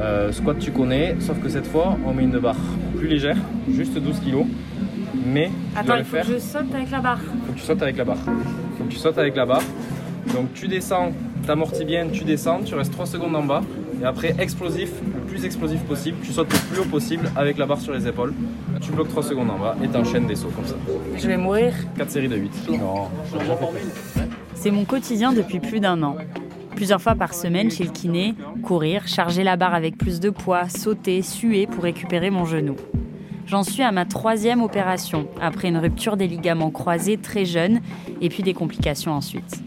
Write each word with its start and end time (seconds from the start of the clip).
Euh, 0.00 0.32
squat 0.32 0.58
tu 0.58 0.70
connais, 0.70 1.16
sauf 1.20 1.38
que 1.40 1.48
cette 1.48 1.66
fois 1.66 1.96
on 2.06 2.14
met 2.14 2.22
une 2.24 2.38
barre 2.38 2.56
plus 2.96 3.08
légère, 3.08 3.36
juste 3.70 3.98
12 3.98 4.20
kg. 4.20 4.46
Mais 5.26 5.50
Attends, 5.76 5.96
il 5.96 6.04
faut 6.04 6.16
que 6.16 6.22
je 6.34 6.38
saute 6.38 6.74
avec 6.74 6.90
la 6.90 7.00
barre. 7.00 7.18
faut 7.18 7.52
que 7.52 7.58
tu 7.58 7.64
sautes 7.64 7.82
avec 7.82 7.96
la 7.96 8.04
barre. 8.04 8.16
faut 8.78 8.84
que 8.84 8.90
tu 8.90 8.96
sautes 8.96 9.18
avec 9.18 9.36
la 9.36 9.44
barre. 9.44 9.62
Donc 10.34 10.52
tu 10.54 10.68
descends, 10.68 11.10
t'amortis 11.46 11.84
bien, 11.84 12.06
tu 12.10 12.24
descends, 12.24 12.60
tu 12.64 12.74
restes 12.74 12.92
3 12.92 13.06
secondes 13.06 13.36
en 13.36 13.42
bas. 13.44 13.62
Et 14.00 14.04
après 14.06 14.34
explosif, 14.38 14.90
le 15.14 15.20
plus 15.26 15.44
explosif 15.44 15.80
possible, 15.82 16.16
tu 16.22 16.32
sautes 16.32 16.50
le 16.50 16.58
plus 16.72 16.80
haut 16.80 16.90
possible 16.90 17.30
avec 17.36 17.58
la 17.58 17.66
barre 17.66 17.80
sur 17.80 17.92
les 17.92 18.06
épaules. 18.06 18.32
Tu 18.80 18.92
bloques 18.92 19.08
3 19.08 19.22
secondes 19.24 19.50
en 19.50 19.58
bas 19.58 19.76
et 19.84 19.88
t'enchaînes 19.88 20.26
des 20.26 20.36
sauts 20.36 20.50
comme 20.56 20.64
ça. 20.64 20.76
Je 21.18 21.26
vais 21.26 21.36
mourir. 21.36 21.74
4 21.98 22.10
séries 22.10 22.28
de 22.28 22.36
8. 22.36 22.70
Non. 22.78 23.08
C'est 24.54 24.70
mon 24.70 24.84
quotidien 24.84 25.32
depuis 25.32 25.60
plus 25.60 25.80
d'un 25.80 26.02
an. 26.02 26.16
Plusieurs 26.80 27.02
fois 27.02 27.14
par 27.14 27.34
semaine 27.34 27.70
chez 27.70 27.84
le 27.84 27.90
kiné, 27.90 28.34
courir, 28.62 29.06
charger 29.06 29.44
la 29.44 29.56
barre 29.56 29.74
avec 29.74 29.98
plus 29.98 30.18
de 30.18 30.30
poids, 30.30 30.66
sauter, 30.70 31.20
suer 31.20 31.66
pour 31.66 31.84
récupérer 31.84 32.30
mon 32.30 32.46
genou. 32.46 32.74
J'en 33.44 33.62
suis 33.64 33.82
à 33.82 33.92
ma 33.92 34.06
troisième 34.06 34.62
opération, 34.62 35.28
après 35.42 35.68
une 35.68 35.76
rupture 35.76 36.16
des 36.16 36.26
ligaments 36.26 36.70
croisés 36.70 37.18
très 37.18 37.44
jeune 37.44 37.82
et 38.22 38.30
puis 38.30 38.42
des 38.42 38.54
complications 38.54 39.12
ensuite. 39.12 39.62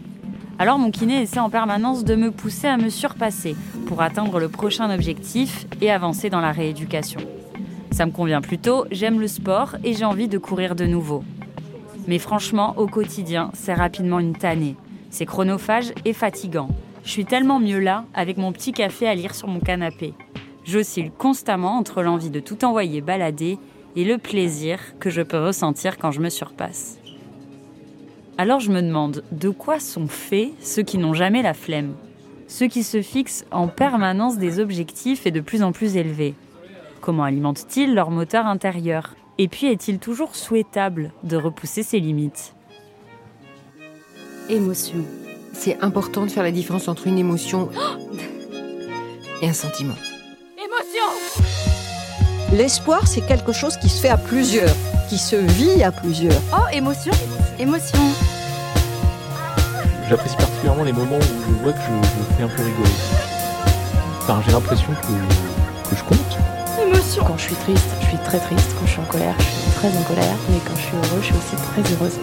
Alors 0.58 0.76
mon 0.76 0.90
kiné 0.90 1.22
essaie 1.22 1.38
en 1.38 1.50
permanence 1.50 2.02
de 2.02 2.16
me 2.16 2.32
pousser 2.32 2.66
à 2.66 2.76
me 2.76 2.88
surpasser 2.88 3.54
pour 3.86 4.02
atteindre 4.02 4.40
le 4.40 4.48
prochain 4.48 4.92
objectif 4.92 5.68
et 5.80 5.92
avancer 5.92 6.30
dans 6.30 6.40
la 6.40 6.50
rééducation. 6.50 7.20
Ça 7.92 8.06
me 8.06 8.10
convient 8.10 8.40
plutôt, 8.40 8.86
j'aime 8.90 9.20
le 9.20 9.28
sport 9.28 9.76
et 9.84 9.94
j'ai 9.94 10.04
envie 10.04 10.26
de 10.26 10.38
courir 10.38 10.74
de 10.74 10.84
nouveau. 10.84 11.22
Mais 12.08 12.18
franchement, 12.18 12.74
au 12.76 12.88
quotidien, 12.88 13.52
c'est 13.54 13.74
rapidement 13.74 14.18
une 14.18 14.34
tannée. 14.34 14.74
C'est 15.10 15.26
chronophage 15.26 15.92
et 16.04 16.12
fatigant. 16.12 16.70
Je 17.04 17.10
suis 17.10 17.26
tellement 17.26 17.60
mieux 17.60 17.80
là, 17.80 18.06
avec 18.14 18.38
mon 18.38 18.50
petit 18.50 18.72
café 18.72 19.06
à 19.06 19.14
lire 19.14 19.34
sur 19.34 19.46
mon 19.46 19.60
canapé. 19.60 20.14
J'oscille 20.64 21.10
constamment 21.10 21.76
entre 21.76 22.02
l'envie 22.02 22.30
de 22.30 22.40
tout 22.40 22.64
envoyer 22.64 23.02
balader 23.02 23.58
et 23.94 24.04
le 24.04 24.16
plaisir 24.16 24.80
que 24.98 25.10
je 25.10 25.20
peux 25.20 25.38
ressentir 25.38 25.98
quand 25.98 26.10
je 26.10 26.20
me 26.20 26.30
surpasse. 26.30 26.98
Alors 28.38 28.58
je 28.58 28.72
me 28.72 28.80
demande, 28.80 29.22
de 29.30 29.50
quoi 29.50 29.78
sont 29.78 30.08
faits 30.08 30.50
ceux 30.60 30.82
qui 30.82 30.96
n'ont 30.96 31.12
jamais 31.12 31.42
la 31.42 31.54
flemme? 31.54 31.94
Ceux 32.48 32.66
qui 32.66 32.82
se 32.82 33.02
fixent 33.02 33.44
en 33.50 33.68
permanence 33.68 34.38
des 34.38 34.58
objectifs 34.58 35.26
et 35.26 35.30
de 35.30 35.40
plus 35.40 35.62
en 35.62 35.72
plus 35.72 35.96
élevés 35.96 36.34
Comment 37.00 37.24
alimentent-ils 37.24 37.94
leur 37.94 38.10
moteur 38.10 38.46
intérieur? 38.46 39.14
Et 39.36 39.48
puis 39.48 39.66
est-il 39.66 39.98
toujours 39.98 40.34
souhaitable 40.34 41.12
de 41.22 41.36
repousser 41.36 41.82
ses 41.82 42.00
limites? 42.00 42.54
Émotion. 44.48 45.04
C'est 45.54 45.78
important 45.82 46.26
de 46.26 46.30
faire 46.30 46.42
la 46.42 46.50
différence 46.50 46.88
entre 46.88 47.06
une 47.06 47.16
émotion 47.16 47.70
et 49.42 49.48
un 49.48 49.52
sentiment. 49.52 49.94
Émotion 50.58 51.04
L'espoir, 52.52 53.06
c'est 53.06 53.20
quelque 53.22 53.52
chose 53.52 53.76
qui 53.76 53.88
se 53.88 54.00
fait 54.00 54.08
à 54.08 54.16
plusieurs, 54.16 54.74
qui 55.08 55.16
se 55.16 55.36
vit 55.36 55.82
à 55.82 55.92
plusieurs. 55.92 56.40
Oh, 56.52 56.66
émotion 56.72 57.12
Émotion 57.58 57.98
J'apprécie 60.08 60.36
particulièrement 60.36 60.84
les 60.84 60.92
moments 60.92 61.16
où 61.16 61.22
je 61.22 61.62
vois 61.62 61.72
que 61.72 61.78
je, 61.78 62.08
je 62.08 62.36
fais 62.36 62.42
un 62.42 62.48
peu 62.48 62.62
rigoler. 62.62 62.90
Enfin, 64.22 64.42
j'ai 64.44 64.52
l'impression 64.52 64.88
que, 64.88 65.88
que 65.90 65.96
je 65.96 66.04
compte. 66.04 66.38
Émotion 66.82 67.24
Quand 67.24 67.38
je 67.38 67.44
suis 67.44 67.54
triste, 67.54 67.88
je 68.02 68.06
suis 68.08 68.18
très 68.18 68.38
triste. 68.38 68.74
Quand 68.78 68.86
je 68.86 68.90
suis 68.90 69.00
en 69.00 69.04
colère, 69.04 69.34
je 69.38 69.44
suis 69.44 69.70
très 69.72 69.88
en 69.88 70.02
colère. 70.02 70.36
Mais 70.50 70.58
quand 70.66 70.76
je 70.76 70.82
suis 70.82 70.96
heureux, 70.96 71.20
je 71.20 71.26
suis 71.26 71.34
aussi 71.34 71.56
très 71.56 71.94
heureuse. 71.94 72.18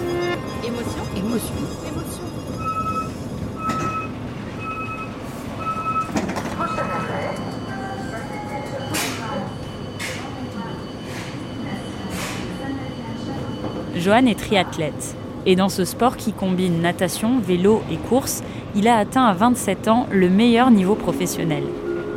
Johan 14.01 14.25
est 14.25 14.39
triathlète. 14.39 15.15
Et 15.45 15.55
dans 15.55 15.69
ce 15.69 15.85
sport 15.85 16.17
qui 16.17 16.33
combine 16.33 16.81
natation, 16.81 17.39
vélo 17.39 17.81
et 17.91 17.97
course, 17.97 18.43
il 18.75 18.87
a 18.87 18.97
atteint 18.97 19.25
à 19.25 19.33
27 19.33 19.87
ans 19.87 20.07
le 20.11 20.27
meilleur 20.29 20.71
niveau 20.71 20.95
professionnel. 20.95 21.63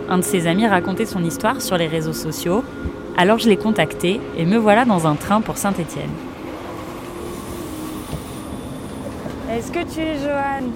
Un 0.09 0.19
de 0.19 0.23
ses 0.23 0.47
amis 0.47 0.67
racontait 0.67 1.07
son 1.07 1.23
histoire 1.23 1.61
sur 1.63 1.77
les 1.77 1.87
réseaux 1.87 2.13
sociaux, 2.13 2.65
alors 3.17 3.39
je 3.39 3.49
l'ai 3.49 3.57
contacté 3.57 4.21
et 4.37 4.45
me 4.45 4.57
voilà 4.57 4.85
dans 4.85 5.07
un 5.07 5.15
train 5.15 5.41
pour 5.41 5.57
Saint-Étienne. 5.59 6.11
Est-ce 9.51 9.71
que 9.71 9.85
tu 9.85 10.01
es 10.01 10.17
Johan? 10.17 10.67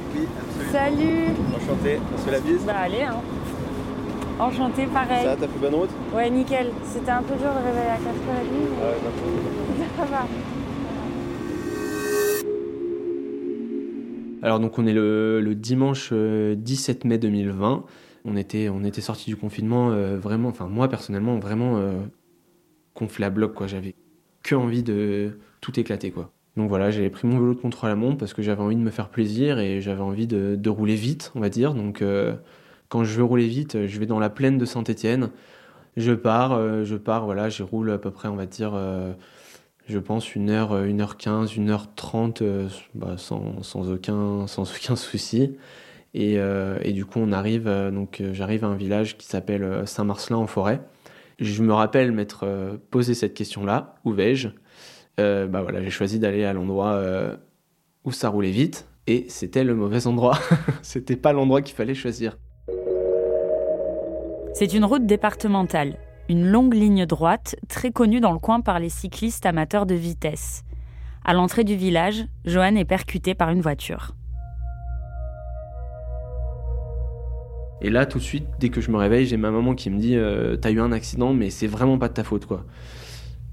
Salut 0.73 1.29
Enchanté, 1.57 1.99
on 2.15 2.19
se 2.19 2.25
fait 2.25 2.31
la 2.33 2.41
bise. 2.41 2.63
Bah 2.67 2.75
allez, 2.85 3.03
hein. 3.03 3.17
Enchanté, 4.39 4.87
pareil. 4.87 5.25
t'as 5.25 5.47
fait 5.47 5.59
bonne 5.61 5.75
route? 5.75 5.91
Ouais, 6.15 6.31
nickel. 6.31 6.71
C'était 6.85 7.11
un 7.11 7.23
peu 7.23 7.35
dur 7.35 7.51
de 7.51 7.67
réveiller 7.67 7.91
à 7.91 7.97
4h30, 7.97 8.45
mais 9.79 9.87
ça 9.99 10.05
va. 10.05 10.27
Alors 14.49 14.61
donc 14.61 14.79
on 14.79 14.87
est 14.87 14.95
le, 14.95 15.53
dimanche 15.55 16.09
euh, 16.11 16.55
17 16.55 17.05
mai 17.05 17.19
2020. 17.19 17.85
On 18.25 18.35
était, 18.35 18.71
on 18.71 18.83
était 18.83 19.03
sorti 19.03 19.29
du 19.29 19.37
confinement 19.37 19.91
euh, 19.91 20.17
vraiment, 20.17 20.49
enfin 20.49 20.69
moi 20.69 20.89
personnellement 20.89 21.39
vraiment 21.39 21.77
euh, 21.77 22.01
quoi. 22.95 23.67
J'avais 23.67 23.95
que 24.43 24.55
envie 24.55 24.83
de 24.83 25.39
tout 25.61 25.79
éclater 25.79 26.11
quoi. 26.11 26.33
Donc 26.57 26.71
voilà, 26.71 26.91
j'avais 26.91 27.11
pris 27.11 27.29
mon 27.29 27.39
vélo 27.39 27.53
de 27.53 27.61
contrôle 27.61 27.91
à 27.91 27.95
montre 27.95 28.17
parce 28.17 28.33
que 28.33 28.41
j'avais 28.41 28.63
envie 28.63 28.77
de 28.77 28.81
me 28.81 28.91
faire 28.91 29.11
plaisir 29.11 29.59
et 29.59 29.83
j'avais 29.83 30.01
envie 30.01 30.27
de, 30.27 30.71
rouler 30.71 30.95
vite, 30.95 31.31
on 31.35 31.41
va 31.41 31.51
dire. 31.51 31.75
Donc 31.75 32.01
euh, 32.01 32.35
quand 32.89 33.05
je 33.05 33.19
veux 33.19 33.25
rouler 33.25 33.49
vite, 33.49 33.85
je 33.87 34.01
vais 34.01 34.07
dans 34.07 34.19
la 34.19 34.31
plaine 34.31 34.57
de 34.57 34.65
Saint-Étienne. 34.65 35.29
Je 35.99 36.13
pars, 36.13 36.53
euh, 36.55 36.85
je 36.85 36.97
pars, 36.97 37.27
voilà, 37.27 37.51
je 37.51 37.65
roule 37.65 37.91
à 37.91 37.99
peu 37.99 38.11
près, 38.13 38.29
on 38.29 38.37
va 38.37 38.47
dire, 38.47 38.73
euh, 38.75 39.13
je 39.89 39.99
pense, 39.99 40.27
1h, 40.29 40.87
1h15, 40.87 41.59
1h30, 41.59 42.43
euh, 42.43 42.69
bah, 42.95 43.17
sans, 43.17 43.91
aucun, 43.91 44.47
sans 44.47 44.71
aucun 44.77 44.97
souci. 44.97 45.57
Et, 46.15 46.39
du 46.93 47.05
coup, 47.05 47.21
on 47.21 47.33
arrive, 47.33 47.71
donc 47.93 48.23
j'arrive 48.33 48.65
à 48.65 48.69
un 48.69 48.75
village 48.75 49.17
qui 49.19 49.27
s'appelle 49.27 49.87
Saint-Marcelin 49.87 50.39
en 50.39 50.47
forêt. 50.47 50.81
Je 51.39 51.63
me 51.63 51.73
rappelle 51.73 52.11
m'être 52.11 52.79
posé 52.91 53.15
cette 53.15 53.35
question-là, 53.35 53.95
où 54.05 54.13
vais-je? 54.13 54.49
Bah 55.19 55.63
voilà, 55.63 55.81
J'ai 55.83 55.91
choisi 55.91 56.19
d'aller 56.19 56.45
à 56.45 56.53
l'endroit 56.53 57.01
où 58.05 58.11
ça 58.11 58.31
roulait 58.31 58.51
vite, 58.51 58.89
et 59.07 59.27
c'était 59.29 59.63
le 59.63 59.77
mauvais 59.77 60.09
endroit. 60.09 60.39
c'était 60.83 61.15
pas 61.15 61.33
l'endroit 61.33 61.63
qu'il 61.63 61.77
fallait 61.77 61.95
choisir. 61.95 62.37
C'est 64.55 64.75
une 64.75 64.85
route 64.85 65.07
départementale, 65.07 65.99
une 66.29 66.47
longue 66.47 66.75
ligne 66.75 67.07
droite 67.07 67.57
très 67.69 67.91
connue 67.91 68.21
dans 68.21 68.33
le 68.33 68.39
coin 68.39 68.61
par 68.61 68.79
les 68.79 68.91
cyclistes 68.91 69.47
amateurs 69.47 69.87
de 69.87 69.95
vitesse. 69.95 70.65
À 71.25 71.33
l'entrée 71.33 71.65
du 71.65 71.75
village, 71.75 72.25
Johan 72.45 72.75
est 72.77 72.85
percuté 72.85 73.35
par 73.35 73.51
une 73.51 73.61
voiture. 73.61 74.15
Et 77.81 77.91
là, 77.91 78.07
tout 78.07 78.19
de 78.19 78.23
suite, 78.23 78.47
dès 78.59 78.71
que 78.71 78.81
je 78.81 78.91
me 78.91 78.97
réveille, 78.97 79.27
j'ai 79.27 79.37
ma 79.37 79.51
maman 79.51 79.75
qui 79.75 79.89
me 79.89 79.99
dit 79.99 80.17
euh, 80.17 80.57
T'as 80.57 80.71
eu 80.71 80.81
un 80.81 80.93
accident, 80.93 81.33
mais 81.33 81.49
c'est 81.51 81.69
vraiment 81.69 81.99
pas 81.99 82.09
de 82.09 82.15
ta 82.15 82.25
faute, 82.25 82.45
quoi. 82.45 82.65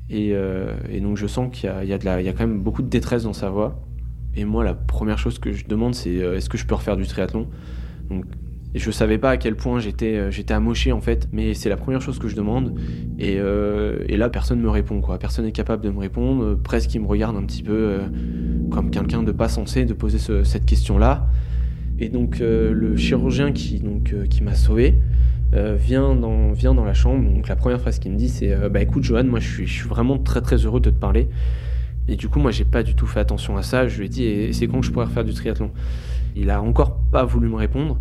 Et, 0.10 0.32
euh, 0.34 0.74
donc, 1.02 1.18
je 1.18 1.28
sens 1.28 1.50
qu'il 1.52 1.70
y, 1.70 1.94
a 1.94 2.34
quand 2.34 2.48
même 2.48 2.62
beaucoup 2.62 2.82
de 2.82 2.90
détresse 2.90 3.24
dans 3.24 3.34
sa 3.34 3.50
voix. 3.50 3.80
Et 4.36 4.44
moi, 4.44 4.64
la 4.64 4.74
première 4.74 5.18
chose 5.18 5.40
que 5.40 5.52
je 5.52 5.66
demande, 5.66 5.96
c'est 5.96 6.22
euh, 6.22 6.36
Est-ce 6.36 6.50
que 6.50 6.58
je 6.58 6.66
peux 6.66 6.76
refaire 6.76 6.98
du 6.98 7.06
triathlon? 7.06 7.48
Et 8.76 8.80
je 8.80 8.92
savais 8.92 9.18
pas 9.18 9.30
à 9.30 9.38
quel 9.38 9.56
point 9.56 9.80
j'étais 9.80 10.18
euh, 10.18 10.32
j'étais 10.32 10.54
amoché 10.54 10.92
en 10.92 11.00
fait, 11.00 11.30
mais 11.32 11.54
c'est 11.54 11.70
la 11.70 11.78
première 11.78 12.02
chose 12.02 12.20
que 12.20 12.28
je 12.28 12.36
demande. 12.36 12.78
Et, 13.18 13.38
euh, 13.40 14.00
et, 14.10 14.18
là, 14.18 14.28
personne 14.28 14.60
me 14.60 14.70
répond 14.70 15.00
quoi. 15.00 15.18
Personne 15.18 15.46
n'est 15.46 15.54
capable 15.54 15.82
de 15.82 15.90
me 15.90 16.00
répondre. 16.00 16.56
Presque, 16.56 16.94
il 16.94 17.00
me 17.00 17.08
regarde 17.08 17.38
un 17.38 17.44
petit 17.44 17.64
peu 17.64 17.72
euh, 17.72 18.00
comme 18.70 18.92
quelqu'un 18.92 19.24
de 19.24 19.32
pas 19.32 19.48
censé 19.48 19.86
de 19.86 19.94
poser 19.94 20.20
cette 20.20 20.66
question-là. 20.66 21.26
Et 22.00 22.10
donc 22.10 22.40
le 22.42 22.98
chirurgien 22.98 23.54
qui 23.54 23.80
donc 23.80 24.14
qui 24.30 24.44
m'a 24.44 24.56
sauvé 24.56 24.96
vient 25.54 26.14
dans 26.14 26.52
vient 26.52 26.74
dans 26.74 26.84
la 26.84 26.94
chambre. 26.94 27.32
Donc 27.32 27.48
la 27.48 27.56
première 27.56 27.80
phrase 27.80 28.00
qu'il 28.00 28.12
me 28.12 28.18
dit 28.18 28.28
c'est 28.28 28.54
bah 28.70 28.82
écoute 28.82 29.04
Johan, 29.04 29.24
moi 29.24 29.40
je 29.40 29.48
suis 29.48 29.66
je 29.66 29.74
suis 29.74 29.88
vraiment 29.88 30.18
très 30.18 30.42
très 30.42 30.58
heureux 30.58 30.82
de 30.82 30.90
te 30.90 31.00
parler. 31.00 31.30
Et 32.08 32.16
du 32.18 32.30
coup, 32.30 32.40
moi, 32.40 32.52
j'ai 32.52 32.66
pas 32.66 32.84
du 32.84 32.94
tout 32.94 33.08
fait 33.08 33.20
attention 33.20 33.58
à 33.58 33.64
ça. 33.64 33.88
Je 33.88 33.98
lui 33.98 34.06
ai 34.06 34.10
dit, 34.10 34.54
c'est 34.54 34.68
quand 34.68 34.80
que 34.80 34.86
je 34.86 34.92
pourrais 34.92 35.06
refaire 35.06 35.24
du 35.24 35.34
triathlon? 35.34 35.72
Il 36.36 36.50
a 36.50 36.62
encore 36.62 36.98
pas 37.12 37.24
voulu 37.24 37.48
me 37.48 37.56
répondre 37.56 38.00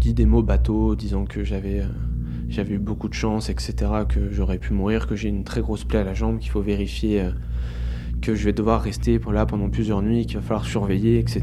dit 0.00 0.14
des 0.14 0.26
mots 0.26 0.42
bateaux, 0.42 0.94
disant 0.94 1.24
que 1.24 1.44
j'avais 1.44 1.80
euh, 1.80 2.64
eu 2.70 2.78
beaucoup 2.78 3.08
de 3.08 3.14
chance, 3.14 3.48
etc., 3.50 3.74
que 4.08 4.30
j'aurais 4.30 4.58
pu 4.58 4.72
mourir, 4.72 5.06
que 5.06 5.16
j'ai 5.16 5.28
une 5.28 5.44
très 5.44 5.60
grosse 5.60 5.84
plaie 5.84 5.98
à 5.98 6.04
la 6.04 6.14
jambe, 6.14 6.38
qu'il 6.38 6.50
faut 6.50 6.62
vérifier, 6.62 7.22
euh, 7.22 7.30
que 8.20 8.34
je 8.34 8.44
vais 8.44 8.52
devoir 8.52 8.82
rester 8.82 9.20
là 9.32 9.46
pendant 9.46 9.68
plusieurs 9.68 10.02
nuits, 10.02 10.26
qu'il 10.26 10.36
va 10.36 10.42
falloir 10.42 10.64
surveiller, 10.64 11.18
etc. 11.18 11.42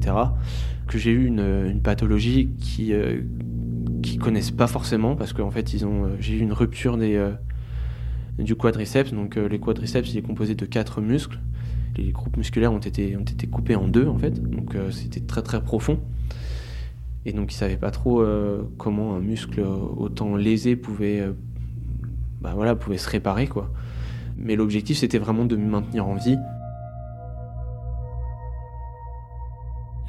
Que 0.87 0.97
j'ai 0.97 1.11
eu 1.11 1.25
une, 1.25 1.81
pathologie 1.83 2.51
qui 2.59 2.93
euh, 2.93 3.21
qui 4.01 4.17
connaissent 4.17 4.51
pas 4.51 4.67
forcément 4.67 5.15
parce 5.15 5.31
qu'en 5.31 5.51
fait 5.51 5.73
ils 5.73 5.85
ont 5.85 6.09
j'ai 6.19 6.35
eu 6.35 6.39
une 6.39 6.51
rupture 6.51 6.97
du 8.37 8.55
quadriceps 8.55 9.13
donc 9.13 9.35
les 9.35 9.59
quadriceps 9.59 10.11
il 10.11 10.17
est 10.17 10.21
composé 10.21 10.55
de 10.55 10.65
quatre 10.65 10.99
muscles 10.99 11.39
les 11.95 12.11
groupes 12.11 12.37
musculaires 12.37 12.73
ont 12.73 12.79
été 12.79 13.15
coupés 13.51 13.75
en 13.75 13.87
deux 13.87 14.07
en 14.07 14.17
fait 14.17 14.41
donc 14.41 14.75
c'était 14.91 15.21
très 15.21 15.41
très 15.41 15.61
profond 15.61 15.99
et 17.25 17.31
donc, 17.31 17.53
il 17.53 17.55
savait 17.55 17.77
pas 17.77 17.91
trop 17.91 18.21
euh, 18.21 18.63
comment 18.77 19.15
un 19.15 19.19
muscle 19.19 19.61
autant 19.61 20.35
lésé 20.35 20.75
pouvait, 20.75 21.21
euh, 21.21 21.33
bah 22.41 22.53
pouvait 22.75 22.97
se 22.97 23.09
réparer, 23.09 23.47
quoi. 23.47 23.71
Mais 24.37 24.55
l'objectif, 24.55 24.97
c'était 24.97 25.19
vraiment 25.19 25.45
de 25.45 25.55
me 25.55 25.65
maintenir 25.65 26.05
en 26.05 26.15
vie. 26.15 26.37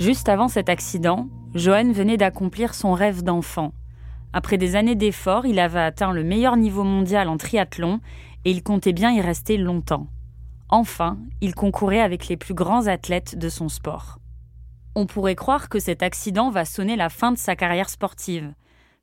Juste 0.00 0.28
avant 0.28 0.48
cet 0.48 0.68
accident, 0.68 1.28
Johan 1.54 1.92
venait 1.92 2.16
d'accomplir 2.16 2.74
son 2.74 2.94
rêve 2.94 3.22
d'enfant. 3.22 3.72
Après 4.32 4.58
des 4.58 4.74
années 4.74 4.96
d'efforts, 4.96 5.46
il 5.46 5.60
avait 5.60 5.78
atteint 5.78 6.12
le 6.12 6.24
meilleur 6.24 6.56
niveau 6.56 6.82
mondial 6.82 7.28
en 7.28 7.36
triathlon 7.36 8.00
et 8.44 8.50
il 8.50 8.64
comptait 8.64 8.92
bien 8.92 9.12
y 9.12 9.20
rester 9.20 9.56
longtemps. 9.56 10.08
Enfin, 10.76 11.18
il 11.40 11.54
concourait 11.54 12.00
avec 12.00 12.26
les 12.26 12.36
plus 12.36 12.52
grands 12.52 12.88
athlètes 12.88 13.38
de 13.38 13.48
son 13.48 13.68
sport. 13.68 14.18
On 14.96 15.06
pourrait 15.06 15.36
croire 15.36 15.68
que 15.68 15.78
cet 15.78 16.02
accident 16.02 16.50
va 16.50 16.64
sonner 16.64 16.96
la 16.96 17.10
fin 17.10 17.30
de 17.30 17.38
sa 17.38 17.54
carrière 17.54 17.88
sportive, 17.88 18.52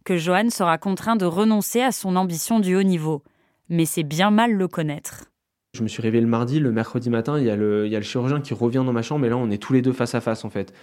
que 0.03 0.17
Johan 0.17 0.49
sera 0.49 0.77
contraint 0.77 1.15
de 1.15 1.23
renoncer 1.23 1.81
à 1.81 1.93
son 1.93 2.17
ambition 2.17 2.59
du 2.59 2.75
haut 2.75 2.83
niveau. 2.83 3.23
Mais 3.69 3.85
c'est 3.85 4.03
bien 4.03 4.31
mal 4.31 4.51
le 4.51 4.67
connaître. 4.67 5.31
Je 5.73 5.81
me 5.83 5.87
suis 5.87 6.01
réveillé 6.01 6.19
le 6.21 6.27
mardi, 6.27 6.59
le 6.59 6.73
mercredi 6.73 7.09
matin, 7.09 7.39
il 7.39 7.45
y, 7.45 7.49
a 7.49 7.55
le, 7.55 7.85
il 7.85 7.91
y, 7.93 7.95
a 7.95 7.99
le, 7.99 8.03
chirurgien 8.03 8.41
qui 8.41 8.53
revient 8.53 8.83
dans 8.85 8.91
ma 8.91 9.01
chambre, 9.01 9.25
et 9.25 9.29
là 9.29 9.37
on 9.37 9.49
est 9.49 9.57
tous 9.57 9.71
les 9.71 9.81
deux 9.81 9.93
face 9.93 10.13
à 10.13 10.19
face 10.19 10.43
en 10.43 10.49
fait. 10.49 10.73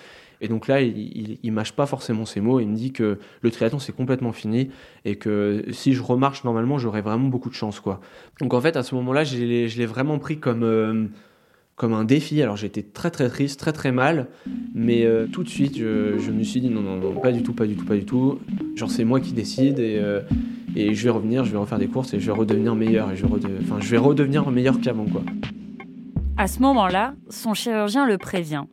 Et 0.40 0.48
donc 0.48 0.68
là, 0.68 0.80
il, 0.80 1.38
il, 1.42 1.52
mâche 1.52 1.72
pas 1.72 1.86
forcément 1.86 2.24
ses 2.24 2.40
mots, 2.40 2.60
il 2.60 2.68
me 2.68 2.76
dit 2.76 2.92
que 2.92 3.18
le 3.40 3.50
triathlon 3.50 3.78
c'est 3.78 3.94
complètement 3.94 4.32
fini, 4.32 4.70
et 5.04 5.16
que 5.16 5.64
si 5.70 5.94
je 5.94 6.02
remarche 6.02 6.44
normalement, 6.44 6.78
j'aurai 6.78 7.00
vraiment 7.00 7.28
beaucoup 7.28 7.48
de 7.48 7.54
chance 7.54 7.80
quoi. 7.80 8.00
Donc 8.40 8.54
en 8.54 8.60
fait, 8.60 8.76
à 8.76 8.82
ce 8.82 8.94
moment-là, 8.94 9.24
je 9.24 9.36
l'ai 9.36 9.86
vraiment 9.86 10.18
pris 10.18 10.38
comme... 10.38 10.62
Euh, 10.62 11.06
comme 11.78 11.94
un 11.94 12.04
défi. 12.04 12.42
Alors 12.42 12.56
j'étais 12.56 12.82
très 12.82 13.10
très 13.10 13.28
triste, 13.28 13.58
très 13.58 13.72
très 13.72 13.92
mal, 13.92 14.26
mais 14.74 15.06
euh, 15.06 15.26
tout 15.26 15.44
de 15.44 15.48
suite 15.48 15.78
je, 15.78 16.30
me 16.30 16.42
suis 16.42 16.60
dit 16.60 16.68
non, 16.68 16.82
non, 16.82 16.96
non, 16.96 17.12
pas 17.12 17.32
du 17.32 17.42
tout, 17.42 17.54
pas 17.54 17.66
du 17.66 17.76
tout, 17.76 17.86
pas 17.86 17.94
du 17.94 18.04
tout. 18.04 18.40
Genre 18.74 18.90
c'est 18.90 19.04
moi 19.04 19.20
qui 19.20 19.32
décide 19.32 19.78
et, 19.78 19.96
euh, 19.98 20.20
et 20.76 20.94
je 20.94 21.04
vais 21.04 21.10
revenir, 21.10 21.44
je 21.44 21.52
vais 21.52 21.56
refaire 21.56 21.78
des 21.78 21.86
courses 21.86 22.12
et 22.12 22.20
je 22.20 22.26
vais 22.26 22.36
redevenir 22.36 22.74
meilleur 22.74 23.10
et 23.10 23.14
enfin, 23.62 23.78
je 23.80 23.90
vais 23.90 23.96
redevenir 23.96 24.50
meilleur 24.50 24.78
qu'avant 24.80 25.06
quoi. 25.06 25.22
À 26.36 26.46
ce 26.48 26.60
moment-là, 26.60 27.14
son 27.30 27.54
chirurgien 27.54 28.06
le 28.06 28.18
prévient. 28.18 28.64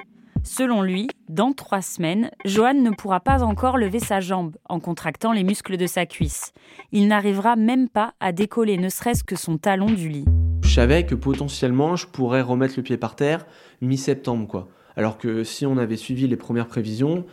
Selon 0.45 0.83
lui, 0.83 1.07
dans 1.27 1.53
trois 1.53 1.81
semaines, 1.81 2.29
Johan 2.45 2.75
ne 2.75 2.91
pourra 2.91 3.19
pas 3.19 3.43
encore 3.43 3.77
lever 3.77 3.99
sa 3.99 4.21
jambe 4.21 4.55
en 4.69 4.79
contractant 4.79 5.33
les 5.33 5.43
muscles 5.43 5.75
de 5.75 5.87
sa 5.87 6.05
cuisse. 6.05 6.53
Il 6.91 7.07
n'arrivera 7.07 7.55
même 7.55 7.89
pas 7.89 8.13
à 8.19 8.31
décoller 8.31 8.77
ne 8.77 8.89
serait-ce 8.89 9.23
que 9.23 9.35
son 9.35 9.57
talon 9.57 9.87
du 9.87 10.07
lit 10.07 10.25
je 10.65 10.81
savais 10.81 11.05
que 11.05 11.15
potentiellement 11.15 11.95
je 11.95 12.05
pourrais 12.05 12.41
remettre 12.41 12.73
le 12.75 12.83
pied 12.83 12.97
par 12.97 13.15
terre 13.15 13.45
mi-septembre 13.81 14.45
quoi. 14.47 14.67
Alors 14.97 15.17
que 15.17 15.43
si 15.45 15.65
on 15.65 15.77
avait 15.77 15.95
suivi 15.95 16.27
les 16.27 16.35
premières 16.35 16.67
prévisions, 16.67 17.23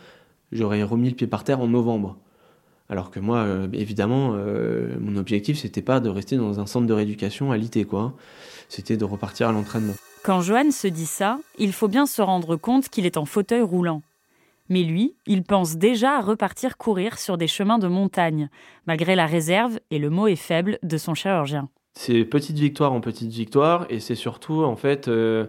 j'aurais 0.51 0.81
remis 0.83 1.09
le 1.09 1.15
pied 1.15 1.27
par 1.27 1.43
terre 1.43 1.59
en 1.59 1.67
novembre. 1.67 2.17
Alors 2.89 3.11
que 3.11 3.19
moi, 3.19 3.39
euh, 3.39 3.67
évidemment, 3.73 4.33
euh, 4.35 4.95
mon 4.99 5.17
objectif 5.17 5.57
c'était 5.57 5.81
pas 5.81 5.99
de 5.99 6.09
rester 6.09 6.37
dans 6.37 6.59
un 6.59 6.65
centre 6.65 6.87
de 6.87 6.93
rééducation 6.93 7.51
à 7.51 7.57
l'IT 7.57 7.85
quoi. 7.85 8.13
C'était 8.69 8.95
de 8.95 9.03
repartir 9.03 9.49
à 9.49 9.51
l'entraînement. 9.51 9.93
Quand 10.23 10.41
Johan 10.41 10.71
se 10.71 10.87
dit 10.87 11.05
ça, 11.05 11.39
il 11.57 11.73
faut 11.73 11.87
bien 11.87 12.05
se 12.05 12.21
rendre 12.21 12.55
compte 12.55 12.89
qu'il 12.89 13.05
est 13.05 13.17
en 13.17 13.25
fauteuil 13.25 13.61
roulant. 13.61 14.01
Mais 14.69 14.83
lui, 14.83 15.15
il 15.27 15.43
pense 15.43 15.75
déjà 15.75 16.17
à 16.17 16.21
repartir 16.21 16.77
courir 16.77 17.19
sur 17.19 17.37
des 17.37 17.47
chemins 17.47 17.77
de 17.77 17.87
montagne, 17.87 18.49
malgré 18.87 19.15
la 19.15 19.25
réserve, 19.25 19.79
et 19.91 19.99
le 19.99 20.09
mot 20.09 20.27
est 20.27 20.35
faible, 20.35 20.79
de 20.81 20.97
son 20.97 21.13
chirurgien 21.13 21.69
c'est 21.95 22.25
petite 22.25 22.57
victoire 22.57 22.91
en 22.91 23.01
petite 23.01 23.31
victoire 23.31 23.85
et 23.89 23.99
c'est 23.99 24.15
surtout 24.15 24.63
en 24.63 24.75
fait 24.75 25.07
euh, 25.07 25.45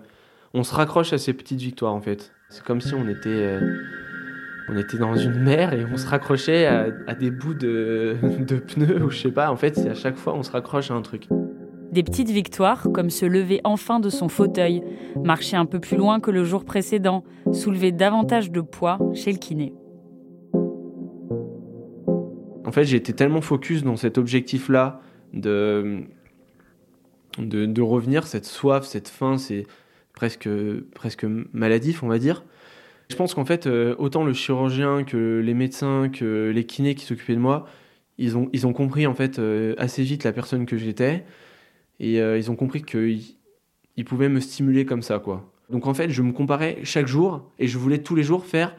on 0.53 0.63
se 0.63 0.75
raccroche 0.75 1.13
à 1.13 1.19
ces 1.19 1.33
petites 1.33 1.61
victoires 1.61 1.95
en 1.95 2.01
fait. 2.01 2.33
C'est 2.51 2.63
comme 2.63 2.81
si 2.81 2.95
on 2.95 3.09
était 3.09 3.29
euh, 3.29 3.83
on 4.69 4.77
était 4.77 4.99
dans 4.99 5.17
une 5.17 5.43
mer 5.43 5.73
et 5.73 5.85
on 5.85 5.97
se 5.97 6.07
raccrochait 6.07 6.67
à, 6.67 7.15
des 7.15 7.31
bouts 7.31 7.55
de, 7.55 8.17
pneus 8.67 9.03
ou 9.03 9.11
je 9.11 9.19
sais 9.19 9.33
pas. 9.33 9.51
En 9.51 9.57
fait, 9.57 9.75
c'est 9.77 9.91
à 9.91 9.95
chaque 9.95 10.17
fois 10.17 10.35
on 10.35 10.43
se 10.43 10.51
raccroche 10.51 10.91
à 10.91 10.95
un 10.95 11.03
truc. 11.03 11.29
Des 11.95 12.03
petites 12.03 12.31
victoires 12.31 12.89
comme 12.93 13.09
se 13.09 13.25
lever 13.25 13.61
enfin 13.63 14.01
de 14.01 14.11
son 14.11 14.29
fauteuil, 14.29 14.83
marcher 15.23 15.57
un 15.57 15.65
peu 15.65 15.79
plus 15.79 15.97
loin 15.97 16.19
que 16.19 16.33
le 16.33 16.43
jour 16.43 16.65
précédent, 16.65 17.23
soulever 17.53 17.93
davantage 17.93 18.51
de 18.51 18.61
poids 18.61 18.99
chez 19.15 19.31
le 19.31 19.39
kiné. 19.39 19.73
En 22.67 22.73
fait, 22.73 22.83
j'étais 22.83 23.13
tellement 23.13 23.43
focus 23.43 23.85
dans 23.85 23.95
cet 23.95 24.19
objectif-là 24.19 25.03
de 25.35 26.01
de, 27.39 27.81
revenir, 27.81 28.27
cette 28.27 28.47
soif, 28.47 28.85
cette 28.85 29.09
faim, 29.09 29.39
c'est 29.39 29.65
presque, 30.15 30.49
presque 30.97 31.25
maladif, 31.53 32.03
on 32.03 32.09
va 32.09 32.19
dire. 32.19 32.45
Je 33.09 33.15
pense 33.15 33.35
qu'en 33.35 33.45
fait, 33.45 33.69
euh, 33.69 33.95
autant 33.99 34.25
le 34.25 34.33
chirurgien 34.33 35.05
que 35.05 35.41
les 35.45 35.55
médecins, 35.55 36.09
que 36.09 36.51
les 36.53 36.65
kinés 36.65 36.97
qui 36.97 37.05
s'occupaient 37.05 37.35
de 37.35 37.41
moi, 37.41 37.67
ils 38.19 38.37
ont, 38.37 38.49
ils 38.53 38.67
ont 38.67 38.73
compris 38.73 39.07
en 39.07 39.15
fait 39.15 39.39
euh, 39.39 39.75
assez 39.79 40.03
vite 40.03 40.25
la 40.25 40.33
personne 40.33 40.67
que 40.67 40.77
j'étais 40.77 41.25
et 42.01 42.21
euh, 42.21 42.39
ils 42.39 42.51
ont 42.51 42.57
compris 42.57 42.83
qu'ils 42.83 43.23
ils 43.97 44.05
pouvaient 44.05 44.29
me 44.29 44.41
stimuler 44.41 44.85
comme 44.85 45.03
ça, 45.03 45.19
quoi. 45.19 45.53
Donc 45.71 45.87
en 45.87 45.95
fait, 45.95 46.11
je 46.11 46.23
me 46.23 46.33
comparais 46.33 46.79
chaque 46.85 47.07
jour 47.07 47.51
et 47.59 47.67
je 47.67 47.79
voulais 47.79 47.99
tous 47.99 48.15
les 48.15 48.23
jours 48.23 48.45
faire 48.45 48.75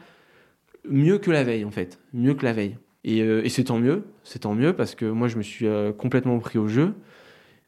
mieux 0.88 1.18
que 1.18 1.30
la 1.30 1.42
veille, 1.42 1.64
en 1.64 1.70
fait, 1.70 1.98
mieux 2.12 2.34
que 2.34 2.44
la 2.44 2.52
veille. 2.52 2.76
Et, 3.04 3.18
et 3.18 3.48
c'est 3.48 3.64
tant 3.64 3.78
mieux, 3.78 4.04
c'est 4.24 4.40
tant 4.40 4.54
mieux 4.54 4.72
parce 4.72 4.94
que 4.94 5.04
moi, 5.04 5.28
je 5.28 5.36
me 5.36 5.42
suis 5.42 5.66
complètement 5.96 6.38
pris 6.38 6.58
au 6.58 6.66
jeu. 6.66 6.94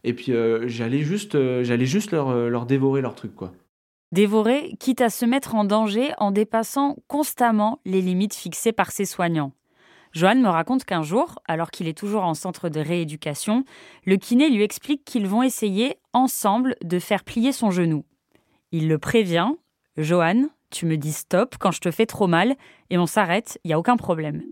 Et 0.05 0.15
puis 0.15 0.33
euh, 0.33 0.67
j'allais 0.69 1.01
juste, 1.01 1.35
euh, 1.35 1.65
j'allais 1.65 1.87
juste 1.87 2.13
leur, 2.13 2.29
euh, 2.29 2.49
leur 2.49 2.67
dévorer 2.67 3.01
leur 3.01 3.15
truc, 3.15 3.35
quoi. 3.35 3.53
Dévorer, 4.13 4.75
quitte 4.81 5.03
à 5.03 5.11
se 5.11 5.27
mettre 5.27 5.55
en 5.55 5.65
danger 5.65 6.13
en 6.17 6.31
dépassant 6.31 6.97
constamment 7.09 7.81
les 7.85 8.01
limites 8.01 8.35
fixées 8.35 8.73
par 8.73 8.91
ses 8.91 9.05
soignants. 9.05 9.53
Johan 10.13 10.37
me 10.37 10.49
raconte 10.49 10.85
qu'un 10.85 11.03
jour, 11.03 11.39
alors 11.47 11.71
qu'il 11.71 11.89
est 11.89 11.97
toujours 11.97 12.25
en 12.25 12.35
centre 12.35 12.69
de 12.69 12.81
rééducation, 12.81 13.65
le 14.05 14.17
kiné 14.17 14.51
lui 14.51 14.63
explique 14.63 15.05
qu'ils 15.05 15.27
vont 15.27 15.43
essayer 15.43 15.97
ensemble 16.13 16.77
de 16.83 16.99
faire 16.99 17.25
plier 17.25 17.53
son 17.53 17.71
genou. 17.71 18.05
Il 18.73 18.89
le 18.89 18.99
prévient 18.99 19.51
Johan, 19.97 20.49
Tu 20.71 20.87
me 20.87 20.97
dis 20.97 21.13
stop 21.13 21.57
quand 21.59 21.71
je 21.71 21.81
te 21.81 21.91
fais 21.91 22.07
trop 22.07 22.27
mal 22.27 22.57
et 22.91 22.99
on 22.99 23.07
s'arrête, 23.07 23.59
il 23.65 23.69
n'y 23.69 23.75
a 23.75 23.79
aucun 23.79 23.97
problème. 23.97 24.43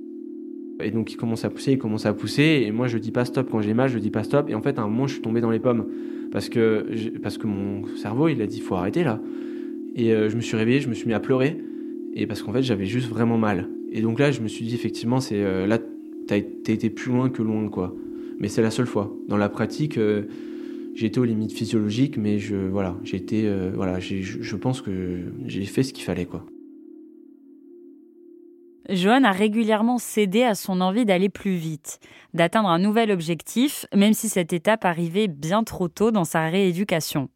Et 0.81 0.91
donc 0.91 1.13
il 1.13 1.17
commence 1.17 1.45
à 1.45 1.51
pousser, 1.51 1.73
il 1.73 1.79
commence 1.79 2.07
à 2.07 2.13
pousser, 2.13 2.65
et 2.67 2.71
moi 2.71 2.87
je 2.87 2.99
dis 2.99 3.11
pas 3.13 3.25
stop 3.25 3.49
quand 3.51 3.61
j'ai 3.61 3.75
mal, 3.75 3.89
je 3.89 3.99
dis 3.99 4.11
pas 4.11 4.25
stop, 4.25 4.51
et 4.51 4.55
en 4.55 4.63
fait 4.63 4.79
à 4.79 4.83
un 4.83 4.89
moment 4.89 5.07
je 5.07 5.15
suis 5.15 5.23
tombé 5.23 5.41
dans 5.41 5.51
les 5.51 5.59
pommes 5.59 5.87
parce 6.33 6.49
que 6.49 6.87
parce 7.23 7.39
que 7.39 7.47
mon 7.47 7.87
cerveau 7.97 8.29
il 8.29 8.43
a 8.43 8.47
dit 8.47 8.61
faut 8.61 8.75
arrêter 8.75 9.05
là, 9.05 9.21
et 9.95 10.13
euh, 10.13 10.29
je 10.29 10.37
me 10.37 10.43
suis 10.43 10.57
réveillé, 10.57 10.81
je 10.81 10.89
me 10.89 10.95
suis 10.95 11.07
mis 11.07 11.15
à 11.15 11.21
pleurer, 11.21 11.59
et 12.13 12.27
parce 12.27 12.43
qu'en 12.43 12.53
fait 12.53 12.63
j'avais 12.63 12.87
juste 12.87 13.09
vraiment 13.09 13.39
mal. 13.39 13.69
Et 13.97 14.03
donc 14.03 14.19
là 14.19 14.31
je 14.31 14.43
me 14.43 14.49
suis 14.49 14.67
dit 14.67 14.75
effectivement 14.75 15.21
c'est 15.21 15.43
euh, 15.43 15.67
là 15.67 15.79
t'as 16.29 16.37
été 16.37 16.91
plus 16.91 17.11
loin 17.11 17.31
que 17.31 17.43
loin 17.43 17.67
quoi, 17.71 17.95
mais 18.39 18.49
c'est 18.49 18.61
la 18.61 18.71
seule 18.71 18.87
fois. 18.87 19.11
Dans 19.27 19.39
la 19.39 19.49
pratique 19.49 19.97
euh, 19.97 20.25
j'ai 20.95 21.07
été 21.07 21.19
aux 21.19 21.25
limites 21.25 21.53
physiologiques, 21.53 22.19
mais 22.19 22.39
je 22.39 22.57
voilà 22.57 22.95
j'ai 23.05 23.17
été 23.17 23.51
voilà 23.75 23.99
je 23.99 24.57
pense 24.57 24.83
que 24.83 25.23
j'ai 25.47 25.65
fait 25.65 25.83
ce 25.83 25.95
qu'il 25.95 26.05
fallait 26.05 26.27
quoi. 26.27 26.45
Johan 28.91 29.25
a 29.25 29.33
régulièrement 29.33 29.97
cédé 29.97 30.43
à 30.43 30.55
son 30.55 30.83
envie 30.83 31.07
d'aller 31.07 31.31
plus 31.31 31.57
vite, 31.57 31.99
d'atteindre 32.35 32.69
un 32.69 32.79
nouvel 32.79 33.11
objectif, 33.11 33.87
même 33.95 34.13
si 34.13 34.29
cette 34.29 34.53
étape 34.53 34.85
arrivait 34.85 35.27
bien 35.27 35.65
trop 35.65 35.89
tôt 35.89 36.11
dans 36.11 36.25
sa 36.25 36.49
rééducation. 36.49 37.31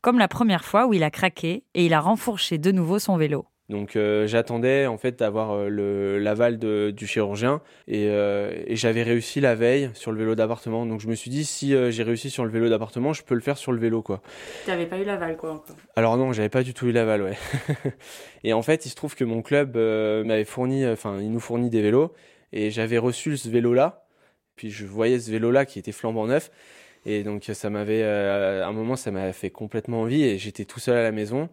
Comme 0.00 0.18
la 0.18 0.26
première 0.26 0.64
fois 0.64 0.86
où 0.86 0.94
il 0.94 1.02
a 1.02 1.10
craqué 1.10 1.64
et 1.74 1.84
il 1.84 1.92
a 1.92 2.00
renfourché 2.00 2.56
de 2.56 2.72
nouveau 2.72 2.98
son 2.98 3.18
vélo. 3.18 3.44
Donc 3.68 3.96
euh, 3.96 4.26
j'attendais 4.26 4.86
en 4.86 4.96
fait 4.96 5.18
d'avoir 5.18 5.50
euh, 5.52 6.18
l'aval 6.18 6.58
du 6.58 7.06
chirurgien 7.06 7.60
euh, 7.90 8.62
et, 8.66 8.76
j'avais 8.76 9.02
réussi 9.02 9.42
la 9.42 9.54
veille 9.54 9.90
sur 9.92 10.10
le 10.10 10.18
vélo 10.18 10.34
d'appartement. 10.34 10.86
Donc 10.86 11.00
je 11.00 11.08
me 11.08 11.14
suis 11.14 11.30
dit 11.30 11.44
si 11.44 11.74
j'ai 11.90 12.02
réussi 12.02 12.30
sur 12.30 12.44
le 12.46 12.50
vélo 12.50 12.70
d'appartement, 12.70 13.12
je 13.12 13.22
peux 13.22 13.34
le 13.34 13.42
faire 13.42 13.58
sur 13.58 13.72
le 13.72 13.78
vélo 13.78 14.00
quoi. 14.00 14.22
Tu 14.64 14.70
n'avais 14.70 14.86
pas 14.86 14.98
eu 14.98 15.04
l'aval 15.04 15.36
quoi 15.36 15.52
encore 15.52 15.76
Alors 15.96 16.16
non, 16.16 16.32
j'avais 16.32 16.48
pas 16.48 16.62
du 16.62 16.72
tout 16.72 16.86
eu 16.86 16.92
l'aval 16.92 17.22
ouais. 17.22 17.36
et 18.44 18.54
en 18.54 18.62
fait, 18.62 18.86
il 18.86 18.88
se 18.88 18.94
trouve 18.94 19.14
que 19.14 19.24
mon 19.24 19.42
club 19.42 19.76
m'avait 19.76 20.44
fourni, 20.44 20.86
enfin 20.86 21.18
il 21.20 21.30
nous 21.30 21.40
fournit 21.40 21.68
des 21.68 21.82
vélos 21.82 22.14
et 22.52 22.70
j'avais 22.70 22.98
reçu 22.98 23.36
ce 23.36 23.50
vélo 23.50 23.74
là. 23.74 24.06
Puis 24.56 24.70
je 24.70 24.86
voyais 24.86 25.20
ce 25.20 25.30
vélo 25.30 25.50
là 25.50 25.66
qui 25.66 25.78
était 25.78 25.92
flambant 25.92 26.26
neuf 26.26 26.50
et 27.04 27.22
donc 27.22 27.44
ça 27.44 27.68
m'avait 27.68 28.02
à 28.02 28.66
un 28.66 28.72
moment 28.72 28.96
ça 28.96 29.10
m'a 29.10 29.34
fait 29.34 29.50
complètement 29.50 30.02
envie 30.02 30.24
et 30.24 30.38
j'étais 30.38 30.64
tout 30.64 30.80
seul 30.80 30.96
à 30.96 31.02
la 31.02 31.12
maison. 31.12 31.50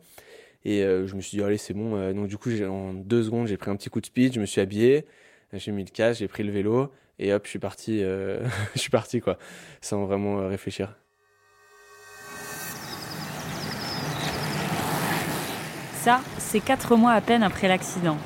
Et 0.65 0.81
euh, 0.81 1.05
je 1.05 1.15
me 1.15 1.21
suis 1.21 1.37
dit, 1.37 1.43
allez, 1.43 1.57
c'est 1.57 1.75
bon. 1.75 1.95
Euh, 1.95 2.11
donc, 2.11 2.27
du 2.27 2.37
coup, 2.37 2.49
en 2.63 2.93
deux 2.93 3.23
secondes, 3.23 3.47
j'ai 3.47 3.55
pris 3.55 3.69
un 3.69 3.75
petit 3.75 3.89
coup 3.89 4.01
de 4.01 4.07
speed, 4.07 4.33
je 4.33 4.39
me 4.39 4.47
suis 4.47 4.59
habillé, 4.59 5.05
j'ai 5.53 5.71
mis 5.71 5.83
le 5.83 5.91
casque, 5.91 6.19
j'ai 6.19 6.27
pris 6.27 6.43
le 6.43 6.51
vélo, 6.51 6.91
et 7.19 7.31
hop, 7.33 7.43
je 7.45 7.51
suis 7.51 7.59
parti, 7.59 7.99
euh, 8.01 8.39
je 8.73 8.79
suis 8.79 8.89
parti, 8.89 9.21
quoi, 9.21 9.37
sans 9.79 10.05
vraiment 10.05 10.47
réfléchir. 10.47 10.95
Ça, 15.93 16.21
c'est 16.39 16.59
quatre 16.59 16.95
mois 16.95 17.13
à 17.13 17.21
peine 17.21 17.43
après 17.43 17.67
l'accident. 17.67 18.17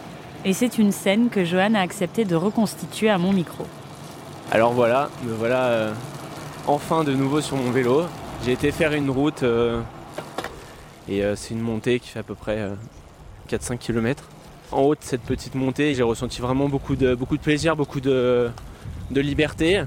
Et 0.46 0.54
c'est 0.54 0.78
une 0.78 0.94
scène 0.94 1.30
que 1.30 1.44
Johan 1.44 1.74
a 1.74 1.82
accepté 1.82 2.24
de 2.24 2.36
reconstituer 2.36 3.10
à 3.10 3.18
mon 3.18 3.34
micro. 3.34 3.66
Alors 4.52 4.72
voilà, 4.72 5.10
me 5.26 5.34
voilà 5.34 5.94
enfin 6.66 7.04
de 7.04 7.14
nouveau 7.14 7.42
sur 7.42 7.58
mon 7.58 7.72
vélo. 7.72 8.04
J'ai 8.46 8.54
été 8.54 8.72
faire 8.72 8.94
une 8.94 9.10
route 9.10 9.44
et 11.10 11.24
euh, 11.24 11.36
c'est 11.36 11.54
une 11.56 11.62
montée 11.62 12.00
qui 12.00 12.10
fait 12.10 12.20
à 12.20 12.24
peu 12.24 12.36
près 12.36 12.70
4-5 13.50 13.74
euh, 13.74 13.78
km. 13.78 14.24
En 14.72 14.82
haut 14.82 14.94
de 14.94 15.02
cette 15.02 15.24
petite 15.24 15.56
montée, 15.56 15.96
j'ai 15.96 16.04
ressenti 16.04 16.40
vraiment 16.40 16.70
beaucoup 16.70 16.96
de, 16.96 17.16
beaucoup 17.16 17.36
de 17.36 17.42
plaisir, 17.42 17.76
beaucoup 17.76 18.00
de, 18.00 18.52
liberté 19.12 19.84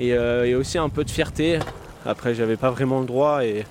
euh, 0.00 0.44
et, 0.44 0.54
aussi 0.56 0.78
un 0.78 0.88
peu 0.88 1.04
de 1.04 1.10
fierté. 1.10 1.60
Après, 2.04 2.34
j'avais 2.34 2.56
pas 2.56 2.70
vraiment 2.70 2.98
le 2.98 3.06
droit 3.06 3.44
et 3.44 3.64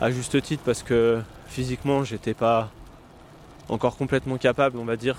à 0.00 0.10
juste 0.10 0.40
titre 0.40 0.62
parce 0.64 0.82
que 0.82 1.20
physiquement, 1.48 2.04
j'étais 2.04 2.32
pas 2.32 2.70
encore 3.68 3.98
complètement 3.98 4.38
capable, 4.38 4.78
on 4.78 4.84
va 4.86 4.96
dire, 4.96 5.16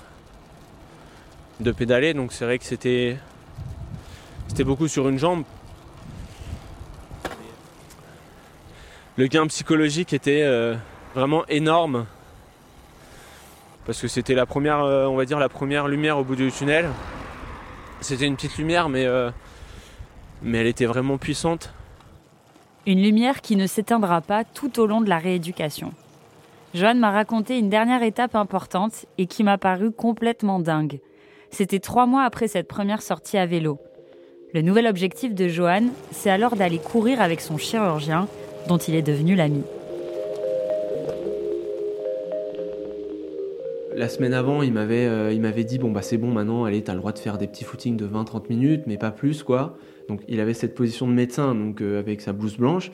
de 1.60 1.70
pédaler. 1.70 2.14
Donc 2.14 2.32
c'est 2.32 2.44
vrai 2.44 2.58
que 2.58 2.64
c'était 2.64 3.16
c'était 4.48 4.64
beaucoup 4.64 4.88
sur 4.88 5.08
une 5.08 5.18
jambe 5.18 5.44
le 9.18 9.26
gain 9.26 9.48
psychologique 9.48 10.12
était 10.12 10.42
euh, 10.42 10.76
vraiment 11.16 11.44
énorme 11.48 12.06
parce 13.84 14.00
que 14.00 14.06
c'était 14.06 14.34
la 14.34 14.46
première, 14.46 14.84
euh, 14.84 15.06
on 15.06 15.16
va 15.16 15.24
dire 15.24 15.40
la 15.40 15.48
première 15.48 15.88
lumière 15.88 16.18
au 16.18 16.24
bout 16.24 16.36
du 16.36 16.52
tunnel. 16.52 16.88
C'était 18.00 18.26
une 18.26 18.36
petite 18.36 18.58
lumière, 18.58 18.88
mais 18.88 19.06
euh, 19.06 19.30
mais 20.42 20.58
elle 20.58 20.68
était 20.68 20.86
vraiment 20.86 21.18
puissante. 21.18 21.72
Une 22.86 23.02
lumière 23.02 23.40
qui 23.40 23.56
ne 23.56 23.66
s'éteindra 23.66 24.20
pas 24.20 24.44
tout 24.44 24.78
au 24.78 24.86
long 24.86 25.00
de 25.00 25.08
la 25.08 25.18
rééducation. 25.18 25.92
Johan 26.74 26.94
m'a 26.94 27.10
raconté 27.10 27.58
une 27.58 27.70
dernière 27.70 28.04
étape 28.04 28.36
importante 28.36 29.06
et 29.16 29.26
qui 29.26 29.42
m'a 29.42 29.58
paru 29.58 29.90
complètement 29.90 30.60
dingue. 30.60 31.00
C'était 31.50 31.80
trois 31.80 32.06
mois 32.06 32.22
après 32.22 32.46
cette 32.46 32.68
première 32.68 33.02
sortie 33.02 33.36
à 33.36 33.46
vélo. 33.46 33.80
Le 34.54 34.62
nouvel 34.62 34.86
objectif 34.86 35.34
de 35.34 35.48
Johan, 35.48 35.86
c'est 36.12 36.30
alors 36.30 36.54
d'aller 36.54 36.78
courir 36.78 37.20
avec 37.20 37.40
son 37.40 37.58
chirurgien 37.58 38.28
dont 38.68 38.78
il 38.78 38.94
est 38.94 39.02
devenu 39.02 39.34
l'ami. 39.34 39.62
La 43.96 44.08
semaine 44.08 44.34
avant, 44.34 44.62
il 44.62 44.72
m'avait, 44.72 45.06
euh, 45.06 45.32
il 45.32 45.40
m'avait 45.40 45.64
dit 45.64 45.78
bon 45.78 45.90
bah 45.90 46.02
c'est 46.02 46.18
bon 46.18 46.30
maintenant, 46.30 46.64
allez, 46.64 46.84
t'as 46.84 46.92
le 46.92 47.00
droit 47.00 47.10
de 47.10 47.18
faire 47.18 47.36
des 47.36 47.48
petits 47.48 47.64
footings 47.64 47.96
de 47.96 48.06
20-30 48.06 48.44
minutes, 48.48 48.82
mais 48.86 48.96
pas 48.96 49.10
plus 49.10 49.42
quoi. 49.42 49.76
Donc 50.08 50.20
il 50.28 50.38
avait 50.38 50.54
cette 50.54 50.76
position 50.76 51.08
de 51.08 51.12
médecin, 51.12 51.54
donc 51.56 51.80
euh, 51.80 51.98
avec 51.98 52.20
sa 52.20 52.32
blouse 52.32 52.58
blanche. 52.58 52.92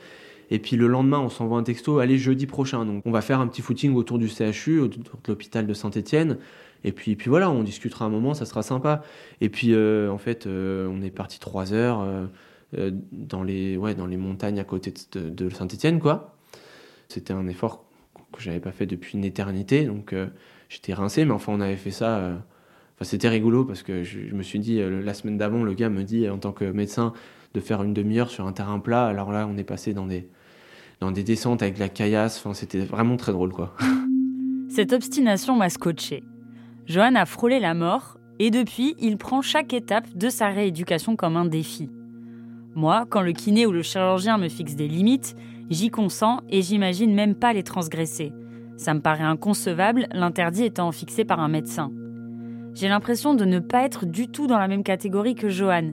Et 0.51 0.59
puis 0.59 0.77
le 0.77 0.87
lendemain, 0.87 1.19
on 1.19 1.29
s'envoie 1.29 1.59
un 1.59 1.63
texto, 1.63 1.99
allez 1.99 2.17
jeudi 2.17 2.47
prochain. 2.47 2.87
Donc 2.87 3.03
on 3.05 3.11
va 3.11 3.21
faire 3.21 3.41
un 3.41 3.49
petit 3.49 3.61
footing 3.61 3.95
autour 3.95 4.19
du 4.19 4.29
CHU, 4.29 4.81
autour 4.81 5.03
de 5.03 5.29
l'hôpital 5.29 5.67
de 5.67 5.75
Saint-Étienne. 5.75 6.39
Et 6.85 6.93
puis, 6.93 7.17
puis 7.17 7.29
voilà, 7.29 7.51
on 7.51 7.63
discutera 7.63 8.05
un 8.05 8.11
moment, 8.11 8.33
ça 8.33 8.47
sera 8.47 8.63
sympa. 8.63 9.03
Et 9.41 9.49
puis 9.51 9.75
euh, 9.75 10.11
en 10.11 10.19
fait, 10.19 10.47
on 10.47 11.03
est 11.03 11.11
parti 11.11 11.39
trois 11.39 11.75
heures. 11.75 12.03
Euh, 12.79 12.91
dans, 13.13 13.43
les, 13.43 13.77
ouais, 13.77 13.95
dans 13.95 14.07
les 14.07 14.17
montagnes 14.17 14.59
à 14.59 14.65
côté 14.65 14.93
de, 15.13 15.49
Saint-Étienne, 15.51 16.01
quoi. 16.01 16.37
C'était 17.09 17.33
un 17.33 17.47
effort 17.47 17.85
que 18.33 18.41
j'avais 18.41 18.61
pas 18.61 18.73
fait 18.73 18.87
depuis 18.87 19.17
une 19.17 19.25
éternité, 19.25 19.85
donc 19.85 20.13
euh, 20.13 20.27
j'étais 20.69 20.95
rincé, 20.95 21.25
mais 21.25 21.33
enfin 21.33 21.53
on 21.53 21.61
avait 21.61 21.77
fait 21.77 21.91
ça. 21.91 22.19
Euh, 22.19 22.35
enfin, 22.97 23.05
c'était 23.05 23.29
rigolo 23.29 23.65
parce 23.65 23.83
que 23.83 24.03
je, 24.03 24.35
me 24.35 24.43
suis 24.43 24.59
dit, 24.59 24.81
la 24.81 25.15
semaine 25.15 25.37
d'avant, 25.37 25.63
le 25.63 25.75
gars 25.75 25.89
me 25.89 26.03
dit, 26.03 26.29
en 26.29 26.39
tant 26.39 26.53
que 26.53 26.65
médecin, 26.65 27.13
de 27.55 27.61
faire 27.61 27.83
une 27.83 27.95
demi-heure 27.95 28.31
sur 28.31 28.47
un 28.47 28.53
terrain 28.53 28.81
plat. 28.81 29.07
Alors 29.07 29.31
là, 29.31 29.47
on 29.49 29.57
est 29.57 29.65
passé 29.65 29.95
dans 29.95 30.07
des, 30.07 30.29
dans 31.01 31.13
des 31.13 31.23
descentes 31.23 31.63
avec 31.63 31.79
la 31.79 31.89
caillasse. 31.89 32.39
Enfin, 32.39 32.55
c'était 32.55 32.81
vraiment 32.81 33.17
très 33.17 33.33
drôle, 33.33 33.53
quoi. 33.53 33.77
Cette 34.69 34.93
obstination 34.93 35.55
m'a 35.55 35.71
scotché. 35.71 36.25
Johan 36.87 37.15
a 37.15 37.27
frôlé 37.27 37.61
la 37.61 37.75
mort 37.75 38.19
et 38.41 38.51
depuis, 38.51 38.97
il 38.99 39.17
prend 39.17 39.43
chaque 39.43 39.73
étape 39.73 40.17
de 40.17 40.29
sa 40.29 40.49
rééducation 40.49 41.15
comme 41.15 41.37
un 41.37 41.45
défi. 41.45 41.89
Moi, 42.75 43.07
quand 43.09 43.23
le 43.23 43.33
kiné 43.33 43.67
ou 43.67 43.73
le 43.73 43.83
chirurgien 43.83 44.37
me 44.37 44.49
fixe 44.49 44.75
des 44.75 44.89
limites, 44.89 45.37
j'y 45.71 45.91
consens 45.91 46.41
et 46.51 46.61
j'imagine 46.61 47.15
même 47.15 47.37
pas 47.37 47.53
les 47.53 47.63
transgresser. 47.63 48.33
Ça 48.77 48.95
me 48.95 49.01
paraît 49.01 49.23
inconcevable, 49.23 50.09
l'interdit 50.13 50.65
étant 50.65 50.91
fixé 50.91 51.25
par 51.25 51.39
un 51.39 51.49
médecin. 51.49 51.93
J'ai 52.75 52.89
l'impression 52.89 53.35
de 53.35 53.45
ne 53.45 53.61
pas 53.61 53.85
être 53.85 54.07
du 54.07 54.27
tout 54.27 54.49
dans 54.49 54.59
la 54.59 54.67
même 54.67 54.83
catégorie 54.83 55.37
que 55.37 55.49
Johan, 55.49 55.93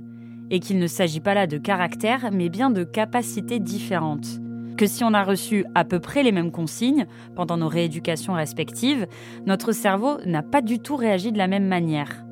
et 0.49 0.59
qu'il 0.59 0.79
ne 0.79 0.87
s'agit 0.87 1.19
pas 1.19 1.35
là 1.35 1.45
de 1.45 1.59
caractère, 1.59 2.29
mais 2.33 2.49
bien 2.49 2.71
de 2.71 2.83
capacités 2.83 3.59
différentes. 3.59 4.39
Que 4.75 4.87
si 4.87 5.03
on 5.03 5.13
a 5.13 5.23
reçu 5.23 5.65
à 5.75 5.85
peu 5.85 5.99
près 5.99 6.23
les 6.23 6.31
mêmes 6.31 6.51
consignes 6.51 7.05
pendant 7.35 7.57
nos 7.57 7.67
rééducations 7.67 8.33
respectives, 8.33 9.05
notre 9.45 9.71
cerveau 9.71 10.17
n'a 10.25 10.41
pas 10.41 10.61
du 10.61 10.79
tout 10.79 10.95
réagi 10.95 11.31
de 11.31 11.37
la 11.37 11.47
même 11.47 11.67
manière. 11.67 12.25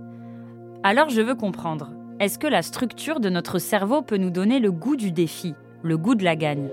Alors 0.82 1.10
je 1.10 1.22
veux 1.22 1.36
comprendre. 1.36 1.92
Est-ce 2.20 2.38
que 2.38 2.48
la 2.48 2.64
structure 2.64 3.22
de 3.22 3.30
notre 3.30 3.60
cerveau 3.60 4.02
peut 4.02 4.18
nous 4.18 4.30
donner 4.30 4.60
le 4.60 4.74
goût 4.74 4.98
du 4.98 5.14
défi, 5.14 5.54
le 5.84 5.98
goût 5.98 6.16
de 6.16 6.26
la 6.26 6.36
gagne? 6.36 6.70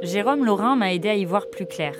Jérôme 0.00 0.46
Laurin 0.46 0.76
m'a 0.76 0.94
aidé 0.94 1.10
à 1.10 1.14
y 1.14 1.26
voir 1.26 1.50
plus 1.50 1.66
clair. 1.66 1.94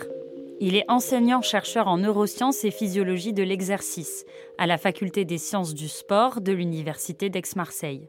Il 0.59 0.75
est 0.75 0.87
enseignant-chercheur 0.89 1.87
en 1.87 1.99
neurosciences 1.99 2.65
et 2.65 2.71
physiologie 2.71 3.35
de 3.35 3.43
l'exercice 3.43 4.25
à 4.57 4.67
la 4.67 4.79
faculté 4.79 5.27
des 5.27 5.37
sciences 5.37 5.75
du 5.75 5.89
sport 5.89 6.41
de 6.41 6.53
l'Université 6.53 7.29
d'Aix-Marseille. 7.29 8.09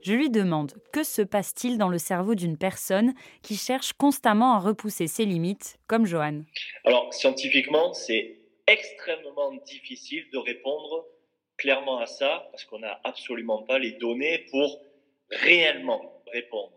Je 0.00 0.14
lui 0.14 0.30
demande 0.30 0.72
que 0.92 1.02
se 1.02 1.20
passe-t-il 1.20 1.76
dans 1.76 1.90
le 1.90 1.98
cerveau 1.98 2.34
d'une 2.34 2.56
personne 2.56 3.12
qui 3.42 3.56
cherche 3.56 3.92
constamment 3.92 4.54
à 4.54 4.60
repousser 4.60 5.08
ses 5.08 5.26
limites, 5.26 5.76
comme 5.88 6.06
Johan? 6.06 6.44
Alors, 6.86 7.12
scientifiquement, 7.12 7.92
c'est 7.92 8.38
extrêmement 8.66 9.52
difficile 9.66 10.28
de 10.32 10.38
répondre 10.38 11.06
clairement 11.56 11.98
à 11.98 12.06
ça 12.06 12.48
parce 12.50 12.64
qu'on 12.64 12.80
n'a 12.80 13.00
absolument 13.04 13.62
pas 13.62 13.78
les 13.78 13.92
données 13.92 14.46
pour 14.50 14.80
réellement 15.30 16.22
répondre. 16.32 16.72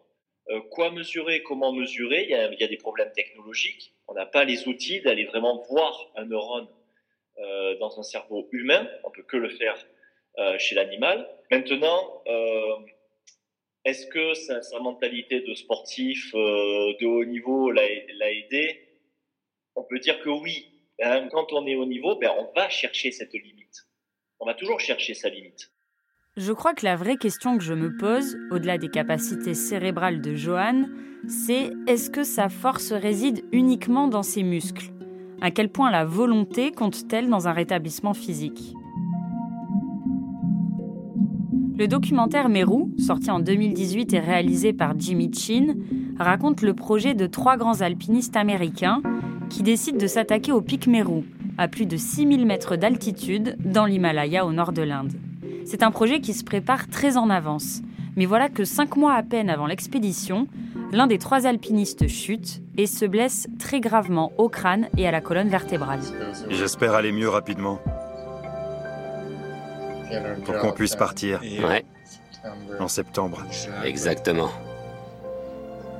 Euh, 0.50 0.62
quoi 0.62 0.92
mesurer, 0.92 1.44
comment 1.44 1.72
mesurer? 1.72 2.24
Il 2.24 2.30
y, 2.30 2.64
a, 2.64 2.68
des 2.68 2.78
problèmes 2.78 3.12
technologiques. 3.12 3.94
On 4.08 4.14
n'a 4.14 4.26
pas 4.26 4.46
les 4.46 4.68
outils 4.68 5.02
d'aller 5.02 5.26
vraiment 5.26 5.64
voir 5.70 6.12
un 6.16 6.26
neurone 6.26 6.68
euh, 7.38 7.78
dans 7.78 8.00
un 8.00 8.04
cerveau 8.04 8.48
humain. 8.52 8.90
On 9.04 9.12
peut 9.12 9.24
que 9.24 9.38
le 9.38 9.50
faire 9.50 9.78
euh, 10.40 10.58
chez 10.58 10.76
l'animal. 10.76 11.28
Maintenant, 11.52 12.24
Est-ce 13.86 14.08
que 14.08 14.34
sa, 14.34 14.80
mentalité 14.80 15.42
de 15.42 15.54
sportif 15.54 16.34
de 16.34 17.06
haut 17.06 17.26
niveau 17.26 17.72
l'a 17.72 18.32
aidé? 18.32 18.88
On 19.76 19.84
peut 19.84 20.00
dire 20.00 20.22
que 20.22 20.30
oui. 20.30 20.69
Hein, 21.02 21.30
quand 21.32 21.54
on 21.54 21.66
est 21.66 21.76
au 21.76 21.86
niveau, 21.86 22.18
ben, 22.20 22.32
on 22.38 22.52
va 22.60 22.70
chercher 22.70 23.12
cette 23.12 23.34
limite. 23.34 23.88
On 24.40 24.46
va 24.46 24.54
toujours 24.54 24.80
chercher 24.80 25.14
sa 25.14 25.30
limite. 25.30 25.72
Je 26.36 26.52
crois 26.52 26.74
que 26.74 26.86
la 26.86 26.96
vraie 26.96 27.18
question 27.18 27.58
que 27.58 27.64
je 27.64 27.74
me 27.74 27.98
pose, 27.98 28.38
au-delà 28.52 28.78
des 28.78 28.90
capacités 28.90 29.54
cérébrales 29.54 30.22
de 30.22 30.36
Johan, 30.36 30.86
c'est 31.28 31.72
est-ce 31.88 32.10
que 32.10 32.24
sa 32.24 32.50
force 32.50 32.92
réside 32.92 33.44
uniquement 33.52 34.08
dans 34.08 34.24
ses 34.24 34.44
muscles? 34.44 34.92
À 35.42 35.52
quel 35.52 35.70
point 35.70 35.92
la 35.92 36.06
volonté 36.06 36.72
compte-t-elle 36.72 37.30
dans 37.30 37.48
un 37.48 37.54
rétablissement 37.54 38.14
physique? 38.14 38.74
Le 41.78 41.88
documentaire 41.88 42.50
Meru, 42.50 42.88
sorti 42.98 43.32
en 43.32 43.40
2018 43.40 44.14
et 44.14 44.20
réalisé 44.20 44.74
par 44.74 45.00
Jimmy 45.00 45.32
Chin, 45.34 45.76
raconte 46.18 46.62
le 46.62 46.74
projet 46.74 47.14
de 47.14 47.26
trois 47.26 47.56
grands 47.56 47.80
alpinistes 47.80 48.36
américains 48.36 49.02
qui 49.50 49.64
décident 49.64 49.98
de 49.98 50.08
s'attaquer 50.08 50.52
au 50.52 50.62
pic 50.62 50.88
Meru, 50.88 51.24
à 51.58 51.68
plus 51.68 51.86
de 51.86 51.98
6000 51.98 52.46
mètres 52.46 52.76
d'altitude, 52.76 53.58
dans 53.60 53.86
l'Himalaya 53.86 54.46
au 54.46 54.52
nord 54.52 54.72
de 54.72 54.82
l'Inde. 54.82 55.14
C'est 55.66 55.84
un 55.84 55.92
projet 55.92 56.22
qui 56.22 56.34
se 56.34 56.44
prépare 56.44 56.88
très 56.88 57.18
en 57.18 57.30
avance. 57.30 57.82
Mais 58.16 58.26
voilà 58.26 58.50
que 58.50 58.64
cinq 58.64 58.96
mois 58.98 59.14
à 59.14 59.24
peine 59.24 59.50
avant 59.50 59.68
l'expédition, 59.68 60.48
l'un 60.92 61.08
des 61.08 61.18
trois 61.18 61.46
alpinistes 61.46 62.08
chute 62.08 62.62
et 62.78 62.88
se 62.88 63.06
blesse 63.06 63.48
très 63.60 63.80
gravement 63.80 64.32
au 64.38 64.50
crâne 64.50 64.88
et 64.98 65.08
à 65.08 65.12
la 65.12 65.22
colonne 65.22 65.50
vertébrale. 65.50 66.02
J'espère 66.50 66.94
aller 66.94 67.12
mieux 67.12 67.30
rapidement 67.30 67.80
pour 70.46 70.58
qu'on 70.58 70.72
puisse 70.72 70.96
partir. 70.96 71.42
Ouais. 71.42 71.86
En 72.80 72.88
septembre. 72.88 73.46
Exactement. 73.84 74.50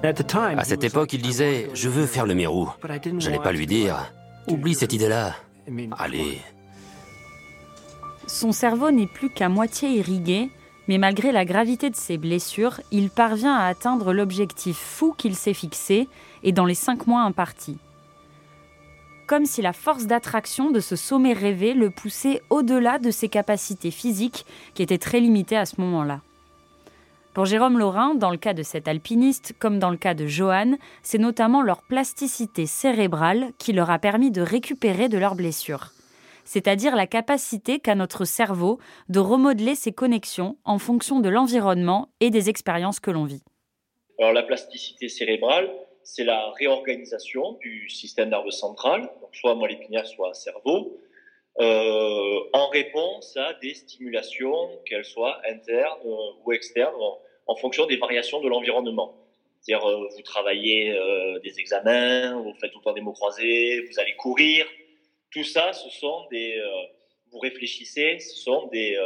À 0.02 0.64
cette 0.64 0.84
époque, 0.84 1.14
il 1.14 1.22
disait 1.22 1.70
Je 1.74 1.90
veux 1.90 2.06
faire 2.06 2.26
le 2.26 2.34
Mérou. 2.34 2.70
J'allais 3.18 3.40
pas 3.40 3.52
lui 3.52 3.68
dire 3.68 4.14
Oublie 4.48 4.74
cette 4.74 4.94
idée-là. 4.94 5.36
Allez. 5.98 6.40
Son 8.26 8.52
cerveau 8.52 8.92
n'est 8.92 9.08
plus 9.08 9.30
qu'à 9.30 9.50
moitié 9.50 9.90
irrigué, 9.90 10.50
mais 10.88 10.98
malgré 10.98 11.32
la 11.32 11.46
gravité 11.46 11.90
de 11.90 11.96
ses 11.96 12.18
blessures, 12.18 12.80
il 12.92 13.10
parvient 13.10 13.56
à 13.56 13.66
atteindre 13.66 14.14
l'objectif 14.14 14.78
fou 14.78 15.14
qu'il 15.18 15.36
s'est 15.36 15.54
fixé 15.54 16.08
et 16.44 16.52
dans 16.52 16.66
les 16.66 16.76
cinq 16.76 17.08
mois 17.08 17.22
impartis 17.22 17.78
comme 19.30 19.46
si 19.46 19.62
la 19.62 19.74
force 19.74 20.08
d'attraction 20.08 20.72
de 20.72 20.80
ce 20.80 20.96
sommet 20.96 21.34
rêvé 21.34 21.76
le 21.76 21.92
poussait 21.92 22.42
au-delà 22.50 22.98
de 22.98 23.12
ses 23.12 23.30
capacités 23.30 23.92
physiques 23.92 24.44
qui 24.74 24.82
étaient 24.82 24.98
très 24.98 25.20
limitées 25.20 25.56
à 25.56 25.68
ce 25.68 25.80
moment-là. 25.82 26.22
Pour 27.34 27.46
Jérôme 27.46 27.78
Laurin, 27.78 28.16
dans 28.16 28.32
le 28.32 28.38
cas 28.38 28.56
de 28.56 28.64
cet 28.64 28.88
alpiniste, 28.88 29.54
comme 29.60 29.78
dans 29.78 29.92
le 29.92 29.98
cas 29.98 30.16
de 30.16 30.26
Johan, 30.26 30.78
c'est 31.04 31.20
notamment 31.20 31.62
leur 31.62 31.84
plasticité 31.84 32.66
cérébrale 32.66 33.52
qui 33.60 33.72
leur 33.72 33.92
a 33.92 34.00
permis 34.00 34.32
de 34.32 34.42
récupérer 34.42 35.10
de 35.10 35.18
leurs 35.20 35.36
blessures. 35.36 35.92
C'est-à-dire 36.44 36.96
la 36.96 37.06
capacité 37.06 37.80
qu'a 37.80 37.94
notre 37.94 38.26
cerveau 38.26 38.80
de 39.10 39.20
remodeler 39.20 39.76
ses 39.76 39.92
connexions 39.92 40.58
en 40.66 40.80
fonction 40.80 41.20
de 41.20 41.30
l'environnement 41.30 42.10
et 42.20 42.32
des 42.32 42.50
expériences 42.50 43.00
que 43.00 43.12
l'on 43.12 43.26
vit. 43.26 43.44
Alors 44.18 44.34
la 44.34 44.42
plasticité 44.42 45.08
cérébrale, 45.08 45.70
c'est 46.04 46.24
la 46.24 46.52
réorganisation 46.58 47.60
du 47.62 47.88
système 47.90 48.30
nerveux 48.30 48.50
central, 48.50 49.02
donc 49.22 49.36
soit 49.36 49.54
moelle 49.54 49.74
épinière, 49.74 50.08
soit 50.08 50.34
cerveau, 50.34 50.98
euh, 51.60 52.40
en 52.54 52.70
réponse 52.70 53.36
à 53.38 53.54
des 53.56 53.74
stimulations, 53.74 54.80
qu'elles 54.86 55.06
soient 55.06 55.42
internes 55.50 56.00
ou 56.46 56.52
externes, 56.54 56.96
en, 57.48 57.56
fonction 57.56 57.86
des 57.86 57.98
variations 57.98 58.42
de 58.42 58.48
l'environnement. 58.48 59.16
C'est-à-dire, 59.60 59.86
euh, 59.86 60.08
vous 60.16 60.22
travaillez 60.22 60.92
euh, 60.92 61.40
des 61.40 61.60
examens, 61.60 62.42
vous 62.42 62.54
faites 62.62 62.72
tout 62.72 62.80
le 62.80 62.84
temps 62.84 62.94
des 62.94 63.02
mots 63.02 63.14
croisés, 63.14 63.86
vous 63.90 64.00
allez 64.00 64.16
courir. 64.16 64.66
Tout 65.32 65.44
ça, 65.44 65.74
ce 65.74 65.90
sont 65.90 66.26
des, 66.32 66.60
vous 67.32 67.40
réfléchissez, 67.40 68.20
ce 68.20 68.36
sont 68.38 68.68
des, 68.68 68.98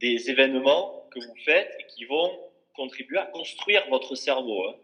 des 0.00 0.28
événements 0.28 1.06
que 1.12 1.20
vous 1.20 1.36
faites 1.44 1.70
et 1.78 1.86
qui 1.86 2.04
vont 2.04 2.30
contribuer 2.74 3.18
à 3.18 3.26
construire 3.26 3.86
votre 3.88 4.14
cerveau. 4.16 4.64
Hein. 4.64 4.74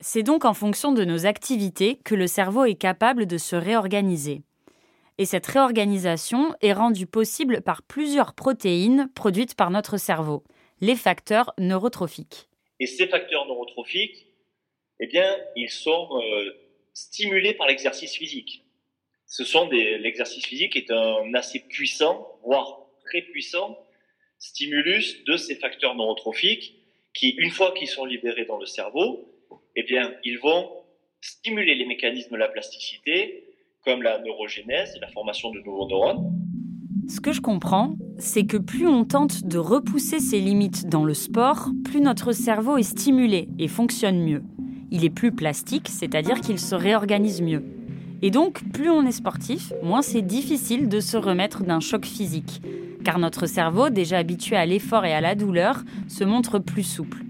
C'est 0.00 0.22
donc 0.22 0.44
en 0.44 0.54
fonction 0.54 0.92
de 0.92 1.04
nos 1.04 1.26
activités 1.26 1.96
que 2.04 2.14
le 2.14 2.26
cerveau 2.26 2.64
est 2.64 2.74
capable 2.74 3.26
de 3.26 3.38
se 3.38 3.56
réorganiser. 3.56 4.42
Et 5.18 5.26
cette 5.26 5.46
réorganisation 5.46 6.54
est 6.60 6.72
rendue 6.72 7.06
possible 7.06 7.62
par 7.62 7.82
plusieurs 7.82 8.34
protéines 8.34 9.08
produites 9.14 9.54
par 9.54 9.70
notre 9.70 9.96
cerveau, 9.96 10.42
les 10.80 10.96
facteurs 10.96 11.54
neurotrophiques. 11.58 12.48
Et 12.80 12.86
ces 12.86 13.06
facteurs 13.06 13.46
neurotrophiques, 13.46 14.26
eh 14.98 15.06
bien, 15.06 15.36
ils 15.54 15.70
sont 15.70 16.08
euh, 16.20 16.50
stimulés 16.92 17.54
par 17.54 17.68
l'exercice 17.68 18.16
physique. 18.16 18.64
Ce 19.26 19.44
sont 19.44 19.68
l'exercice 19.68 20.44
physique 20.44 20.76
est 20.76 20.90
un 20.90 21.32
assez 21.34 21.60
puissant, 21.60 22.38
voire 22.44 22.80
très 23.04 23.22
puissant, 23.22 23.78
stimulus 24.38 25.24
de 25.24 25.36
ces 25.36 25.54
facteurs 25.56 25.94
neurotrophiques 25.94 26.74
qui, 27.14 27.30
une 27.30 27.50
fois 27.50 27.72
qu'ils 27.72 27.88
sont 27.88 28.04
libérés 28.04 28.44
dans 28.44 28.58
le 28.58 28.66
cerveau, 28.66 29.32
eh 29.76 29.82
bien, 29.84 30.14
ils 30.24 30.38
vont 30.38 30.84
stimuler 31.20 31.74
les 31.74 31.86
mécanismes 31.86 32.32
de 32.32 32.36
la 32.36 32.48
plasticité, 32.48 33.43
comme 33.84 34.02
la 34.02 34.18
neurogénèse, 34.20 34.96
la 35.00 35.08
formation 35.08 35.50
de 35.50 35.60
nouveaux 35.60 35.88
neurones. 35.88 36.32
Ce 37.08 37.20
que 37.20 37.32
je 37.32 37.40
comprends, 37.40 37.96
c'est 38.18 38.46
que 38.46 38.56
plus 38.56 38.86
on 38.86 39.04
tente 39.04 39.44
de 39.44 39.58
repousser 39.58 40.20
ses 40.20 40.40
limites 40.40 40.88
dans 40.88 41.04
le 41.04 41.12
sport, 41.12 41.68
plus 41.84 42.00
notre 42.00 42.32
cerveau 42.32 42.78
est 42.78 42.82
stimulé 42.82 43.48
et 43.58 43.68
fonctionne 43.68 44.24
mieux. 44.24 44.42
Il 44.90 45.04
est 45.04 45.10
plus 45.10 45.32
plastique, 45.32 45.88
c'est-à-dire 45.88 46.40
qu'il 46.40 46.58
se 46.58 46.74
réorganise 46.74 47.42
mieux. 47.42 47.64
Et 48.22 48.30
donc, 48.30 48.62
plus 48.72 48.88
on 48.88 49.04
est 49.04 49.12
sportif, 49.12 49.72
moins 49.82 50.00
c'est 50.00 50.22
difficile 50.22 50.88
de 50.88 51.00
se 51.00 51.18
remettre 51.18 51.62
d'un 51.62 51.80
choc 51.80 52.06
physique, 52.06 52.62
car 53.04 53.18
notre 53.18 53.46
cerveau, 53.46 53.90
déjà 53.90 54.16
habitué 54.18 54.56
à 54.56 54.64
l'effort 54.64 55.04
et 55.04 55.12
à 55.12 55.20
la 55.20 55.34
douleur, 55.34 55.82
se 56.08 56.24
montre 56.24 56.58
plus 56.58 56.84
souple 56.84 57.24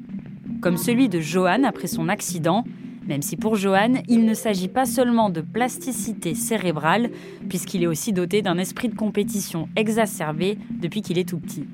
comme 0.64 0.78
celui 0.78 1.10
de 1.10 1.20
Johan 1.20 1.62
après 1.64 1.88
son 1.88 2.08
accident, 2.08 2.64
même 3.06 3.22
si 3.22 3.36
pour 3.36 3.56
Johan, 3.56 3.94
il 4.08 4.24
ne 4.24 4.34
s'agit 4.34 4.68
pas 4.68 4.86
seulement 4.86 5.30
de 5.30 5.40
plasticité 5.40 6.34
cérébrale, 6.34 7.10
puisqu'il 7.48 7.82
est 7.82 7.86
aussi 7.86 8.12
doté 8.12 8.42
d'un 8.42 8.58
esprit 8.58 8.88
de 8.88 8.94
compétition 8.94 9.68
exacerbé 9.76 10.58
depuis 10.80 11.02
qu'il 11.02 11.18
est 11.18 11.28
tout 11.28 11.38
petit. 11.38 11.66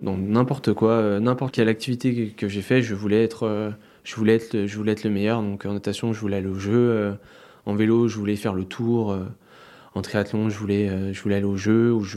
Dans 0.00 0.16
n'importe 0.16 0.72
quoi, 0.72 0.92
euh, 0.92 1.20
n'importe 1.20 1.54
quelle 1.54 1.68
activité 1.68 2.32
que 2.36 2.48
j'ai 2.48 2.62
fait, 2.62 2.82
je 2.82 2.94
voulais 2.94 3.24
être, 3.24 3.42
euh, 3.42 3.70
je 4.04 4.14
voulais 4.14 4.36
être, 4.36 4.66
je 4.66 4.76
voulais 4.76 4.92
être 4.92 5.04
le 5.04 5.10
meilleur. 5.10 5.42
Donc 5.42 5.66
en 5.66 5.72
natation, 5.72 6.12
je 6.12 6.20
voulais 6.20 6.36
aller 6.36 6.46
au 6.46 6.58
jeu. 6.58 6.72
Euh, 6.72 7.12
en 7.66 7.74
vélo, 7.74 8.08
je 8.08 8.16
voulais 8.16 8.36
faire 8.36 8.54
le 8.54 8.64
tour. 8.64 9.14
En 9.94 10.00
triathlon, 10.00 10.48
je 10.48 10.56
voulais, 10.56 11.12
je 11.12 11.20
voulais 11.20 11.34
aller 11.34 11.44
au 11.44 11.56
jeu 11.56 11.92
ou 11.92 12.02
je, 12.02 12.16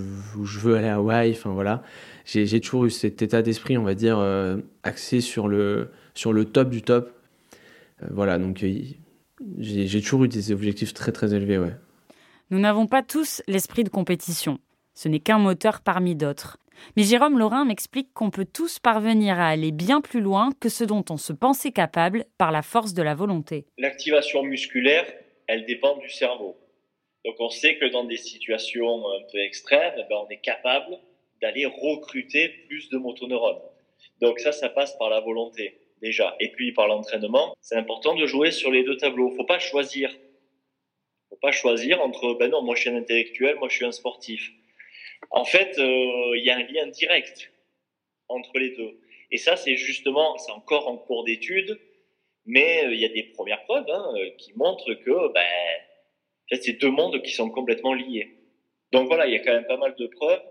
veux 0.59 0.75
aller 0.75 0.87
à 0.87 0.95
Hawaï. 0.95 1.31
Enfin 1.31 1.49
voilà 1.49 1.83
j'ai 2.25 2.59
toujours 2.61 2.85
eu 2.85 2.89
cet 2.89 3.21
état 3.21 3.41
d'esprit, 3.41 3.77
on 3.77 3.83
va 3.83 3.95
dire, 3.95 4.19
euh, 4.19 4.57
axé 4.83 5.21
sur 5.21 5.47
le, 5.47 5.91
sur 6.13 6.33
le 6.33 6.45
top 6.45 6.69
du 6.69 6.81
top. 6.81 7.11
Euh, 8.03 8.07
voilà, 8.11 8.37
donc 8.37 8.63
euh, 8.63 8.81
j'ai 9.57 10.01
toujours 10.01 10.25
eu 10.25 10.27
des 10.27 10.51
objectifs 10.51 10.93
très 10.93 11.11
très 11.11 11.33
élevés, 11.33 11.57
ouais. 11.57 11.75
Nous 12.49 12.59
n'avons 12.59 12.85
pas 12.85 13.01
tous 13.01 13.41
l'esprit 13.47 13.83
de 13.83 13.89
compétition. 13.89 14.59
Ce 14.93 15.07
n'est 15.07 15.21
qu'un 15.21 15.39
moteur 15.39 15.81
parmi 15.81 16.15
d'autres. 16.15 16.57
Mais 16.97 17.03
Jérôme 17.03 17.39
Laurin 17.39 17.63
m'explique 17.63 18.13
qu'on 18.13 18.29
peut 18.29 18.47
tous 18.51 18.79
parvenir 18.79 19.39
à 19.39 19.47
aller 19.47 19.71
bien 19.71 20.01
plus 20.01 20.19
loin 20.19 20.49
que 20.59 20.67
ce 20.67 20.83
dont 20.83 21.05
on 21.09 21.17
se 21.17 21.31
pensait 21.31 21.71
capable 21.71 22.25
par 22.37 22.51
la 22.51 22.61
force 22.61 22.93
de 22.93 23.01
la 23.01 23.15
volonté. 23.15 23.65
L'activation 23.77 24.43
musculaire, 24.43 25.05
elle 25.47 25.65
dépend 25.65 25.97
du 25.97 26.09
cerveau. 26.09 26.57
Donc 27.23 27.35
on 27.39 27.49
sait 27.49 27.77
que 27.77 27.85
dans 27.85 28.03
des 28.03 28.17
situations 28.17 28.99
un 29.07 29.31
peu 29.31 29.39
extrêmes, 29.39 29.93
eh 29.97 30.03
ben 30.09 30.17
on 30.25 30.29
est 30.29 30.41
capable 30.41 30.97
d'aller 31.41 31.65
recruter 31.65 32.49
plus 32.67 32.89
de 32.89 32.97
motoneurones. 32.97 33.61
Donc 34.19 34.39
ça, 34.39 34.51
ça 34.51 34.69
passe 34.69 34.95
par 34.97 35.09
la 35.09 35.19
volonté 35.19 35.79
déjà. 36.01 36.35
Et 36.39 36.51
puis 36.51 36.71
par 36.71 36.87
l'entraînement, 36.87 37.55
c'est 37.61 37.75
important 37.75 38.15
de 38.15 38.25
jouer 38.25 38.51
sur 38.51 38.71
les 38.71 38.83
deux 38.83 38.97
tableaux. 38.97 39.31
Faut 39.31 39.45
pas 39.45 39.59
choisir. 39.59 40.11
Faut 41.29 41.37
pas 41.41 41.51
choisir 41.51 42.01
entre 42.01 42.33
ben 42.33 42.51
non, 42.51 42.61
moi 42.61 42.75
je 42.75 42.81
suis 42.81 42.89
un 42.89 42.95
intellectuel, 42.95 43.55
moi 43.57 43.69
je 43.69 43.75
suis 43.75 43.85
un 43.85 43.91
sportif. 43.91 44.51
En 45.29 45.45
fait, 45.45 45.77
euh, 45.77 46.37
il 46.37 46.43
y 46.43 46.49
a 46.49 46.57
un 46.57 46.63
lien 46.63 46.87
direct 46.87 47.51
entre 48.27 48.57
les 48.57 48.71
deux. 48.71 48.99
Et 49.29 49.37
ça, 49.37 49.55
c'est 49.55 49.75
justement, 49.75 50.37
c'est 50.37 50.51
encore 50.51 50.87
en 50.87 50.97
cours 50.97 51.23
d'étude, 51.23 51.79
mais 52.45 52.85
euh, 52.85 52.93
il 52.93 52.99
y 52.99 53.05
a 53.05 53.09
des 53.09 53.23
premières 53.23 53.63
preuves 53.63 53.89
hein, 53.89 54.13
euh, 54.17 54.29
qui 54.37 54.53
montrent 54.55 54.93
que 54.93 55.31
ben, 55.33 56.57
c'est 56.59 56.73
deux 56.73 56.89
mondes 56.89 57.21
qui 57.21 57.31
sont 57.31 57.49
complètement 57.49 57.93
liés. 57.93 58.37
Donc 58.91 59.07
voilà, 59.07 59.27
il 59.27 59.33
y 59.33 59.35
a 59.35 59.39
quand 59.39 59.53
même 59.53 59.67
pas 59.67 59.77
mal 59.77 59.95
de 59.97 60.07
preuves 60.07 60.41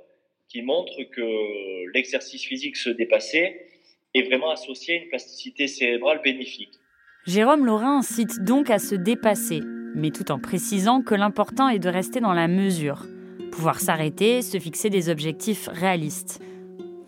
qui 0.51 0.63
montre 0.63 0.93
que 1.15 1.93
l'exercice 1.95 2.43
physique 2.43 2.77
se 2.77 2.91
dépasser 2.91 3.61
est 4.15 4.23
vraiment 4.23 4.51
associé 4.51 4.95
à 4.95 5.03
une 5.03 5.09
plasticité 5.09 5.69
cérébrale 5.69 6.21
bénéfique. 6.23 6.73
Jérôme 7.27 7.65
Laurin 7.65 7.99
incite 7.99 8.43
donc 8.43 8.69
à 8.71 8.81
se 8.81 8.97
dépasser, 8.97 9.61
mais 9.95 10.11
tout 10.11 10.33
en 10.33 10.41
précisant 10.41 11.03
que 11.03 11.15
l'important 11.15 11.69
est 11.69 11.79
de 11.79 11.89
rester 11.89 12.21
dans 12.21 12.33
la 12.33 12.49
mesure, 12.49 13.07
pouvoir 13.53 13.79
s'arrêter, 13.79 14.43
se 14.43 14.59
fixer 14.59 14.91
des 14.91 15.09
objectifs 15.09 15.69
réalistes. 15.69 16.41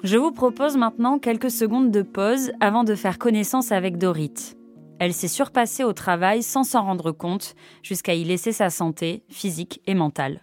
Je 0.05 0.17
vous 0.17 0.33
propose 0.33 0.77
maintenant 0.77 1.19
quelques 1.19 1.51
secondes 1.51 1.91
de 1.91 2.03
pause 2.03 2.53
avant 2.61 2.85
de 2.85 2.95
faire 2.95 3.19
connaissance 3.19 3.73
avec 3.73 3.99
Dorit. 3.99 4.55
Elle 5.01 5.13
s'est 5.13 5.29
surpassée 5.29 5.83
au 5.83 5.93
travail 5.93 6.45
sans 6.45 6.63
s'en 6.63 6.85
rendre 6.85 7.11
compte, 7.11 7.57
jusqu'à 7.83 8.15
y 8.15 8.23
laisser 8.23 8.53
sa 8.53 8.71
santé 8.71 9.25
physique 9.29 9.81
et 9.89 9.95
mentale. 9.95 10.43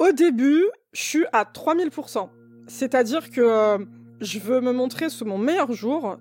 Au 0.00 0.12
début, 0.12 0.64
je 0.92 1.02
suis 1.02 1.24
à 1.32 1.44
3000%. 1.44 2.28
C'est-à-dire 2.66 3.30
que 3.30 3.40
euh, 3.40 3.78
je 4.20 4.38
veux 4.38 4.60
me 4.60 4.72
montrer 4.72 5.08
sous 5.08 5.24
mon 5.24 5.38
meilleur 5.38 5.72
jour. 5.72 6.16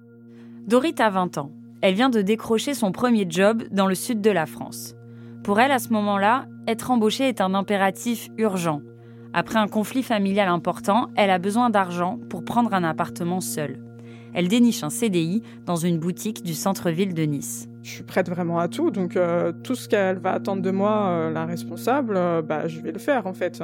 Dorit 0.67 0.95
a 0.99 1.09
20 1.09 1.37
ans. 1.37 1.51
Elle 1.81 1.95
vient 1.95 2.09
de 2.09 2.21
décrocher 2.21 2.73
son 2.73 2.91
premier 2.91 3.25
job 3.29 3.63
dans 3.71 3.87
le 3.87 3.95
sud 3.95 4.21
de 4.21 4.31
la 4.31 4.45
France. 4.45 4.95
Pour 5.43 5.59
elle, 5.59 5.71
à 5.71 5.79
ce 5.79 5.89
moment-là, 5.89 6.45
être 6.67 6.91
embauchée 6.91 7.29
est 7.29 7.41
un 7.41 7.53
impératif 7.53 8.27
urgent. 8.37 8.81
Après 9.33 9.59
un 9.59 9.67
conflit 9.67 10.03
familial 10.03 10.49
important, 10.49 11.07
elle 11.15 11.29
a 11.29 11.39
besoin 11.39 11.69
d'argent 11.69 12.19
pour 12.29 12.43
prendre 12.43 12.73
un 12.73 12.83
appartement 12.83 13.41
seule. 13.41 13.79
Elle 14.33 14.47
déniche 14.47 14.83
un 14.83 14.89
CDI 14.89 15.41
dans 15.65 15.77
une 15.77 15.97
boutique 15.97 16.43
du 16.43 16.53
centre-ville 16.53 17.13
de 17.13 17.23
Nice. 17.23 17.67
Je 17.81 17.91
suis 17.91 18.03
prête 18.03 18.29
vraiment 18.29 18.59
à 18.59 18.67
tout, 18.67 18.91
donc 18.91 19.15
euh, 19.15 19.53
tout 19.63 19.75
ce 19.75 19.87
qu'elle 19.87 20.19
va 20.19 20.33
attendre 20.33 20.61
de 20.61 20.71
moi, 20.71 21.07
euh, 21.07 21.31
la 21.31 21.45
responsable, 21.45 22.15
euh, 22.17 22.41
bah, 22.41 22.67
je 22.67 22.81
vais 22.81 22.91
le 22.91 22.99
faire 22.99 23.25
en 23.25 23.33
fait. 23.33 23.63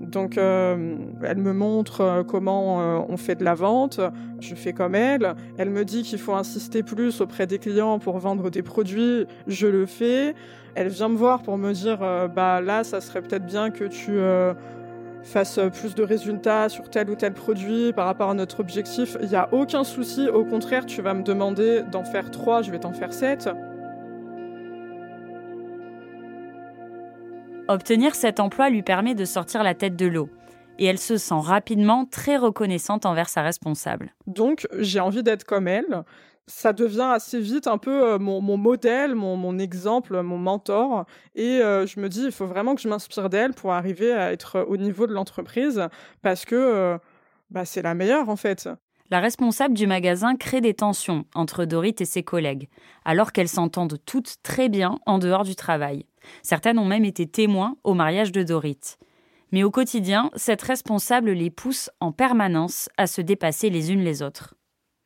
Donc 0.00 0.38
elle 0.38 1.36
me 1.36 1.52
montre 1.52 2.24
comment 2.26 3.04
on 3.06 3.16
fait 3.18 3.34
de 3.34 3.44
la 3.44 3.52
vente, 3.52 4.00
je 4.40 4.54
fais 4.54 4.72
comme 4.72 4.94
elle. 4.94 5.34
Elle 5.58 5.68
me 5.68 5.84
dit 5.84 6.04
qu'il 6.04 6.18
faut 6.18 6.32
insister 6.32 6.82
plus 6.82 7.20
auprès 7.20 7.46
des 7.46 7.58
clients 7.58 7.98
pour 7.98 8.16
vendre 8.18 8.48
des 8.48 8.62
produits, 8.62 9.26
je 9.46 9.66
le 9.66 9.84
fais. 9.84 10.34
Elle 10.74 10.88
vient 10.88 11.10
me 11.10 11.16
voir 11.16 11.42
pour 11.42 11.58
me 11.58 11.74
dire 11.74 11.98
bah 12.34 12.62
là 12.62 12.82
ça 12.82 13.02
serait 13.02 13.20
peut-être 13.20 13.44
bien 13.44 13.68
que 13.68 13.84
tu 13.84 14.18
fasse 15.22 15.60
plus 15.72 15.94
de 15.94 16.02
résultats 16.02 16.68
sur 16.68 16.88
tel 16.90 17.10
ou 17.10 17.14
tel 17.14 17.32
produit 17.32 17.92
par 17.92 18.06
rapport 18.06 18.30
à 18.30 18.34
notre 18.34 18.60
objectif. 18.60 19.16
Il 19.22 19.28
n'y 19.28 19.36
a 19.36 19.48
aucun 19.52 19.84
souci, 19.84 20.28
au 20.28 20.44
contraire, 20.44 20.86
tu 20.86 21.02
vas 21.02 21.14
me 21.14 21.22
demander 21.22 21.82
d'en 21.82 22.04
faire 22.04 22.30
trois, 22.30 22.62
je 22.62 22.70
vais 22.70 22.80
t'en 22.80 22.92
faire 22.92 23.12
sept. 23.12 23.48
Obtenir 27.68 28.16
cet 28.16 28.40
emploi 28.40 28.68
lui 28.68 28.82
permet 28.82 29.14
de 29.14 29.24
sortir 29.24 29.62
la 29.62 29.74
tête 29.74 29.94
de 29.94 30.06
l'eau. 30.06 30.28
Et 30.80 30.86
elle 30.86 30.98
se 30.98 31.18
sent 31.18 31.34
rapidement 31.40 32.04
très 32.04 32.36
reconnaissante 32.36 33.06
envers 33.06 33.28
sa 33.28 33.42
responsable. 33.42 34.14
Donc 34.26 34.66
j'ai 34.78 34.98
envie 34.98 35.22
d'être 35.22 35.44
comme 35.44 35.68
elle 35.68 36.04
ça 36.50 36.72
devient 36.72 37.10
assez 37.14 37.40
vite 37.40 37.66
un 37.66 37.78
peu 37.78 38.12
euh, 38.12 38.18
mon, 38.18 38.56
modèle, 38.56 39.14
mon, 39.14 39.58
exemple, 39.58 40.20
mon 40.20 40.38
mentor. 40.38 41.06
Et 41.34 41.60
euh, 41.60 41.86
je 41.86 42.00
me 42.00 42.08
dis, 42.08 42.24
il 42.24 42.32
faut 42.32 42.46
vraiment 42.46 42.74
que 42.74 42.82
je 42.82 42.88
m'inspire 42.88 43.30
d'elle 43.30 43.54
pour 43.54 43.72
arriver 43.72 44.12
à 44.12 44.32
être 44.32 44.66
au 44.68 44.76
niveau 44.76 45.06
de 45.06 45.12
l'entreprise 45.12 45.82
parce 46.22 46.44
que 46.44 46.56
euh, 46.56 46.98
bah, 47.50 47.64
c'est 47.64 47.82
la 47.82 47.94
meilleure 47.94 48.28
en 48.28 48.36
fait. 48.36 48.68
La 49.10 49.20
responsable 49.20 49.74
du 49.74 49.86
magasin 49.86 50.36
crée 50.36 50.60
des 50.60 50.74
tensions 50.74 51.24
entre 51.34 51.64
Dorit 51.64 51.96
et 51.98 52.04
ses 52.04 52.22
collègues, 52.22 52.68
alors 53.04 53.32
qu'elles 53.32 53.48
s'entendent 53.48 53.98
toutes 54.06 54.36
très 54.42 54.68
bien 54.68 55.00
en 55.04 55.18
dehors 55.18 55.42
du 55.42 55.56
travail. 55.56 56.06
Certaines 56.42 56.78
ont 56.78 56.84
même 56.84 57.04
été 57.04 57.26
témoins 57.26 57.76
au 57.82 57.94
mariage 57.94 58.30
de 58.30 58.44
Dorit. 58.44 58.96
Mais 59.50 59.64
au 59.64 59.70
quotidien, 59.72 60.30
cette 60.36 60.62
responsable 60.62 61.32
les 61.32 61.50
pousse 61.50 61.90
en 61.98 62.12
permanence 62.12 62.88
à 62.98 63.08
se 63.08 63.20
dépasser 63.20 63.68
les 63.68 63.90
unes 63.90 64.04
les 64.04 64.22
autres. 64.22 64.54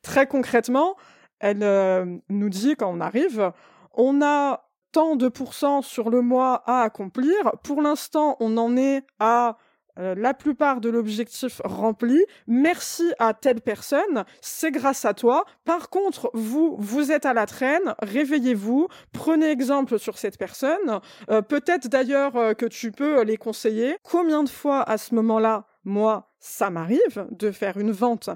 Très 0.03 0.27
concrètement, 0.27 0.97
elle 1.41 1.63
euh, 1.63 2.05
nous 2.29 2.49
dit 2.49 2.77
quand 2.77 2.91
on 2.91 3.01
arrive, 3.01 3.53
on 3.93 4.23
a 4.23 4.69
tant 4.93 5.17
de 5.17 5.29
pourcents 5.29 5.83
sur 5.83 6.11
le 6.11 6.23
mois 6.23 6.63
à 6.67 6.83
accomplir. 6.83 7.35
Pour 7.63 7.83
l'instant, 7.83 8.37
on 8.41 8.57
en 8.57 8.77
est 8.77 9.05
à 9.19 9.57
euh, 9.99 10.15
la 10.17 10.35
plupart 10.35 10.81
de 10.81 10.89
l'objectif 10.89 11.61
rempli. 11.65 12.25
Merci 12.47 13.13
à 13.19 13.35
telle 13.35 13.61
personne, 13.61 14.25
c'est 14.41 14.71
grâce 14.71 15.05
à 15.05 15.15
toi. 15.15 15.45
Par 15.65 15.91
contre, 15.91 16.31
vous, 16.35 16.77
vous 16.79 17.13
êtes 17.13 17.27
à 17.27 17.35
la 17.35 17.47
traîne, 17.47 17.95
réveillez-vous, 18.03 18.89
prenez 19.13 19.51
exemple 19.51 19.99
sur 19.99 20.19
cette 20.19 20.39
personne. 20.39 21.01
Euh, 21.31 21.43
peut-être 21.43 21.89
d'ailleurs 21.89 22.57
que 22.57 22.67
tu 22.67 22.91
peux 22.91 23.23
les 23.23 23.37
conseiller. 23.37 23.97
Combien 24.03 24.43
de 24.43 24.49
fois 24.49 24.83
à 24.83 24.99
ce 24.99 25.15
moment-là, 25.15 25.67
moi, 25.85 26.33
ça 26.41 26.71
m'arrive 26.71 27.27
de 27.31 27.51
faire 27.51 27.77
une 27.77 27.93
vente 27.93 28.31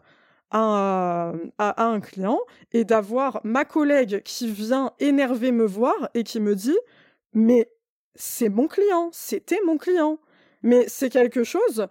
à, 0.51 1.35
un 1.59 2.01
client 2.01 2.39
et 2.73 2.85
d'avoir 2.85 3.41
ma 3.45 3.65
collègue 3.65 4.23
qui 4.23 4.51
vient 4.51 4.93
énervé 4.99 5.53
me 5.53 5.67
voir 5.67 6.09
et 6.15 6.25
qui 6.25 6.41
me 6.41 6.55
dit 6.55 6.79
mais 7.35 7.71
c'est 8.15 8.49
mon 8.49 8.67
client, 8.67 9.11
c'était 9.13 9.61
mon 9.65 9.79
client. 9.79 10.19
Mais 10.63 10.87
c'est 10.89 11.11
quelque 11.11 11.45
chose 11.45 11.87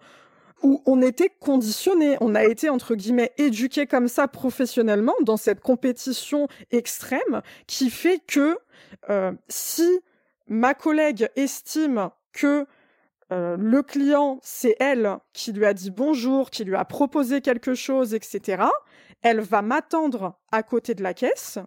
où 0.62 0.82
on 0.86 1.00
était 1.00 1.30
conditionné, 1.40 2.16
on 2.20 2.34
a 2.34 2.44
été 2.44 2.68
entre 2.68 2.94
guillemets 2.94 3.32
éduqué 3.38 3.86
comme 3.86 4.08
ça 4.08 4.28
professionnellement 4.28 5.14
dans 5.22 5.36
cette 5.36 5.60
compétition 5.60 6.48
extrême 6.70 7.42
qui 7.66 7.90
fait 7.90 8.20
que 8.26 8.58
euh, 9.08 9.32
si 9.48 10.00
ma 10.48 10.74
collègue 10.74 11.28
estime 11.36 12.10
que 12.32 12.66
euh, 13.30 13.56
le 13.58 13.82
client, 13.82 14.38
c'est 14.42 14.76
elle 14.80 15.18
qui 15.32 15.52
lui 15.52 15.66
a 15.66 15.74
dit 15.74 15.90
bonjour, 15.90 16.50
qui 16.50 16.64
lui 16.64 16.76
a 16.76 16.84
proposé 16.84 17.40
quelque 17.40 17.74
chose, 17.74 18.14
etc. 18.14 18.64
Elle 19.22 19.40
va 19.40 19.62
m'attendre 19.62 20.38
à 20.50 20.62
côté 20.62 20.94
de 20.94 21.02
la 21.02 21.14
caisse. 21.14 21.58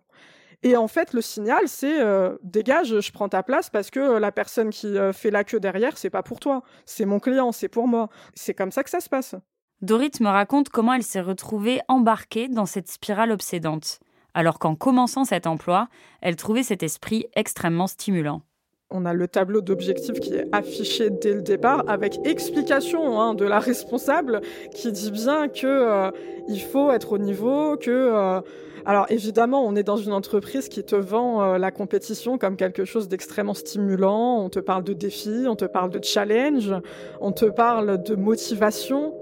Et 0.64 0.76
en 0.76 0.88
fait, 0.88 1.14
le 1.14 1.22
signal, 1.22 1.68
c'est 1.68 2.02
euh, 2.02 2.38
dégage, 2.44 3.00
je 3.00 3.12
prends 3.12 3.30
ta 3.30 3.42
place 3.42 3.70
parce 3.70 3.90
que 3.90 4.00
euh, 4.00 4.20
la 4.20 4.32
personne 4.32 4.70
qui 4.70 4.96
fait 5.14 5.32
la 5.32 5.44
queue 5.44 5.60
derrière, 5.60 5.98
c'est 5.98 6.10
pas 6.10 6.24
pour 6.24 6.40
toi, 6.40 6.64
c'est 6.86 7.06
mon 7.06 7.20
client, 7.20 7.52
c'est 7.52 7.70
pour 7.70 7.88
moi. 7.88 8.10
C'est 8.36 8.54
comme 8.54 8.72
ça 8.72 8.84
que 8.84 8.90
ça 8.90 9.00
se 9.00 9.10
passe. 9.10 9.36
Dorit 9.82 10.12
me 10.20 10.28
raconte 10.28 10.70
comment 10.70 10.94
elle 10.94 11.04
s'est 11.04 11.22
retrouvée 11.22 11.82
embarquée 11.88 12.48
dans 12.48 12.68
cette 12.68 12.90
spirale 12.90 13.32
obsédante, 13.32 14.00
alors 14.36 14.60
qu'en 14.60 14.76
commençant 14.76 15.26
cet 15.26 15.48
emploi, 15.48 15.90
elle 16.22 16.36
trouvait 16.36 16.62
cet 16.62 16.84
esprit 16.84 17.26
extrêmement 17.34 17.88
stimulant 17.88 18.44
on 18.92 19.06
a 19.06 19.14
le 19.14 19.28
tableau 19.28 19.62
d'objectifs 19.62 20.20
qui 20.20 20.34
est 20.34 20.48
affiché 20.52 21.10
dès 21.10 21.34
le 21.34 21.42
départ 21.42 21.84
avec 21.88 22.20
explication 22.26 23.20
hein, 23.20 23.34
de 23.34 23.46
la 23.46 23.60
responsable 23.60 24.42
qui 24.74 24.92
dit 24.92 25.12
bien 25.12 25.48
que 25.48 25.66
euh, 25.66 26.12
il 26.48 26.62
faut 26.62 26.92
être 26.92 27.14
au 27.14 27.18
niveau, 27.18 27.78
que 27.78 27.90
euh, 27.90 28.42
alors 28.86 29.06
évidemment 29.10 29.66
on 29.66 29.76
est 29.76 29.84
dans 29.84 29.98
une 29.98 30.12
entreprise 30.12 30.68
qui 30.68 30.84
te 30.84 30.96
vend 30.96 31.42
euh, 31.42 31.58
la 31.58 31.72
compétition 31.72 32.38
comme 32.38 32.58
quelque 32.58 32.86
chose 32.86 33.08
d'extrêmement 33.08 33.54
stimulant. 33.54 34.44
On 34.44 34.50
te 34.50 34.60
parle 34.60 34.84
de 34.84 34.94
défis, 34.94 35.46
on 35.48 35.56
te 35.56 35.66
parle 35.66 35.90
de 35.90 36.04
challenge, 36.04 36.74
on 37.22 37.32
te 37.32 37.46
parle 37.46 38.04
de 38.04 38.16
motivation. 38.16 39.14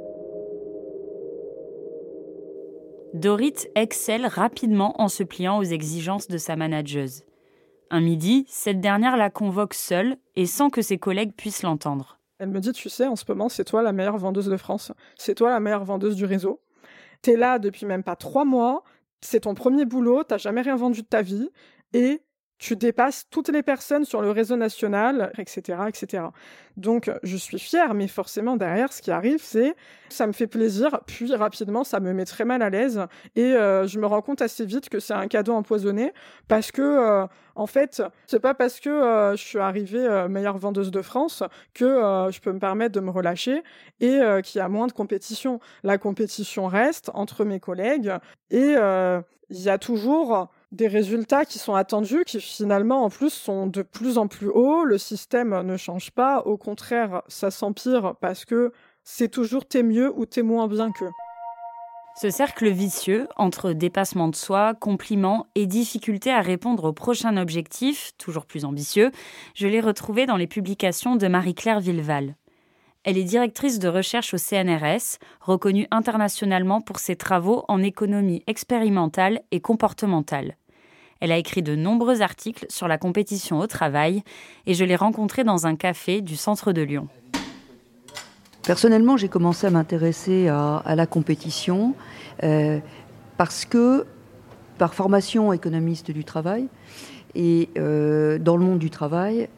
Dorit 3.13 3.55
excelle 3.73 4.27
rapidement 4.27 5.01
en 5.01 5.07
se 5.07 5.23
pliant 5.23 5.57
aux 5.57 5.63
exigences 5.63 6.27
de 6.27 6.37
sa 6.37 6.55
manageuse. 6.55 7.23
Un 7.91 8.01
midi, 8.01 8.45
cette 8.47 8.81
dernière 8.81 9.17
la 9.17 9.29
convoque 9.29 9.73
seule 9.73 10.17
et 10.35 10.45
sans 10.45 10.69
que 10.69 10.81
ses 10.81 10.99
collègues 10.99 11.33
puissent 11.35 11.63
l'entendre. 11.63 12.19
Elle 12.37 12.49
me 12.49 12.59
dit, 12.59 12.71
tu 12.71 12.87
sais, 12.87 13.07
en 13.07 13.15
ce 13.15 13.25
moment, 13.27 13.49
c'est 13.49 13.65
toi 13.65 13.81
la 13.81 13.91
meilleure 13.91 14.17
vendeuse 14.17 14.47
de 14.47 14.57
France. 14.57 14.91
C'est 15.17 15.35
toi 15.35 15.49
la 15.49 15.59
meilleure 15.59 15.85
vendeuse 15.85 16.15
du 16.15 16.25
réseau. 16.25 16.61
T'es 17.21 17.35
là 17.35 17.59
depuis 17.59 17.85
même 17.85 18.03
pas 18.03 18.15
trois 18.15 18.45
mois. 18.45 18.83
C'est 19.21 19.41
ton 19.41 19.55
premier 19.55 19.85
boulot. 19.85 20.23
T'as 20.23 20.37
jamais 20.37 20.61
rien 20.61 20.75
vendu 20.75 21.01
de 21.01 21.07
ta 21.07 21.21
vie. 21.21 21.49
Et 21.93 22.21
tu 22.59 22.75
dépasses 22.75 23.25
toutes 23.31 23.49
les 23.49 23.63
personnes 23.63 24.03
sur 24.03 24.21
le 24.21 24.31
réseau 24.31 24.57
national, 24.57 25.31
etc., 25.37 25.79
etc. 25.87 26.23
Donc, 26.75 27.09
je 27.23 27.37
suis 27.37 27.57
fière, 27.57 27.93
mais 27.93 28.07
forcément, 28.07 28.57
derrière, 28.57 28.91
ce 28.91 29.01
qui 29.01 29.11
arrive, 29.11 29.41
c'est 29.41 29.75
ça 30.09 30.27
me 30.27 30.33
fait 30.33 30.47
plaisir, 30.47 30.99
puis 31.07 31.33
rapidement, 31.35 31.83
ça 31.83 31.99
me 31.99 32.13
met 32.13 32.25
très 32.25 32.45
mal 32.45 32.61
à 32.61 32.69
l'aise, 32.69 33.01
et 33.35 33.43
euh, 33.43 33.87
je 33.87 33.99
me 33.99 34.05
rends 34.05 34.21
compte 34.21 34.41
assez 34.41 34.65
vite 34.65 34.89
que 34.89 34.99
c'est 34.99 35.13
un 35.13 35.27
cadeau 35.27 35.53
empoisonné, 35.53 36.13
parce 36.47 36.71
que, 36.71 36.81
euh, 36.81 37.27
en 37.55 37.67
fait, 37.67 38.03
c'est 38.27 38.39
pas 38.39 38.53
parce 38.53 38.79
que 38.79 38.89
euh, 38.89 39.35
je 39.37 39.43
suis 39.43 39.59
arrivée 39.59 40.27
meilleure 40.29 40.57
vendeuse 40.57 40.91
de 40.91 41.01
France 41.01 41.43
que 41.73 41.85
je 42.29 42.39
peux 42.41 42.51
me 42.51 42.59
permettre 42.59 42.93
de 42.93 42.99
me 42.99 43.09
relâcher 43.09 43.63
et 44.01 44.19
qu'il 44.43 44.59
y 44.59 44.61
a 44.61 44.69
moins 44.69 44.87
de 44.87 44.93
compétition. 44.93 45.59
La 45.83 45.97
compétition 45.97 46.67
reste 46.67 47.09
entre 47.13 47.45
mes 47.45 47.59
collègues, 47.59 48.11
et 48.51 48.75
il 49.49 49.61
y 49.61 49.69
a 49.69 49.77
toujours 49.77 50.49
des 50.71 50.87
résultats 50.87 51.45
qui 51.45 51.59
sont 51.59 51.73
attendus, 51.73 52.23
qui 52.25 52.39
finalement 52.39 53.03
en 53.03 53.09
plus 53.09 53.31
sont 53.31 53.67
de 53.67 53.81
plus 53.81 54.17
en 54.17 54.27
plus 54.27 54.49
hauts. 54.49 54.83
Le 54.83 54.97
système 54.97 55.61
ne 55.61 55.77
change 55.77 56.11
pas, 56.11 56.41
au 56.41 56.57
contraire, 56.57 57.23
ça 57.27 57.51
s'empire 57.51 58.15
parce 58.21 58.45
que 58.45 58.71
c'est 59.03 59.29
toujours 59.29 59.67
t'es 59.67 59.83
mieux 59.83 60.11
ou 60.15 60.25
t'es 60.25 60.43
moins 60.43 60.67
bien 60.67 60.91
que. 60.91 61.05
Ce 62.21 62.29
cercle 62.29 62.69
vicieux 62.69 63.27
entre 63.37 63.71
dépassement 63.71 64.27
de 64.27 64.35
soi, 64.35 64.73
compliments 64.73 65.47
et 65.55 65.65
difficulté 65.65 66.31
à 66.31 66.41
répondre 66.41 66.83
au 66.83 66.93
prochain 66.93 67.37
objectif, 67.37 68.11
toujours 68.17 68.45
plus 68.45 68.65
ambitieux, 68.65 69.11
je 69.55 69.67
l'ai 69.67 69.79
retrouvé 69.79 70.25
dans 70.25 70.35
les 70.35 70.47
publications 70.47 71.15
de 71.15 71.27
Marie-Claire 71.27 71.79
Villeval. 71.79 72.35
Elle 73.05 73.17
est 73.17 73.23
directrice 73.23 73.79
de 73.79 73.87
recherche 73.87 74.33
au 74.33 74.37
CNRS, 74.37 75.19
reconnue 75.39 75.87
internationalement 75.89 76.81
pour 76.81 76.99
ses 76.99 77.15
travaux 77.15 77.63
en 77.69 77.81
économie 77.81 78.43
expérimentale 78.45 79.41
et 79.51 79.61
comportementale. 79.61 80.57
Elle 81.21 81.31
a 81.31 81.37
écrit 81.37 81.61
de 81.61 81.75
nombreux 81.75 82.21
articles 82.21 82.65
sur 82.69 82.89
la 82.89 82.97
compétition 82.97 83.59
au 83.59 83.67
travail 83.67 84.21
et 84.65 84.73
je 84.73 84.83
l'ai 84.83 84.97
rencontrée 84.97 85.45
dans 85.45 85.65
un 85.65 85.75
café 85.75 86.21
du 86.21 86.35
centre 86.35 86.73
de 86.73 86.81
Lyon. 86.81 87.07
Personnellement, 88.63 89.15
j'ai 89.15 89.29
commencé 89.29 89.65
à 89.65 89.69
m'intéresser 89.69 90.49
à, 90.49 90.93
la 90.95 91.05
compétition 91.07 91.95
euh, 92.43 92.79
parce 93.37 93.63
que, 93.63 94.05
par 94.77 94.93
formation 94.93 95.53
économiste 95.53 96.11
du 96.11 96.25
travail, 96.25 96.67
et 97.33 97.69
euh, 97.77 98.37
dans 98.39 98.57
le 98.57 98.65
monde 98.65 98.79
du 98.79 98.89
travail, 98.89 99.49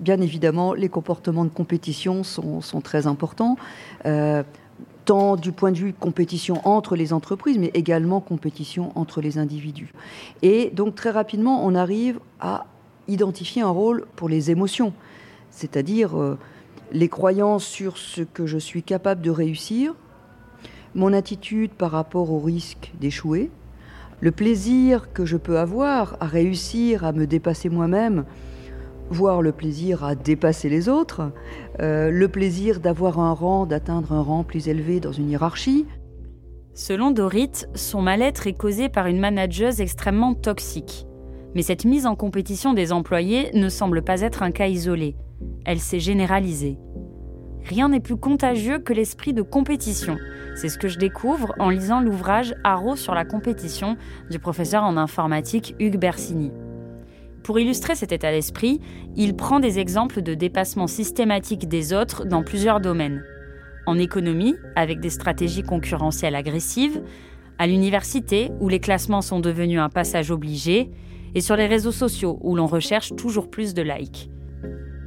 bien 0.00 0.20
évidemment, 0.20 0.74
les 0.74 0.88
comportements 0.88 1.44
de 1.44 1.50
compétition 1.50 2.22
sont, 2.24 2.80
très 2.82 3.06
importants. 3.06 3.56
Euh, 4.04 4.42
tant 5.04 5.36
du 5.36 5.52
point 5.52 5.70
de 5.70 5.78
vue 5.78 5.92
compétition 5.92 6.60
entre 6.66 6.96
les 6.96 7.12
entreprises, 7.12 7.58
mais 7.58 7.70
également 7.74 8.20
compétition 8.20 8.90
entre 8.96 9.20
les 9.20 9.38
individus. 9.38 9.92
Et 10.42 10.70
donc 10.74 10.96
très 10.96 11.10
rapidement, 11.10 11.64
on 11.64 11.76
arrive 11.76 12.18
à 12.40 12.66
identifier 13.06 13.62
un 13.62 13.70
rôle 13.70 14.04
pour 14.16 14.28
les 14.28 14.50
émotions, 14.50 14.92
c'est-à-dire 15.50 16.18
euh, 16.18 16.36
les 16.90 17.08
croyances 17.08 17.64
sur 17.64 17.98
ce 17.98 18.22
que 18.22 18.46
je 18.46 18.58
suis 18.58 18.82
capable 18.82 19.22
de 19.22 19.30
réussir, 19.30 19.94
mon 20.96 21.12
attitude 21.12 21.70
par 21.70 21.92
rapport 21.92 22.32
au 22.32 22.40
risque 22.40 22.92
d'échouer, 23.00 23.50
le 24.20 24.32
plaisir 24.32 25.12
que 25.12 25.24
je 25.24 25.36
peux 25.36 25.58
avoir 25.58 26.16
à 26.20 26.26
réussir 26.26 27.04
à 27.04 27.12
me 27.12 27.26
dépasser 27.26 27.68
moi-même 27.68 28.24
voir 29.10 29.42
le 29.42 29.52
plaisir 29.52 30.04
à 30.04 30.14
dépasser 30.14 30.68
les 30.68 30.88
autres, 30.88 31.32
euh, 31.80 32.10
le 32.10 32.28
plaisir 32.28 32.80
d'avoir 32.80 33.18
un 33.18 33.32
rang, 33.32 33.66
d'atteindre 33.66 34.12
un 34.12 34.22
rang 34.22 34.44
plus 34.44 34.68
élevé 34.68 35.00
dans 35.00 35.12
une 35.12 35.30
hiérarchie. 35.30 35.86
Selon 36.74 37.10
Dorit, 37.10 37.52
son 37.74 38.02
mal-être 38.02 38.46
est 38.46 38.52
causé 38.52 38.88
par 38.88 39.06
une 39.06 39.18
manageuse 39.18 39.80
extrêmement 39.80 40.34
toxique. 40.34 41.06
Mais 41.54 41.62
cette 41.62 41.86
mise 41.86 42.06
en 42.06 42.16
compétition 42.16 42.74
des 42.74 42.92
employés 42.92 43.50
ne 43.54 43.70
semble 43.70 44.02
pas 44.02 44.20
être 44.20 44.42
un 44.42 44.50
cas 44.50 44.66
isolé. 44.66 45.16
Elle 45.64 45.80
s'est 45.80 46.00
généralisée. 46.00 46.78
Rien 47.64 47.88
n'est 47.88 48.00
plus 48.00 48.16
contagieux 48.16 48.78
que 48.78 48.92
l'esprit 48.92 49.32
de 49.32 49.42
compétition. 49.42 50.18
C'est 50.54 50.68
ce 50.68 50.78
que 50.78 50.88
je 50.88 50.98
découvre 50.98 51.54
en 51.58 51.70
lisant 51.70 52.00
l'ouvrage 52.00 52.54
Haro 52.62 52.94
sur 52.94 53.14
la 53.14 53.24
compétition 53.24 53.96
du 54.30 54.38
professeur 54.38 54.84
en 54.84 54.96
informatique 54.96 55.74
Hugues 55.80 55.98
Bersini. 55.98 56.52
Pour 57.46 57.60
illustrer 57.60 57.94
cet 57.94 58.10
état 58.10 58.32
d'esprit, 58.32 58.80
il 59.14 59.36
prend 59.36 59.60
des 59.60 59.78
exemples 59.78 60.20
de 60.20 60.34
dépassement 60.34 60.88
systématique 60.88 61.68
des 61.68 61.92
autres 61.92 62.24
dans 62.24 62.42
plusieurs 62.42 62.80
domaines. 62.80 63.22
En 63.86 64.00
économie, 64.00 64.56
avec 64.74 64.98
des 64.98 65.10
stratégies 65.10 65.62
concurrentielles 65.62 66.34
agressives, 66.34 67.00
à 67.58 67.68
l'université, 67.68 68.50
où 68.58 68.68
les 68.68 68.80
classements 68.80 69.22
sont 69.22 69.38
devenus 69.38 69.78
un 69.78 69.88
passage 69.88 70.32
obligé, 70.32 70.90
et 71.36 71.40
sur 71.40 71.54
les 71.54 71.68
réseaux 71.68 71.92
sociaux, 71.92 72.40
où 72.42 72.56
l'on 72.56 72.66
recherche 72.66 73.14
toujours 73.14 73.48
plus 73.48 73.74
de 73.74 73.82
likes. 73.82 74.28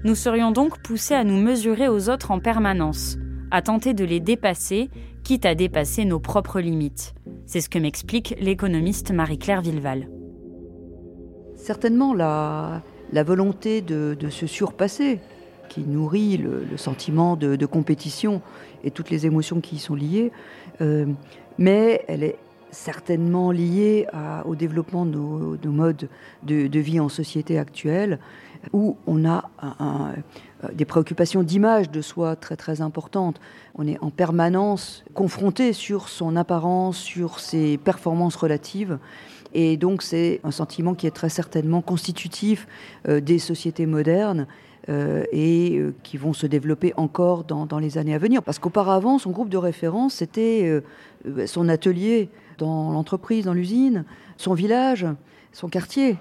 Nous 0.06 0.15
serions 0.15 0.52
donc 0.52 0.82
poussés 0.82 1.15
à 1.15 1.25
nous 1.25 1.41
mesurer 1.41 1.89
aux 1.89 2.10
autres 2.10 2.32
en 2.32 2.39
permanence, 2.39 3.17
à 3.52 3.62
tenter 3.62 3.93
de 3.93 4.06
les 4.06 4.21
dépasser, 4.21 4.89
quitte 5.25 5.45
à 5.45 5.56
dépasser 5.56 6.06
nos 6.06 6.21
propres 6.21 6.62
limites. 6.62 7.13
C'est 7.45 7.60
ce 7.60 7.67
que 7.67 7.80
m'explique 7.80 8.34
l'économiste 8.39 9.12
Marie-Claire 9.12 9.62
Villeval 9.62 10.08
certainement 11.60 12.13
la, 12.13 12.82
volonté 13.24 13.82
de, 13.82 14.15
se 14.30 14.48
surpasser 14.48 15.19
qui 15.67 15.82
nourrit 15.82 16.38
le, 16.38 16.78
sentiment 16.78 17.36
de, 17.36 17.65
compétition 17.65 18.41
et 18.84 18.91
toutes 18.91 19.10
les 19.10 19.26
émotions 19.26 19.60
qui 19.62 19.76
y 19.76 19.80
sont 19.80 19.95
liées, 19.95 20.32
euh, 20.82 21.06
mais 21.58 22.04
elle 22.08 22.24
est 22.24 22.38
certainement 22.72 23.52
liée 23.52 24.08
au 24.45 24.56
développement 24.56 25.06
de 25.06 25.17
nos, 25.17 25.72
modes 25.72 26.08
de, 26.43 26.80
vie 26.80 27.00
en 27.00 27.10
société 27.10 27.58
actuelle, 27.58 28.19
où 28.74 28.98
on 29.08 29.28
a 29.28 29.50
des 30.74 30.86
préoccupations 30.86 31.43
d'image 31.43 31.89
de 31.89 32.02
soi 32.02 32.36
très 32.36 32.56
très 32.56 32.82
importantes. 32.82 33.39
On 33.76 33.88
est 33.88 33.98
en 34.02 34.10
permanence 34.12 35.04
confronté 35.13 35.74
sur 35.74 36.10
son 36.10 36.36
apparence, 36.36 36.98
sur 36.98 37.39
ses 37.39 37.78
performances 37.78 38.36
relatives. 38.36 39.00
Et 39.54 39.78
donc 39.78 40.02
c'est 40.02 40.40
un 40.44 40.52
sentiment 40.52 40.94
qui 40.94 41.08
est 41.08 41.12
très 41.12 41.30
certainement 41.30 41.82
constitutif 41.82 42.68
euh, 43.08 43.20
des 43.20 43.40
sociétés 43.40 43.86
modernes 43.86 44.48
euh, 44.90 45.24
et 45.32 45.78
euh, 45.78 45.94
qui 46.04 46.18
vont 46.18 46.34
se 46.34 46.46
développer 46.46 46.94
encore 46.98 47.44
dans, 47.44 47.80
les 47.80 47.98
années 47.98 48.14
à 48.14 48.20
venir. 48.20 48.44
Parce 48.44 48.60
qu'auparavant, 48.60 49.18
son 49.18 49.32
groupe 49.32 49.50
de 49.50 49.58
référence, 49.58 50.16
c'était 50.16 50.82
son 51.46 51.70
atelier 51.70 52.30
dans 52.58 52.92
l'entreprise, 52.92 53.46
dans 53.46 53.54
l'usine, 53.54 54.06
son 54.38 54.54
village, 54.54 55.06
son 55.52 55.70
quartier. 55.70 56.18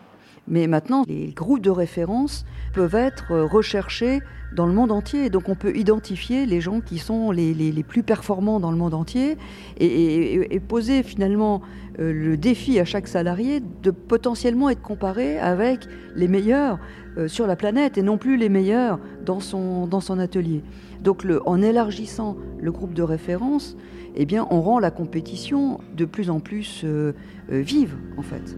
Mais 0.48 0.66
maintenant, 0.66 1.04
les 1.06 1.32
groupes 1.32 1.60
de 1.60 1.70
référence 1.70 2.44
peuvent 2.72 2.94
être 2.94 3.34
recherchés 3.34 4.20
dans 4.52 4.66
le 4.66 4.72
monde 4.72 4.92
entier. 4.92 5.30
Donc 5.30 5.48
on 5.48 5.54
peut 5.54 5.76
identifier 5.76 6.46
les 6.46 6.60
gens 6.60 6.80
qui 6.80 6.98
sont 6.98 7.30
les, 7.30 7.84
plus 7.86 8.02
performants 8.02 8.60
dans 8.60 8.70
le 8.70 8.76
monde 8.76 8.94
entier 8.94 9.36
et, 9.78 10.60
poser 10.68 11.02
finalement 11.02 11.62
euh, 11.98 12.12
le 12.12 12.36
défi 12.36 12.78
à 12.78 12.84
chaque 12.84 13.08
salarié 13.08 13.62
de 13.82 13.90
potentiellement 13.90 14.68
être 14.70 14.82
comparé 14.82 15.38
avec 15.38 15.86
les 16.14 16.28
meilleurs 16.28 16.78
euh, 17.16 17.28
sur 17.28 17.46
la 17.46 17.56
planète 17.56 17.96
et 17.96 18.02
non 18.02 18.18
plus 18.18 18.36
les 18.36 18.48
meilleurs 18.48 18.98
dans 19.24 19.40
son, 19.40 20.18
atelier. 20.18 20.62
Donc 21.02 21.24
en 21.46 21.62
élargissant 21.62 22.36
le 22.60 22.72
groupe 22.72 22.92
de 22.92 23.02
référence, 23.02 23.76
eh 24.16 24.26
bien, 24.26 24.46
on 24.50 24.60
rend 24.60 24.78
la 24.80 24.90
compétition 24.90 25.80
de 25.96 26.04
plus 26.04 26.28
en 26.28 26.40
plus 26.40 26.82
euh, 26.84 27.12
vive 27.48 27.94
en 28.16 28.22
fait. 28.22 28.56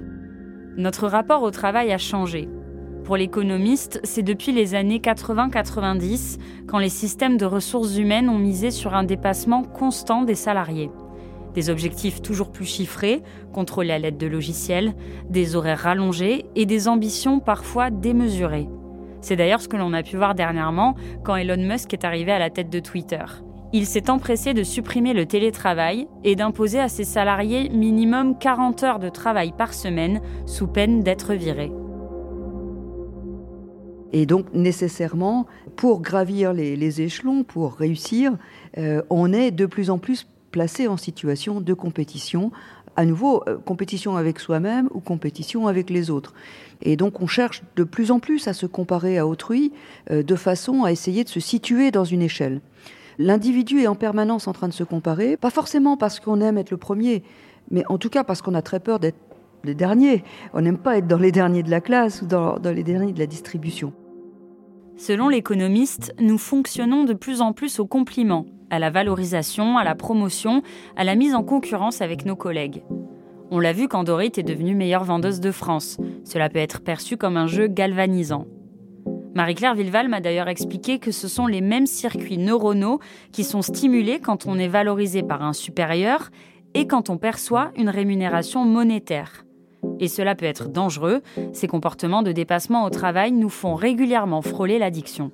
Notre 0.81 1.09
rapport 1.09 1.43
au 1.43 1.51
travail 1.51 1.93
a 1.93 1.99
changé. 1.99 2.49
Pour 3.05 3.19
l'économiste, 3.19 4.01
c'est 4.03 4.23
depuis 4.23 4.51
les 4.51 4.75
années 4.75 4.99
80-90 4.99 6.39
quand 6.67 6.79
les 6.79 6.89
systèmes 6.89 7.37
de 7.37 7.45
ressources 7.45 7.99
humaines 7.99 8.31
ont 8.31 8.39
misé 8.39 8.71
sur 8.71 8.95
un 8.95 9.05
dépassement 9.05 9.63
constant 9.63 10.23
des 10.23 10.35
salariés. 10.35 10.91
Des 11.53 11.69
objectifs 11.69 12.23
toujours 12.23 12.51
plus 12.51 12.65
chiffrés, 12.65 13.23
contrôlés 13.53 13.93
à 13.93 13.99
l'aide 13.99 14.17
de 14.17 14.27
logiciels, 14.27 14.95
des 15.29 15.55
horaires 15.55 15.81
rallongés 15.81 16.47
et 16.57 16.65
des 16.65 16.89
ambitions 16.89 17.41
parfois 17.41 17.91
démesurées. 17.91 18.71
C'est 19.21 19.37
d'ailleurs 19.37 19.61
ce 19.61 19.69
que 19.69 19.77
l'on 19.77 19.93
a 19.93 20.03
pu 20.03 20.17
voir 20.17 20.35
dernièrement 20.35 20.95
quand 21.25 21.37
Elon 21.37 21.63
Musk 21.63 21.93
est 21.93 22.07
arrivé 22.07 22.33
à 22.33 22.39
la 22.39 22.49
tête 22.49 22.71
de 22.71 22.81
Twitter. 22.81 23.27
Il 23.73 23.87
s'est 23.87 24.11
empressé 24.11 24.53
de 24.53 24.65
supprimer 24.65 25.13
le 25.13 25.27
télétravail 25.27 26.09
et 26.25 26.35
d'imposer 26.35 26.81
à 26.81 26.89
ses 26.89 27.05
salariés 27.05 27.69
minimum 27.69 28.37
40 28.37 28.83
heures 28.83 28.99
de 28.99 29.09
travail 29.09 29.53
par 29.57 29.75
semaine 29.75 30.21
sous 30.45 30.67
peine 30.67 31.05
d'être 31.05 31.35
virés. 31.35 31.71
Et 34.13 34.27
donc 34.27 34.47
nécessairement, 34.53 35.47
pour 35.77 36.01
gravir 36.01 36.53
les, 36.53 37.01
échelons, 37.01 37.45
pour 37.45 37.75
réussir, 37.75 38.37
euh, 38.77 39.03
on 39.09 39.33
est 39.33 39.53
de 39.53 39.67
plus 39.67 39.91
en 39.91 39.99
plus 39.99 40.27
placé 40.51 40.89
en 40.89 40.97
situation 40.97 41.61
de 41.61 41.73
compétition. 41.73 42.51
À 42.97 43.05
nouveau, 43.05 43.45
euh, 43.47 43.57
compétition 43.57 44.17
avec 44.17 44.41
soi-même 44.41 44.89
ou 44.93 44.99
compétition 44.99 45.69
avec 45.69 45.91
les 45.91 46.11
autres. 46.11 46.35
Et 46.83 46.97
donc 46.97 47.21
on 47.21 47.29
cherche 47.29 47.63
de 47.77 47.85
plus 47.85 48.11
en 48.11 48.19
plus 48.19 48.49
à 48.49 48.53
se 48.53 48.67
comparer 48.67 49.17
à 49.17 49.29
autrui 49.29 49.73
euh, 50.11 50.25
de 50.25 50.35
façon 50.35 50.83
à 50.83 50.91
essayer 50.91 51.23
de 51.23 51.29
se 51.29 51.39
situer 51.39 51.93
dans 51.93 52.05
une 52.05 52.23
échelle. 52.23 52.61
L'individu 53.23 53.83
est 53.83 53.87
en 53.87 53.97
permanence 53.97 54.49
en 54.49 54.55
train 54.55 54.67
de 54.67 54.73
se 54.73 54.83
comparer, 54.83 55.37
pas 55.37 55.51
forcément 55.51 55.99
parce 55.99 56.21
qu'on 56.21 56.41
aime 56.41 56.57
être 56.57 56.71
le 56.71 56.79
premier, 56.79 57.23
mais 57.71 57.85
en 57.91 57.99
tout 57.99 58.09
cas 58.09 58.25
parce 58.25 58.41
qu'on 58.41 58.55
a 58.55 58.63
très 58.63 58.81
peur 58.81 58.99
d'être 58.99 59.19
les 59.63 59.75
derniers. 59.75 60.25
On 60.55 60.63
n'aime 60.63 60.79
pas 60.79 60.97
être 60.97 61.07
dans 61.07 61.19
les 61.19 61.31
derniers 61.31 61.63
de 61.63 61.71
la 61.71 61.83
classe 61.83 62.23
ou 62.23 62.27
dans, 62.27 62.57
les 62.65 62.83
derniers 62.83 63.13
de 63.13 63.19
la 63.19 63.27
distribution. 63.27 63.93
Selon 64.97 65.29
l'économiste, 65.29 66.15
nous 66.19 66.39
fonctionnons 66.39 67.05
de 67.05 67.13
plus 67.13 67.43
en 67.43 67.53
plus 67.53 67.79
au 67.79 67.85
compliment, 67.85 68.47
à 68.71 68.79
la 68.79 68.89
valorisation, 68.89 69.77
à 69.77 69.85
la 69.85 69.95
promotion, 69.95 70.63
à 70.97 71.05
la 71.05 71.15
mise 71.15 71.35
en 71.35 71.43
concurrence 71.43 72.01
avec 72.01 72.25
nos 72.25 72.37
collègues. 72.37 72.85
On 73.51 73.59
l'a 73.59 73.75
vu 73.75 73.87
quand 73.87 74.03
Dorit 74.03 74.33
est 74.39 74.43
devenue 74.43 74.75
meilleure 74.75 75.05
vendeuse 75.05 75.41
de 75.41 75.53
France. 75.53 75.99
Cela 76.25 76.49
peut 76.49 76.59
être 76.59 76.81
perçu 76.81 77.19
comme 77.19 77.37
un 77.37 77.49
jeu 77.49 77.67
galvanisant. 77.67 78.47
Marie-Claire 79.35 79.75
Villeval 79.75 80.09
m'a 80.09 80.21
d'ailleurs 80.21 80.49
expliqué 80.49 80.99
que 80.99 81.13
ce 81.13 81.29
sont 81.29 81.47
les 81.47 81.61
mêmes 81.61 81.87
circuits 81.87 82.39
neuronaux 82.39 82.99
qui 83.33 83.45
sont 83.45 83.63
stimulés 83.63 84.19
quand 84.19 84.47
on 84.47 84.59
est 84.59 84.69
valorisé 84.69 85.23
par 85.23 85.43
un 85.43 85.53
supérieur 85.53 86.31
et 86.75 86.87
quand 86.87 87.11
on 87.11 87.17
perçoit 87.17 87.71
une 87.77 87.89
rémunération 87.89 88.65
monétaire. 88.65 89.45
Et 90.01 90.09
cela 90.09 90.35
peut 90.35 90.47
être 90.47 90.69
dangereux, 90.69 91.23
ces 91.53 91.69
comportements 91.69 92.23
de 92.23 92.33
dépassement 92.33 92.85
au 92.85 92.91
travail 92.91 93.33
nous 93.33 93.49
font 93.49 93.75
régulièrement 93.75 94.43
frôler 94.43 94.79
l'addiction. 94.79 95.31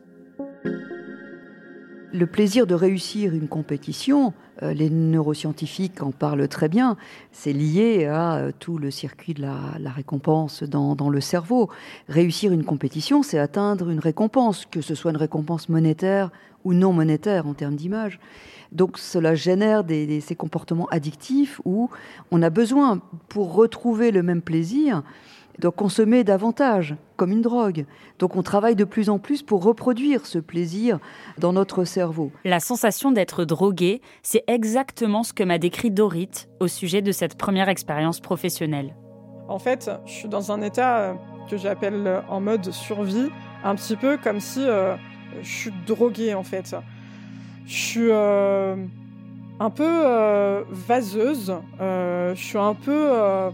Le 2.16 2.24
plaisir 2.24 2.66
de 2.66 2.74
réussir 2.74 3.34
une 3.34 3.46
compétition, 3.46 4.32
euh, 4.62 4.72
les 4.72 4.88
neuroscientifiques 4.88 6.02
en 6.02 6.12
parlent 6.12 6.48
très 6.48 6.70
bien, 6.70 6.96
c'est 7.30 7.52
lié 7.52 8.06
à 8.06 8.36
euh, 8.36 8.52
tout 8.58 8.78
le 8.78 8.90
circuit 8.90 9.34
de 9.34 9.42
la, 9.42 9.90
récompense 9.90 10.62
dans, 10.62 11.10
le 11.10 11.20
cerveau. 11.20 11.68
Réussir 12.08 12.52
une 12.52 12.64
compétition, 12.64 13.22
c'est 13.22 13.38
atteindre 13.38 13.90
une 13.90 13.98
récompense, 13.98 14.64
que 14.64 14.80
ce 14.80 14.94
soit 14.94 15.10
une 15.10 15.18
récompense 15.18 15.68
monétaire 15.68 16.30
ou 16.64 16.72
non 16.72 16.94
monétaire 16.94 17.46
en 17.46 17.52
termes 17.52 17.76
d'image. 17.76 18.18
Donc 18.72 18.96
cela 18.96 19.34
génère 19.34 19.84
ces 20.22 20.36
comportements 20.36 20.88
addictifs 20.88 21.60
où 21.66 21.90
on 22.30 22.40
a 22.40 22.48
besoin, 22.48 23.02
pour 23.28 23.52
retrouver 23.52 24.10
le 24.10 24.22
même 24.22 24.40
plaisir, 24.40 25.02
de 25.58 25.68
consommer 25.68 26.24
davantage, 26.24 26.96
comme 27.16 27.32
une 27.32 27.42
drogue. 27.42 27.86
Donc 28.18 28.36
on 28.36 28.42
travaille 28.42 28.76
de 28.76 28.84
plus 28.84 29.08
en 29.08 29.18
plus 29.18 29.42
pour 29.42 29.62
reproduire 29.62 30.26
ce 30.26 30.38
plaisir 30.38 30.98
dans 31.38 31.52
notre 31.52 31.84
cerveau. 31.84 32.30
La 32.44 32.60
sensation 32.60 33.12
d'être 33.12 33.44
drogué, 33.44 34.00
c'est 34.22 34.44
exactement 34.46 35.22
ce 35.22 35.32
que 35.32 35.42
m'a 35.42 35.58
décrit 35.58 35.90
Dorit 35.90 36.46
au 36.60 36.68
sujet 36.68 37.02
de 37.02 37.12
cette 37.12 37.36
première 37.36 37.68
expérience 37.68 38.20
professionnelle. 38.20 38.94
En 39.48 39.58
fait, 39.58 39.90
je 40.06 40.12
suis 40.12 40.28
dans 40.28 40.50
un 40.50 40.60
état 40.60 40.98
euh, 40.98 41.14
que 41.48 41.56
j'appelle 41.56 42.06
euh, 42.06 42.20
en 42.28 42.40
mode 42.40 42.70
survie, 42.72 43.28
un 43.62 43.74
petit 43.76 43.96
peu 43.96 44.16
comme 44.16 44.40
si 44.40 44.60
euh, 44.60 44.96
je 45.40 45.48
suis 45.48 45.72
drogué 45.86 46.34
en 46.34 46.42
fait. 46.42 46.74
Je 47.66 47.74
suis 47.74 48.12
un 48.12 49.70
peu 49.70 50.64
vaseuse, 50.70 51.52
je 51.80 52.34
suis 52.36 52.58
un 52.58 52.74
peu 52.74 53.50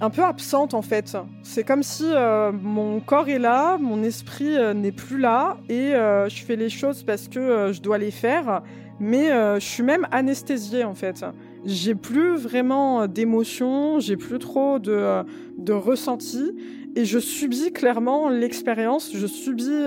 un 0.00 0.10
peu 0.10 0.22
absente 0.22 0.74
en 0.74 0.82
fait. 0.82 1.16
C'est 1.42 1.64
comme 1.64 1.82
si 1.82 2.04
euh, 2.06 2.52
mon 2.52 3.00
corps 3.00 3.28
est 3.28 3.38
là, 3.38 3.78
mon 3.78 4.02
esprit 4.02 4.56
euh, 4.56 4.74
n'est 4.74 4.92
plus 4.92 5.18
là 5.18 5.58
et 5.68 5.94
euh, 5.94 6.28
je 6.28 6.44
fais 6.44 6.56
les 6.56 6.68
choses 6.68 7.02
parce 7.02 7.28
que 7.28 7.72
je 7.72 7.80
dois 7.80 7.98
les 7.98 8.10
faire, 8.10 8.62
mais 9.00 9.28
je 9.28 9.64
suis 9.64 9.82
même 9.82 10.06
anesthésiée 10.10 10.84
en 10.84 10.94
fait. 10.94 11.24
J'ai 11.64 11.94
plus 11.94 12.36
vraiment 12.36 13.06
d'émotions, 13.06 13.98
j'ai 14.00 14.16
plus 14.16 14.38
trop 14.38 14.78
de, 14.78 15.24
de 15.58 15.72
ressenti 15.72 16.52
et 16.94 17.04
je 17.04 17.18
subis 17.18 17.72
clairement 17.72 18.28
l'expérience, 18.28 19.10
je 19.14 19.26
subis 19.26 19.84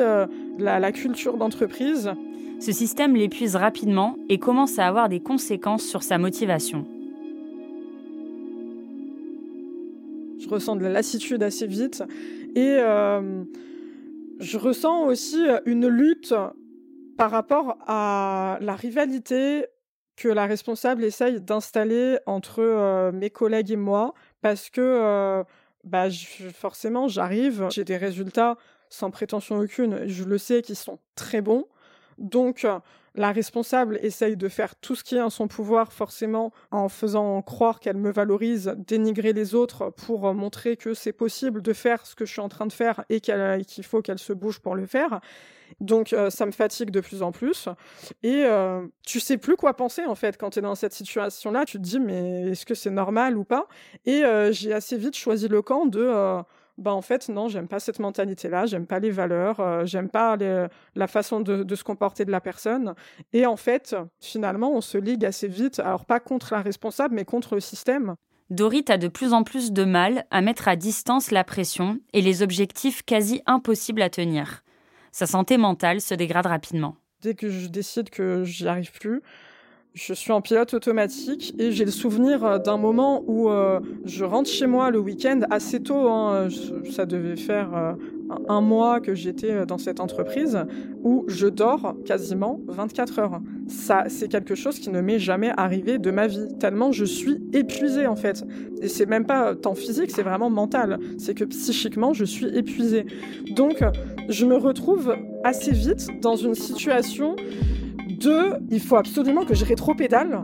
la, 0.59 0.79
la 0.79 0.91
culture 0.91 1.37
d'entreprise. 1.37 2.11
Ce 2.59 2.73
système 2.73 3.15
l'épuise 3.15 3.55
rapidement 3.55 4.17
et 4.27 4.37
commence 4.37 4.79
à 4.79 4.87
avoir 4.87 5.07
des 5.07 5.21
conséquences 5.21 5.83
sur 5.83 6.03
sa 6.03 6.17
motivation. 6.17 6.85
Je 10.49 10.55
ressens 10.55 10.77
de 10.77 10.83
la 10.83 10.89
lassitude 10.89 11.43
assez 11.43 11.67
vite. 11.67 12.03
Et 12.55 12.77
euh, 12.79 13.43
je 14.39 14.57
ressens 14.57 15.05
aussi 15.05 15.45
une 15.67 15.88
lutte 15.88 16.33
par 17.19 17.29
rapport 17.29 17.77
à 17.85 18.57
la 18.59 18.75
rivalité 18.75 19.67
que 20.17 20.27
la 20.27 20.47
responsable 20.47 21.03
essaye 21.03 21.39
d'installer 21.39 22.17
entre 22.25 22.63
euh, 22.63 23.12
mes 23.12 23.29
collègues 23.29 23.69
et 23.69 23.75
moi, 23.75 24.15
parce 24.41 24.71
que 24.71 24.81
euh, 24.81 25.43
bah, 25.83 26.07
forcément, 26.55 27.07
j'arrive, 27.07 27.67
j'ai 27.69 27.83
des 27.83 27.97
résultats 27.97 28.57
sans 28.89 29.12
prétention 29.12 29.59
aucune, 29.59 30.07
je 30.07 30.23
le 30.23 30.39
sais, 30.39 30.63
qui 30.63 30.73
sont 30.73 30.97
très 31.13 31.41
bons. 31.41 31.67
Donc, 32.17 32.65
la 33.15 33.31
responsable 33.31 33.99
essaye 34.01 34.37
de 34.37 34.47
faire 34.49 34.75
tout 34.75 34.95
ce 34.95 35.03
qui 35.03 35.15
est 35.15 35.21
en 35.21 35.29
son 35.29 35.47
pouvoir, 35.47 35.93
forcément, 35.93 36.51
en 36.71 36.89
faisant 36.89 37.41
croire 37.41 37.79
qu'elle 37.79 37.97
me 37.97 38.11
valorise, 38.11 38.73
dénigrer 38.77 39.33
les 39.33 39.55
autres 39.55 39.89
pour 39.89 40.33
montrer 40.33 40.77
que 40.77 40.93
c'est 40.93 41.13
possible 41.13 41.61
de 41.61 41.73
faire 41.73 42.05
ce 42.05 42.15
que 42.15 42.25
je 42.25 42.31
suis 42.31 42.41
en 42.41 42.49
train 42.49 42.65
de 42.65 42.73
faire 42.73 43.03
et 43.09 43.19
qu'il 43.21 43.83
faut 43.83 44.01
qu'elle 44.01 44.19
se 44.19 44.33
bouge 44.33 44.59
pour 44.59 44.75
le 44.75 44.85
faire. 44.85 45.19
Donc 45.79 46.13
euh, 46.13 46.29
ça 46.29 46.45
me 46.45 46.51
fatigue 46.51 46.91
de 46.91 47.01
plus 47.01 47.21
en 47.21 47.31
plus. 47.31 47.69
Et 48.23 48.43
euh, 48.45 48.85
tu 49.05 49.19
sais 49.19 49.37
plus 49.37 49.55
quoi 49.55 49.75
penser 49.75 50.05
en 50.05 50.15
fait 50.15 50.37
quand 50.37 50.51
tu 50.51 50.59
es 50.59 50.61
dans 50.61 50.75
cette 50.75 50.93
situation-là. 50.93 51.65
Tu 51.65 51.77
te 51.77 51.83
dis 51.83 51.99
mais 51.99 52.49
est-ce 52.49 52.65
que 52.65 52.75
c'est 52.75 52.89
normal 52.89 53.37
ou 53.37 53.43
pas? 53.43 53.67
Et 54.05 54.23
euh, 54.23 54.51
j'ai 54.51 54.73
assez 54.73 54.97
vite 54.97 55.15
choisi 55.15 55.47
le 55.47 55.61
camp 55.61 55.85
de 55.85 56.41
bah 56.79 56.93
en 56.93 57.01
fait 57.01 57.29
non 57.29 57.47
j'aime 57.47 57.67
pas 57.67 57.79
cette 57.79 57.99
mentalité 57.99 58.49
là 58.49 58.65
j'aime 58.65 58.87
pas 58.87 58.99
les 58.99 59.11
valeurs 59.11 59.59
euh, 59.59 59.85
j'aime 59.85 60.09
pas 60.09 60.37
la 60.95 61.07
façon 61.07 61.41
de, 61.41 61.75
se 61.75 61.83
comporter 61.83 62.25
de 62.25 62.31
la 62.31 62.41
personne 62.41 62.95
et 63.33 63.45
en 63.45 63.57
fait 63.57 63.95
finalement 64.19 64.71
on 64.71 64.81
se 64.81 64.97
ligue 64.97 65.25
assez 65.25 65.47
vite 65.47 65.79
alors 65.79 66.05
pas 66.05 66.19
contre 66.19 66.53
la 66.53 66.61
responsable 66.61 67.15
mais 67.15 67.25
contre 67.25 67.55
le 67.55 67.61
système 67.61 68.15
Dorit 68.49 68.85
a 68.87 68.97
de 68.97 69.07
plus 69.07 69.33
en 69.33 69.43
plus 69.43 69.71
de 69.71 69.83
mal 69.83 70.25
à 70.31 70.41
mettre 70.41 70.67
à 70.67 70.75
distance 70.75 71.29
la 71.29 71.43
pression 71.43 71.99
et 72.13 72.21
les 72.21 72.41
objectifs 72.41 73.03
quasi 73.03 73.43
impossibles 73.45 74.01
à 74.01 74.09
tenir. 74.09 74.63
Sa 75.11 75.27
santé 75.27 75.57
mentale 75.57 76.01
se 76.01 76.15
dégrade 76.15 76.47
rapidement. 76.47 76.95
Dès 77.21 77.35
que 77.35 77.47
je 77.47 77.67
décide 77.67 78.09
que 78.09 78.43
j'y 78.45 78.67
arrive 78.67 78.91
plus, 78.91 79.21
je 79.99 80.13
suis 80.13 80.31
en 80.31 80.39
pilote 80.39 80.73
automatique 80.73 81.53
et 81.59 81.73
j'ai 81.73 81.83
le 81.83 81.91
souvenir 81.91 82.45
euh, 82.45 82.57
d'un 82.57 82.77
moment 82.77 83.21
où 83.27 83.49
euh, 83.49 83.81
je 84.05 84.23
rentre 84.23 84.49
chez 84.49 84.65
moi 84.65 84.91
le 84.91 84.99
week-end 84.99 85.41
assez 85.49 85.81
tôt. 85.81 86.07
Hein, 86.07 86.47
ça 86.89 87.05
devait 87.05 87.35
faire 87.35 87.75
euh, 87.75 87.93
un 88.47 88.62
mois 88.62 89.01
que 89.01 89.13
j'étais 89.13 89.65
dans 89.65 89.77
cette 89.77 89.99
entreprise 89.99 90.57
où 91.03 91.25
je 91.27 91.47
dors 91.47 91.95
quasiment 92.05 92.62
24 92.67 93.19
heures. 93.19 93.41
Ça, 93.67 94.05
c'est 94.07 94.29
quelque 94.29 94.55
chose 94.55 94.79
qui 94.79 94.89
ne 94.89 95.01
m'est 95.01 95.19
jamais 95.19 95.51
arrivé 95.57 95.97
de 95.97 96.12
ma 96.12 96.27
vie, 96.27 96.47
tellement 96.59 96.93
je 96.93 97.03
suis 97.03 97.41
épuisée 97.51 98.07
en 98.07 98.15
fait. 98.15 98.45
Et 98.81 98.88
c'est 98.88 99.05
même 99.05 99.25
pas 99.25 99.53
tant 99.53 99.75
physique, 99.75 100.12
c'est 100.12 100.23
vraiment 100.23 100.49
mental. 100.49 100.99
C'est 101.17 101.33
que 101.33 101.43
psychiquement, 101.43 102.13
je 102.13 102.23
suis 102.23 102.47
épuisée. 102.57 103.05
Donc, 103.55 103.83
je 104.29 104.45
me 104.45 104.55
retrouve 104.55 105.13
assez 105.43 105.71
vite 105.71 106.07
dans 106.21 106.35
une 106.35 106.55
situation 106.55 107.35
deux, 108.19 108.53
il 108.69 108.79
faut 108.79 108.97
absolument 108.97 109.45
que 109.45 109.55
je 109.55 109.65
rétro-pédale 109.65 110.41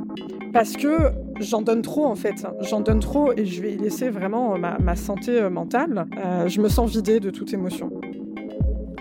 parce 0.54 0.78
que 0.78 1.12
j'en 1.40 1.62
donne 1.62 1.82
trop 1.82 2.06
en 2.06 2.16
fait. 2.16 2.48
J'en 2.62 2.80
donne 2.80 3.02
trop 3.02 3.34
et 3.36 3.46
je 3.46 3.62
vais 3.62 3.74
y 3.74 3.78
laisser 3.78 4.10
vraiment 4.10 4.58
ma, 4.58 4.96
santé 4.96 5.32
euh, 5.32 5.50
mentale. 5.50 6.08
Euh, 6.18 6.48
je 6.48 6.62
me 6.62 6.70
sens 6.70 6.90
vidée 6.90 7.20
de 7.20 7.30
toute 7.30 7.54
émotion. 7.54 7.92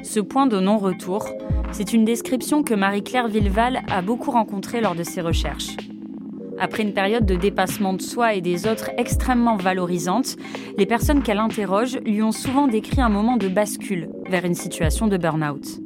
Ce 0.02 0.20
point 0.20 0.46
de 0.46 0.58
non-retour, 0.58 1.26
c'est 1.72 1.92
une 1.92 2.04
description 2.04 2.62
que 2.62 2.74
Marie-Claire 2.74 3.28
Villeval 3.28 3.82
a 3.88 4.02
beaucoup 4.02 4.30
rencontrée 4.30 4.80
lors 4.80 4.94
de 4.94 5.02
ses 5.02 5.20
recherches. 5.20 5.76
Après 6.58 6.82
une 6.82 6.92
période 6.92 7.26
de 7.26 7.34
dépassement 7.34 7.94
de 7.94 8.02
soi 8.02 8.34
et 8.34 8.40
des 8.40 8.66
autres 8.66 8.90
extrêmement 8.98 9.56
valorisante, 9.56 10.36
les 10.76 10.86
personnes 10.86 11.22
qu'elle 11.22 11.38
interroge 11.38 11.98
lui 12.04 12.22
ont 12.22 12.32
souvent 12.32 12.68
décrit 12.68 13.00
un 13.00 13.08
moment 13.08 13.36
de 13.36 13.48
bascule 13.48 14.08
vers 14.28 14.44
une 14.44 14.54
situation 14.54 15.06
de 15.06 15.16
burn-out. 15.16 15.80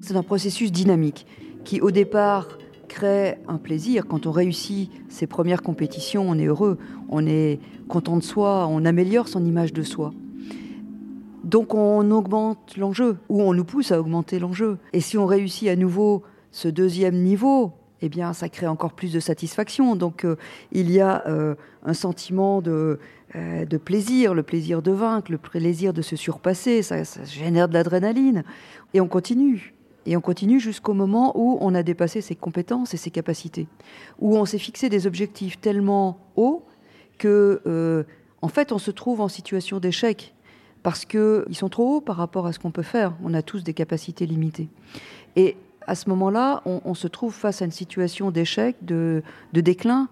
C'est 0.00 0.16
un 0.16 0.22
processus 0.22 0.72
dynamique 0.72 1.26
qui 1.64 1.80
au 1.80 1.90
départ 1.90 2.58
crée 2.88 3.38
un 3.48 3.56
plaisir. 3.56 4.06
Quand 4.06 4.26
on 4.26 4.30
réussit 4.30 4.90
ses 5.08 5.26
premières 5.26 5.62
compétitions, 5.62 6.28
on 6.28 6.38
est 6.38 6.46
heureux, 6.46 6.78
on 7.08 7.26
est 7.26 7.58
content 7.88 8.16
de 8.16 8.22
soi, 8.22 8.66
on 8.68 8.84
améliore 8.84 9.28
son 9.28 9.44
image 9.44 9.72
de 9.72 9.82
soi. 9.82 10.12
Donc 11.44 11.74
on 11.74 12.10
augmente 12.10 12.76
l'enjeu, 12.76 13.16
ou 13.28 13.42
on 13.42 13.52
nous 13.52 13.64
pousse 13.64 13.92
à 13.92 14.00
augmenter 14.00 14.38
l'enjeu. 14.38 14.78
Et 14.92 15.00
si 15.00 15.18
on 15.18 15.26
réussit 15.26 15.68
à 15.68 15.76
nouveau 15.76 16.22
ce 16.52 16.68
deuxième 16.68 17.16
niveau, 17.16 17.72
eh 18.00 18.08
bien 18.08 18.32
ça 18.32 18.48
crée 18.48 18.66
encore 18.66 18.92
plus 18.92 19.12
de 19.12 19.20
satisfaction. 19.20 19.96
Donc 19.96 20.24
euh, 20.24 20.36
il 20.70 20.90
y 20.90 21.00
a 21.00 21.26
euh, 21.26 21.54
un 21.84 21.94
sentiment 21.94 22.60
de, 22.60 23.00
euh, 23.34 23.64
de 23.64 23.76
plaisir, 23.76 24.34
le 24.34 24.42
plaisir 24.42 24.82
de 24.82 24.92
vaincre, 24.92 25.32
le 25.32 25.38
plaisir 25.38 25.92
de 25.92 26.02
se 26.02 26.14
surpasser, 26.14 26.82
ça 26.82 27.02
génère 27.24 27.68
de 27.68 27.74
l'adrénaline. 27.74 28.44
Et 28.94 29.00
on 29.00 29.08
continue. 29.08 29.74
Et 30.06 30.16
on 30.16 30.20
continue 30.20 30.60
jusqu'au 30.60 30.94
moment 30.94 31.32
où 31.36 31.58
on 31.60 31.74
a 31.74 31.82
dépassé 31.82 32.20
ses 32.20 32.34
compétences 32.34 32.94
et 32.94 32.96
ses 32.96 33.10
capacités, 33.10 33.68
où 34.18 34.36
on 34.36 34.44
s'est 34.44 34.58
fixé 34.58 34.88
des 34.88 35.06
objectifs 35.06 35.60
tellement 35.60 36.18
hauts 36.36 36.64
que, 37.18 37.62
euh, 37.66 38.04
en 38.40 38.48
fait, 38.48 38.72
on 38.72 38.78
se 38.78 38.90
trouve 38.90 39.20
en 39.20 39.28
situation 39.28 39.78
d'échec 39.78 40.34
parce 40.82 41.04
qu'ils 41.04 41.54
sont 41.54 41.68
trop 41.68 41.96
hauts 41.96 42.00
par 42.00 42.16
rapport 42.16 42.46
à 42.46 42.52
ce 42.52 42.58
qu'on 42.58 42.72
peut 42.72 42.82
faire. 42.82 43.14
On 43.22 43.34
a 43.34 43.42
tous 43.42 43.62
des 43.62 43.74
capacités 43.74 44.26
limitées. 44.26 44.68
Et 45.36 45.56
à 45.86 45.94
ce 45.94 46.08
moment-là, 46.10 46.62
on, 46.64 46.94
se 46.94 47.08
trouve 47.08 47.34
face 47.34 47.62
à 47.62 47.64
une 47.64 47.72
situation 47.72 48.30
d'échec, 48.30 48.76
de, 48.82 49.22
déclin, 49.52 50.08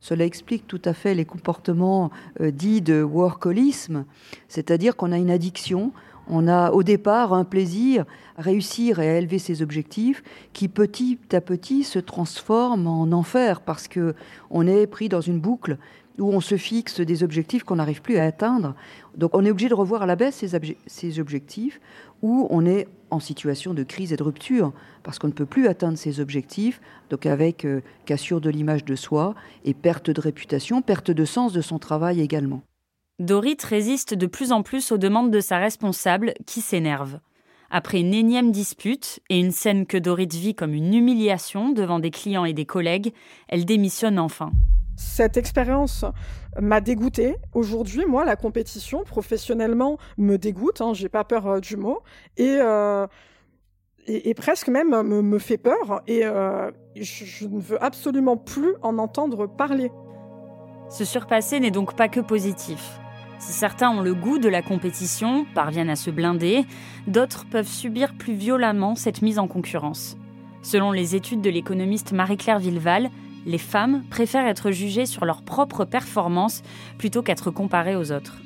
Cela 0.00 0.24
explique 0.24 0.66
tout 0.66 0.82
à 0.84 0.94
fait 0.94 1.14
les 1.14 1.24
comportements 1.24 2.10
euh, 2.40 2.50
dits 2.50 2.80
de 2.80 3.02
workolisme, 3.02 4.04
c'est-à-dire 4.48 4.96
qu'on 4.96 5.12
a 5.12 5.18
une 5.18 5.30
addiction, 5.30 5.92
on 6.28 6.48
a 6.48 6.70
au 6.70 6.82
départ 6.82 7.32
un 7.32 7.44
plaisir 7.44 8.04
à 8.36 8.42
réussir 8.42 9.00
et 9.00 9.08
à 9.08 9.18
élever 9.18 9.38
ses 9.38 9.62
objectifs 9.62 10.22
qui 10.52 10.68
petit 10.68 11.18
à 11.32 11.40
petit 11.40 11.84
se 11.84 11.98
transforme 11.98 12.86
en 12.86 13.10
enfer 13.12 13.60
parce 13.60 13.88
que 13.88 14.14
on 14.50 14.66
est 14.66 14.86
pris 14.86 15.08
dans 15.08 15.20
une 15.20 15.40
boucle 15.40 15.78
où 16.18 16.30
on 16.32 16.40
se 16.40 16.56
fixe 16.56 17.00
des 17.00 17.22
objectifs 17.22 17.64
qu'on 17.64 17.76
n'arrive 17.76 18.02
plus 18.02 18.18
à 18.18 18.24
atteindre. 18.24 18.74
Donc 19.16 19.30
on 19.34 19.44
est 19.44 19.50
obligé 19.50 19.68
de 19.68 19.74
revoir 19.74 20.02
à 20.02 20.06
la 20.06 20.16
baisse 20.16 20.44
ces, 20.86 21.20
objectifs 21.20 21.80
où 22.22 22.46
on 22.50 22.66
est 22.66 22.88
en 23.10 23.20
situation 23.20 23.74
de 23.74 23.82
crise 23.82 24.12
et 24.12 24.16
de 24.16 24.22
rupture 24.22 24.72
parce 25.02 25.18
qu'on 25.18 25.28
ne 25.28 25.32
peut 25.32 25.46
plus 25.46 25.66
atteindre 25.68 25.98
ses 25.98 26.20
objectifs, 26.20 26.80
donc 27.10 27.26
avec 27.26 27.64
euh, 27.64 27.80
cassure 28.06 28.40
de 28.40 28.50
l'image 28.50 28.84
de 28.84 28.94
soi 28.94 29.34
et 29.64 29.74
perte 29.74 30.10
de 30.10 30.20
réputation, 30.20 30.82
perte 30.82 31.10
de 31.10 31.24
sens 31.24 31.52
de 31.52 31.60
son 31.60 31.78
travail 31.78 32.20
également. 32.20 32.62
Dorit 33.22 33.58
résiste 33.62 34.14
de 34.14 34.26
plus 34.26 34.50
en 34.50 34.64
plus 34.64 34.90
aux 34.90 34.98
demandes 34.98 35.30
de 35.30 35.38
sa 35.38 35.58
responsable 35.58 36.34
qui 36.44 36.60
s'énerve. 36.60 37.20
Après 37.70 38.00
une 38.00 38.14
énième 38.14 38.50
dispute 38.50 39.20
et 39.28 39.38
une 39.38 39.52
scène 39.52 39.86
que 39.86 39.96
Dorit 39.96 40.26
vit 40.26 40.56
comme 40.56 40.74
une 40.74 40.92
humiliation 40.92 41.70
devant 41.70 42.00
des 42.00 42.10
clients 42.10 42.44
et 42.44 42.52
des 42.52 42.66
collègues, 42.66 43.14
elle 43.46 43.64
démissionne 43.64 44.18
enfin. 44.18 44.50
Cette 44.96 45.36
expérience 45.36 46.04
m'a 46.60 46.80
dégoûtée. 46.80 47.36
Aujourd'hui, 47.54 48.06
moi, 48.06 48.24
la 48.24 48.34
compétition 48.34 49.04
professionnellement 49.04 49.98
me 50.18 50.36
dégoûte. 50.36 50.80
Hein, 50.80 50.92
J'ai 50.92 51.08
pas 51.08 51.22
peur 51.22 51.46
euh, 51.46 51.60
du 51.60 51.76
mot 51.76 52.00
et, 52.36 52.56
euh, 52.58 53.06
et, 54.08 54.34
presque 54.34 54.66
même 54.66 55.00
me, 55.00 55.38
fait 55.38 55.58
peur. 55.58 56.02
Et 56.08 56.24
euh, 56.24 56.72
je 56.96 57.46
ne 57.46 57.60
veux 57.60 57.82
absolument 57.82 58.36
plus 58.36 58.74
en 58.82 58.98
entendre 58.98 59.46
parler. 59.46 59.92
Se 60.90 61.04
surpasser 61.04 61.60
n'est 61.60 61.70
donc 61.70 61.94
pas 61.94 62.08
que 62.08 62.18
positif. 62.18 62.98
Si 63.42 63.52
certains 63.52 63.90
ont 63.90 64.02
le 64.02 64.14
goût 64.14 64.38
de 64.38 64.48
la 64.48 64.62
compétition, 64.62 65.44
parviennent 65.52 65.90
à 65.90 65.96
se 65.96 66.12
blinder, 66.12 66.64
d'autres 67.08 67.44
peuvent 67.44 67.66
subir 67.66 68.14
plus 68.14 68.34
violemment 68.34 68.94
cette 68.94 69.20
mise 69.20 69.40
en 69.40 69.48
concurrence. 69.48 70.16
Selon 70.62 70.92
les 70.92 71.16
études 71.16 71.40
de 71.40 71.50
l'économiste 71.50 72.12
Marie-Claire 72.12 72.60
Villeval, 72.60 73.10
les 73.44 73.58
femmes 73.58 74.04
préfèrent 74.10 74.46
être 74.46 74.70
jugées 74.70 75.06
sur 75.06 75.24
leur 75.24 75.42
propre 75.42 75.84
performance 75.84 76.62
plutôt 76.98 77.22
qu'être 77.22 77.50
comparées 77.50 77.96
aux 77.96 78.12
autres. 78.12 78.40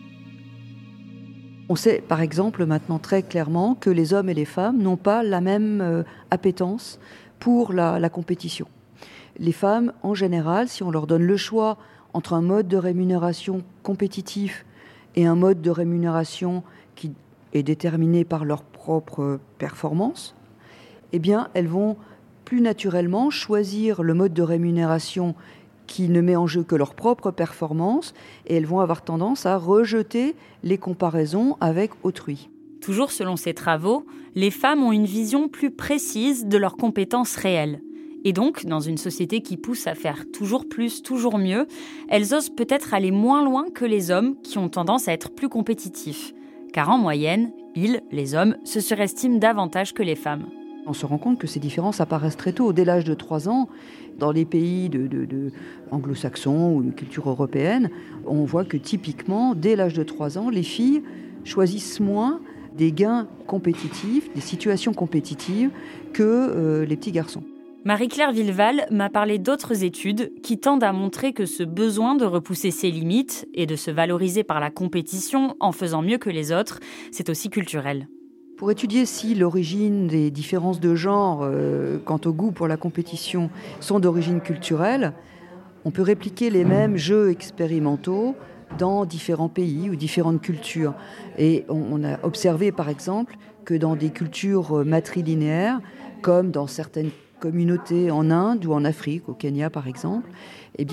On 1.68 1.76
sait 1.76 2.02
par 2.08 2.22
exemple 2.22 2.64
maintenant 2.64 2.98
très 2.98 3.22
clairement 3.22 3.74
que 3.74 3.90
les 3.90 4.14
hommes 4.14 4.30
et 4.30 4.34
les 4.34 4.46
femmes 4.46 4.78
n'ont 4.78 4.96
pas 4.96 5.22
la 5.22 5.42
même 5.42 5.82
euh, 5.82 6.04
appétence 6.30 6.98
pour 7.38 7.74
la 7.74 8.08
compétition. 8.08 8.66
Les 9.38 9.52
femmes, 9.52 9.92
en 10.02 10.14
général, 10.14 10.68
si 10.68 10.82
on 10.82 10.90
leur 10.90 11.06
donne 11.06 11.24
le 11.24 11.36
choix 11.36 11.76
entre 12.14 12.32
un 12.32 12.40
mode 12.40 12.66
de 12.66 12.78
rémunération 12.78 13.62
compétitif 13.82 14.64
et 15.16 15.26
un 15.26 15.34
mode 15.34 15.60
de 15.60 15.70
rémunération 15.70 16.62
qui 16.94 17.12
est 17.52 17.62
déterminé 17.62 18.24
par 18.24 18.44
leur 18.44 18.62
propre 18.62 19.40
performance, 19.58 20.34
eh 21.12 21.18
bien, 21.18 21.48
elles 21.54 21.68
vont 21.68 21.96
plus 22.44 22.60
naturellement 22.60 23.30
choisir 23.30 24.02
le 24.02 24.14
mode 24.14 24.34
de 24.34 24.42
rémunération 24.42 25.34
qui 25.86 26.08
ne 26.08 26.20
met 26.20 26.36
en 26.36 26.46
jeu 26.46 26.62
que 26.62 26.76
leur 26.76 26.94
propre 26.94 27.30
performance 27.30 28.12
et 28.46 28.56
elles 28.56 28.66
vont 28.66 28.80
avoir 28.80 29.02
tendance 29.02 29.46
à 29.46 29.56
rejeter 29.56 30.34
les 30.62 30.78
comparaisons 30.78 31.56
avec 31.60 31.92
autrui. 32.02 32.50
Toujours 32.80 33.10
selon 33.10 33.36
ces 33.36 33.54
travaux, 33.54 34.04
les 34.34 34.50
femmes 34.50 34.82
ont 34.82 34.92
une 34.92 35.06
vision 35.06 35.48
plus 35.48 35.70
précise 35.70 36.46
de 36.46 36.58
leurs 36.58 36.76
compétences 36.76 37.36
réelles. 37.36 37.80
Et 38.28 38.32
donc, 38.32 38.66
dans 38.66 38.80
une 38.80 38.98
société 38.98 39.40
qui 39.40 39.56
pousse 39.56 39.86
à 39.86 39.94
faire 39.94 40.24
toujours 40.32 40.68
plus, 40.68 41.00
toujours 41.00 41.38
mieux, 41.38 41.68
elles 42.08 42.34
osent 42.34 42.50
peut-être 42.50 42.92
aller 42.92 43.12
moins 43.12 43.44
loin 43.44 43.66
que 43.72 43.84
les 43.84 44.10
hommes 44.10 44.34
qui 44.42 44.58
ont 44.58 44.68
tendance 44.68 45.06
à 45.06 45.12
être 45.12 45.30
plus 45.30 45.48
compétitifs. 45.48 46.34
Car 46.72 46.90
en 46.90 46.98
moyenne, 46.98 47.52
ils, 47.76 48.00
les 48.10 48.34
hommes, 48.34 48.56
se 48.64 48.80
surestiment 48.80 49.38
davantage 49.38 49.94
que 49.94 50.02
les 50.02 50.16
femmes. 50.16 50.46
On 50.86 50.92
se 50.92 51.06
rend 51.06 51.18
compte 51.18 51.38
que 51.38 51.46
ces 51.46 51.60
différences 51.60 52.00
apparaissent 52.00 52.36
très 52.36 52.52
tôt. 52.52 52.72
Dès 52.72 52.84
l'âge 52.84 53.04
de 53.04 53.14
3 53.14 53.48
ans, 53.48 53.68
dans 54.18 54.32
les 54.32 54.44
pays 54.44 54.88
de, 54.88 55.52
anglo-saxons 55.92 56.74
ou 56.74 56.82
une 56.82 56.94
culture 56.94 57.30
européenne, 57.30 57.90
on 58.26 58.42
voit 58.42 58.64
que 58.64 58.76
typiquement, 58.76 59.54
dès 59.54 59.76
l'âge 59.76 59.94
de 59.94 60.02
3 60.02 60.36
ans, 60.36 60.50
les 60.50 60.64
filles 60.64 61.04
choisissent 61.44 62.00
moins 62.00 62.40
des 62.76 62.90
gains 62.90 63.28
compétitifs, 63.46 64.34
des 64.34 64.40
situations 64.40 64.94
compétitives 64.94 65.70
que 66.12 66.24
euh, 66.24 66.84
les 66.84 66.96
petits 66.96 67.12
garçons. 67.12 67.44
Marie-Claire 67.86 68.32
Villeval 68.32 68.88
m'a 68.90 69.08
parlé 69.08 69.38
d'autres 69.38 69.84
études 69.84 70.32
qui 70.42 70.58
tendent 70.58 70.82
à 70.82 70.92
montrer 70.92 71.32
que 71.32 71.46
ce 71.46 71.62
besoin 71.62 72.16
de 72.16 72.24
repousser 72.24 72.72
ses 72.72 72.90
limites 72.90 73.46
et 73.54 73.64
de 73.64 73.76
se 73.76 73.92
valoriser 73.92 74.42
par 74.42 74.58
la 74.58 74.72
compétition 74.72 75.54
en 75.60 75.70
faisant 75.70 76.02
mieux 76.02 76.18
que 76.18 76.28
les 76.28 76.50
autres, 76.50 76.80
c'est 77.12 77.30
aussi 77.30 77.48
culturel. 77.48 78.08
Pour 78.56 78.72
étudier 78.72 79.06
si 79.06 79.36
l'origine 79.36 80.08
des 80.08 80.32
différences 80.32 80.80
de 80.80 80.96
genre 80.96 81.42
euh, 81.44 81.98
quant 82.04 82.18
au 82.24 82.32
goût 82.32 82.50
pour 82.50 82.66
la 82.66 82.76
compétition 82.76 83.50
sont 83.78 84.00
d'origine 84.00 84.40
culturelle, 84.40 85.12
on 85.84 85.92
peut 85.92 86.02
répliquer 86.02 86.50
les 86.50 86.64
mêmes 86.64 86.96
jeux 86.96 87.30
expérimentaux 87.30 88.34
dans 88.80 89.04
différents 89.04 89.48
pays 89.48 89.90
ou 89.90 89.94
différentes 89.94 90.42
cultures. 90.42 90.94
Et 91.38 91.64
on 91.68 92.02
a 92.02 92.18
observé 92.24 92.72
par 92.72 92.88
exemple 92.88 93.36
que 93.64 93.74
dans 93.74 93.94
des 93.94 94.10
cultures 94.10 94.84
matrilinéaires, 94.84 95.80
comme 96.20 96.50
dans 96.50 96.66
certaines 96.66 97.10
communautés 97.38 98.10
en 98.10 98.30
Inde 98.30 98.64
ou 98.66 98.72
en 98.72 98.84
Afrique, 98.84 99.28
au 99.28 99.34
Kenya 99.34 99.70
par 99.70 99.88
exemple, 99.88 100.28
eh 100.78 100.86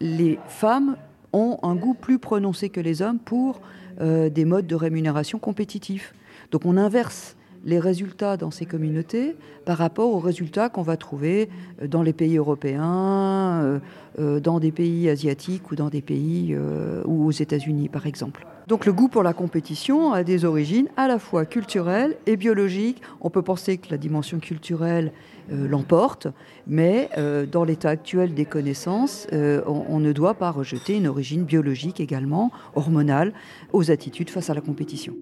les 0.00 0.38
femmes 0.48 0.96
ont 1.32 1.58
un 1.62 1.74
goût 1.74 1.94
plus 1.94 2.18
prononcé 2.18 2.68
que 2.68 2.80
les 2.80 3.02
hommes 3.02 3.18
pour 3.18 3.60
euh, 4.00 4.30
des 4.30 4.44
modes 4.44 4.66
de 4.66 4.74
rémunération 4.74 5.38
compétitifs. 5.38 6.14
Donc 6.50 6.64
on 6.64 6.76
inverse 6.76 7.36
les 7.64 7.78
résultats 7.78 8.38
dans 8.38 8.50
ces 8.50 8.64
communautés 8.64 9.36
par 9.66 9.76
rapport 9.76 10.14
aux 10.14 10.18
résultats 10.18 10.70
qu'on 10.70 10.82
va 10.82 10.96
trouver 10.96 11.50
euh, 11.82 11.86
dans 11.86 12.02
les 12.02 12.14
pays 12.14 12.38
européens, 12.38 13.80
euh, 14.18 14.40
dans 14.40 14.58
des 14.58 14.72
pays 14.72 15.08
asiatiques 15.08 15.70
ou 15.70 15.76
dans 15.76 15.88
des 15.88 16.02
pays 16.02 16.56
ou 17.04 17.26
aux 17.26 17.30
États-Unis 17.30 17.88
par 17.88 18.06
exemple. 18.06 18.46
Donc 18.70 18.86
le 18.86 18.92
goût 18.92 19.08
pour 19.08 19.24
la 19.24 19.32
compétition 19.32 20.12
a 20.12 20.22
des 20.22 20.44
origines 20.44 20.86
à 20.96 21.08
la 21.08 21.18
fois 21.18 21.44
culturelles 21.44 22.16
et 22.26 22.36
biologiques. 22.36 23.02
On 23.20 23.28
peut 23.28 23.42
penser 23.42 23.78
que 23.78 23.90
la 23.90 23.96
dimension 23.96 24.38
culturelle 24.38 25.10
l'emporte, 25.50 26.28
mais 26.68 27.10
dans 27.50 27.64
l'état 27.64 27.88
actuel 27.88 28.32
des 28.32 28.44
connaissances, 28.44 29.26
on 29.32 29.98
ne 29.98 30.12
doit 30.12 30.34
pas 30.34 30.52
rejeter 30.52 30.96
une 30.96 31.08
origine 31.08 31.42
biologique 31.42 31.98
également, 31.98 32.52
hormonale, 32.76 33.32
aux 33.72 33.90
attitudes 33.90 34.30
face 34.30 34.50
à 34.50 34.54
la 34.54 34.60
compétition. 34.60 35.16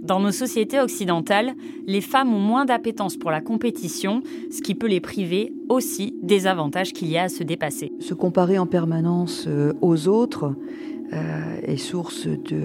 Dans 0.00 0.20
nos 0.20 0.30
sociétés 0.30 0.80
occidentales, 0.80 1.54
les 1.86 2.00
femmes 2.00 2.32
ont 2.32 2.38
moins 2.38 2.64
d'appétence 2.64 3.16
pour 3.16 3.32
la 3.32 3.40
compétition, 3.40 4.22
ce 4.50 4.62
qui 4.62 4.74
peut 4.74 4.86
les 4.86 5.00
priver 5.00 5.52
aussi 5.68 6.14
des 6.22 6.46
avantages 6.46 6.92
qu'il 6.92 7.08
y 7.08 7.18
a 7.18 7.24
à 7.24 7.28
se 7.28 7.42
dépasser. 7.42 7.92
Se 7.98 8.14
comparer 8.14 8.58
en 8.58 8.66
permanence 8.66 9.44
euh, 9.48 9.74
aux 9.82 10.06
autres 10.06 10.44
euh, 10.44 10.97
est 11.12 11.76
source 11.76 12.26
de 12.26 12.62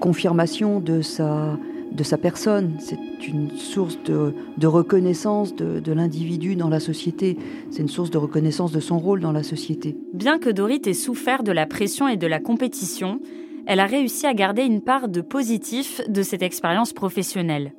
confirmation 0.00 0.80
de 0.80 1.00
sa, 1.02 1.58
de 1.92 2.02
sa 2.02 2.18
personne. 2.18 2.76
C'est 2.78 2.98
une 3.26 3.50
source 3.56 3.98
de, 4.04 4.66
reconnaissance 4.66 5.54
de, 5.54 5.80
de 5.80 5.92
l'individu 5.92 6.56
dans 6.56 6.68
la 6.68 6.80
société. 6.80 7.38
C'est 7.70 7.82
une 7.82 7.88
source 7.88 8.10
de 8.10 8.18
reconnaissance 8.18 8.72
de 8.72 8.80
son 8.80 8.98
rôle 8.98 9.20
dans 9.20 9.32
la 9.32 9.42
société. 9.42 9.96
Bien 10.12 10.38
que 10.38 10.50
Dorit 10.50 10.82
ait 10.86 10.94
souffert 10.94 11.42
de 11.42 11.52
la 11.52 11.66
pression 11.66 12.08
et 12.08 12.16
de 12.16 12.26
la 12.26 12.40
compétition, 12.40 13.20
elle 13.66 13.80
a 13.80 13.86
réussi 13.86 14.26
à 14.26 14.34
garder 14.34 14.62
une 14.62 14.82
part 14.82 15.08
de 15.08 15.20
positif 15.20 16.02
de 16.08 16.22
cette 16.22 16.42
expérience 16.42 16.92
professionnelle. 16.92 17.72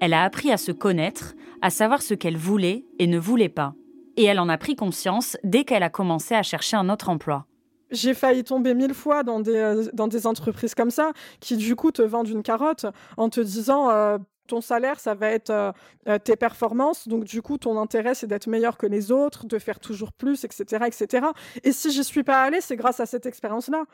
Elle 0.00 0.14
a 0.14 0.24
appris 0.24 0.50
à 0.50 0.56
se 0.56 0.72
connaître, 0.72 1.34
à 1.60 1.70
savoir 1.70 2.02
ce 2.02 2.14
qu'elle 2.14 2.36
voulait 2.36 2.84
et 2.98 3.06
ne 3.06 3.18
voulait 3.18 3.48
pas. 3.48 3.74
Et 4.16 4.24
elle 4.24 4.40
en 4.40 4.48
a 4.48 4.58
pris 4.58 4.74
conscience 4.74 5.36
dès 5.44 5.62
qu'elle 5.62 5.84
a 5.84 5.90
commencé 5.90 6.34
à 6.34 6.42
chercher 6.42 6.76
un 6.76 6.88
autre 6.88 7.08
emploi. 7.08 7.46
J'ai 7.92 8.14
failli 8.14 8.42
tomber 8.42 8.74
mille 8.74 8.94
fois 8.94 9.22
dans 9.22 9.40
des, 9.40 9.54
euh, 9.54 9.84
dans 9.92 10.08
des 10.08 10.26
entreprises 10.26 10.74
comme 10.74 10.90
ça, 10.90 11.12
qui 11.40 11.56
du 11.56 11.76
coup 11.76 11.92
te 11.92 12.02
vendent 12.02 12.28
une 12.28 12.42
carotte 12.42 12.86
en 13.18 13.28
te 13.28 13.40
disant 13.40 13.90
euh, 13.90 14.18
ton 14.46 14.60
salaire, 14.60 14.98
ça 14.98 15.14
va 15.14 15.28
être 15.28 15.50
euh, 15.50 16.18
tes 16.18 16.36
performances. 16.36 17.06
Donc, 17.06 17.24
du 17.24 17.42
coup, 17.42 17.58
ton 17.58 17.78
intérêt, 17.78 18.14
c'est 18.14 18.26
d'être 18.26 18.48
meilleur 18.48 18.76
que 18.78 18.86
les 18.86 19.12
autres, 19.12 19.46
de 19.46 19.58
faire 19.58 19.78
toujours 19.78 20.12
plus, 20.12 20.44
etc., 20.44 20.84
etc. 20.86 21.26
Et 21.64 21.72
si 21.72 21.90
j'y 21.90 22.02
suis 22.02 22.24
pas 22.24 22.42
allée, 22.42 22.60
c'est 22.60 22.76
grâce 22.76 22.98
à 22.98 23.06
cette 23.06 23.26
expérience-là. 23.26 23.84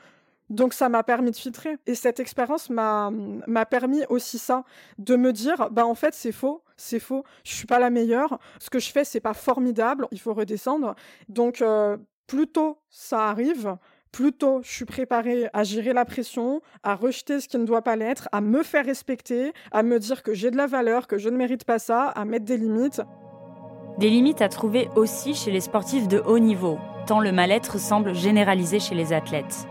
Donc 0.51 0.72
ça 0.72 0.88
m'a 0.88 1.03
permis 1.03 1.30
de 1.30 1.36
filtrer. 1.36 1.76
Et 1.86 1.94
cette 1.94 2.20
expérience 2.20 2.70
m'a 2.70 3.11
permis 3.68 4.03
aussi 4.09 4.38
ça, 4.38 4.64
de 4.99 5.16
me 5.16 5.32
dire, 5.32 5.68
bah 5.70 5.84
en 5.84 5.94
fait 5.94 6.14
c'est 6.14 6.32
faux, 6.32 6.62
c'est 6.76 7.01
faux, 7.01 7.24
je 7.44 7.53
suis 7.53 7.66
pas 7.66 7.78
la 7.78 7.90
meilleure, 7.90 8.38
ce 8.59 8.70
que 8.70 8.78
je 8.78 8.90
fais 8.90 9.05
c'est 9.05 9.20
pas 9.20 9.34
formidable, 9.34 10.07
il 10.11 10.18
faut 10.18 10.32
redescendre. 10.32 10.94
Donc 11.28 11.62
plus 12.29 12.47
tôt 12.47 12.79
ça 12.91 13.29
arrive, 13.29 13.76
plus 14.12 14.33
tôt 14.33 14.61
je 14.62 14.70
suis 14.70 14.85
préparée 14.85 15.49
à 15.53 15.64
gérer 15.64 15.93
la 15.93 16.05
pression, 16.05 16.61
à 16.85 16.95
rejeter 16.95 17.41
ce 17.41 17.49
qui 17.49 17.59
ne 17.59 17.64
doit 17.64 17.83
pas 17.83 17.97
l'être, 17.97 18.29
à 18.31 18.41
me 18.41 18.62
faire 18.62 18.85
respecter, 18.85 19.53
à 19.72 19.83
me 19.83 19.99
dire 19.99 20.22
que 20.22 20.35
j'ai 20.35 20.53
de 20.53 20.57
la 20.57 20.68
valeur, 20.68 21.09
que 21.09 21.18
je 21.18 21.29
ne 21.29 21.37
mérite 21.37 21.64
pas 21.64 21.81
ça, 21.81 22.05
à 22.05 22.24
mettre 22.24 22.45
des 22.45 22.57
limites. 22.57 23.03
Des 23.99 24.11
limites 24.11 24.43
à 24.43 24.49
trouver 24.49 24.89
aussi 24.95 25.35
chez 25.35 25.51
les 25.51 25.61
sportifs 25.61 26.07
de 26.07 26.22
haut 26.24 26.39
niveau 26.39 26.79
tant 27.09 27.20
le 27.20 27.33
mal-être 27.33 27.81
semble 27.81 28.14
généralisé 28.14 28.81
chez 28.81 28.95
les 28.95 29.14
athlètes. 29.14 29.66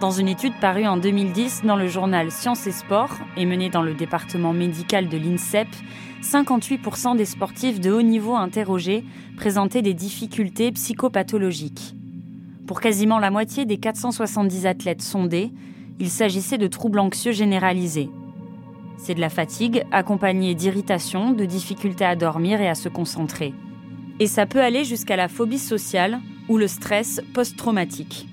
Dans 0.00 0.10
une 0.10 0.28
étude 0.28 0.54
parue 0.58 0.86
en 0.86 0.96
2010 0.96 1.64
dans 1.64 1.76
le 1.76 1.86
journal 1.86 2.30
Sciences 2.30 2.66
et 2.66 2.72
Sport 2.72 3.12
et 3.36 3.44
menée 3.44 3.68
dans 3.68 3.82
le 3.82 3.92
département 3.92 4.54
médical 4.54 5.08
de 5.08 5.18
l'INSEP, 5.18 5.68
58% 6.22 7.16
des 7.16 7.24
sportifs 7.24 7.80
de 7.80 7.92
haut 7.92 8.02
niveau 8.02 8.34
interrogés 8.34 9.04
présentaient 9.36 9.82
des 9.82 9.94
difficultés 9.94 10.72
psychopathologiques. 10.72 11.94
Pour 12.66 12.80
quasiment 12.80 13.18
la 13.18 13.30
moitié 13.30 13.64
des 13.64 13.76
470 13.76 14.66
athlètes 14.66 15.02
sondés, 15.02 15.52
il 16.00 16.10
s'agissait 16.10 16.58
de 16.58 16.66
troubles 16.66 16.98
anxieux 16.98 17.32
généralisés. 17.32 18.10
C'est 18.98 19.14
de 19.14 19.20
la 19.20 19.28
fatigue 19.28 19.84
accompagnée 19.92 20.54
d'irritation, 20.54 21.32
de 21.32 21.44
difficultés 21.44 22.04
à 22.04 22.16
dormir 22.16 22.60
et 22.60 22.68
à 22.68 22.74
se 22.74 22.88
concentrer. 22.88 23.54
Et 24.18 24.26
ça 24.26 24.46
peut 24.46 24.60
aller 24.60 24.84
jusqu'à 24.84 25.16
la 25.16 25.28
phobie 25.28 25.58
sociale 25.58 26.20
ou 26.48 26.56
le 26.56 26.66
stress 26.66 27.20
post-traumatique. 27.34 28.26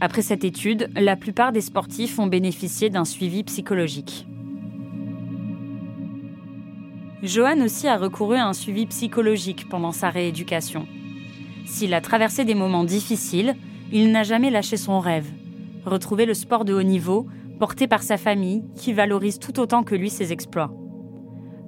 Après 0.00 0.22
cette 0.22 0.44
étude, 0.44 0.90
la 0.94 1.16
plupart 1.16 1.52
des 1.52 1.60
sportifs 1.60 2.18
ont 2.18 2.26
bénéficié 2.26 2.90
d'un 2.90 3.04
suivi 3.04 3.42
psychologique. 3.42 4.26
Johan 7.24 7.62
aussi 7.62 7.88
a 7.88 7.96
recouru 7.96 8.36
à 8.36 8.46
un 8.46 8.52
suivi 8.52 8.84
psychologique 8.84 9.66
pendant 9.70 9.92
sa 9.92 10.10
rééducation. 10.10 10.86
S'il 11.64 11.94
a 11.94 12.02
traversé 12.02 12.44
des 12.44 12.54
moments 12.54 12.84
difficiles, 12.84 13.56
il 13.92 14.12
n'a 14.12 14.24
jamais 14.24 14.50
lâché 14.50 14.76
son 14.76 15.00
rêve. 15.00 15.30
Retrouver 15.86 16.26
le 16.26 16.34
sport 16.34 16.66
de 16.66 16.74
haut 16.74 16.82
niveau, 16.82 17.26
porté 17.58 17.86
par 17.86 18.02
sa 18.02 18.18
famille, 18.18 18.62
qui 18.76 18.92
valorise 18.92 19.38
tout 19.38 19.58
autant 19.58 19.84
que 19.84 19.94
lui 19.94 20.10
ses 20.10 20.32
exploits. 20.32 20.70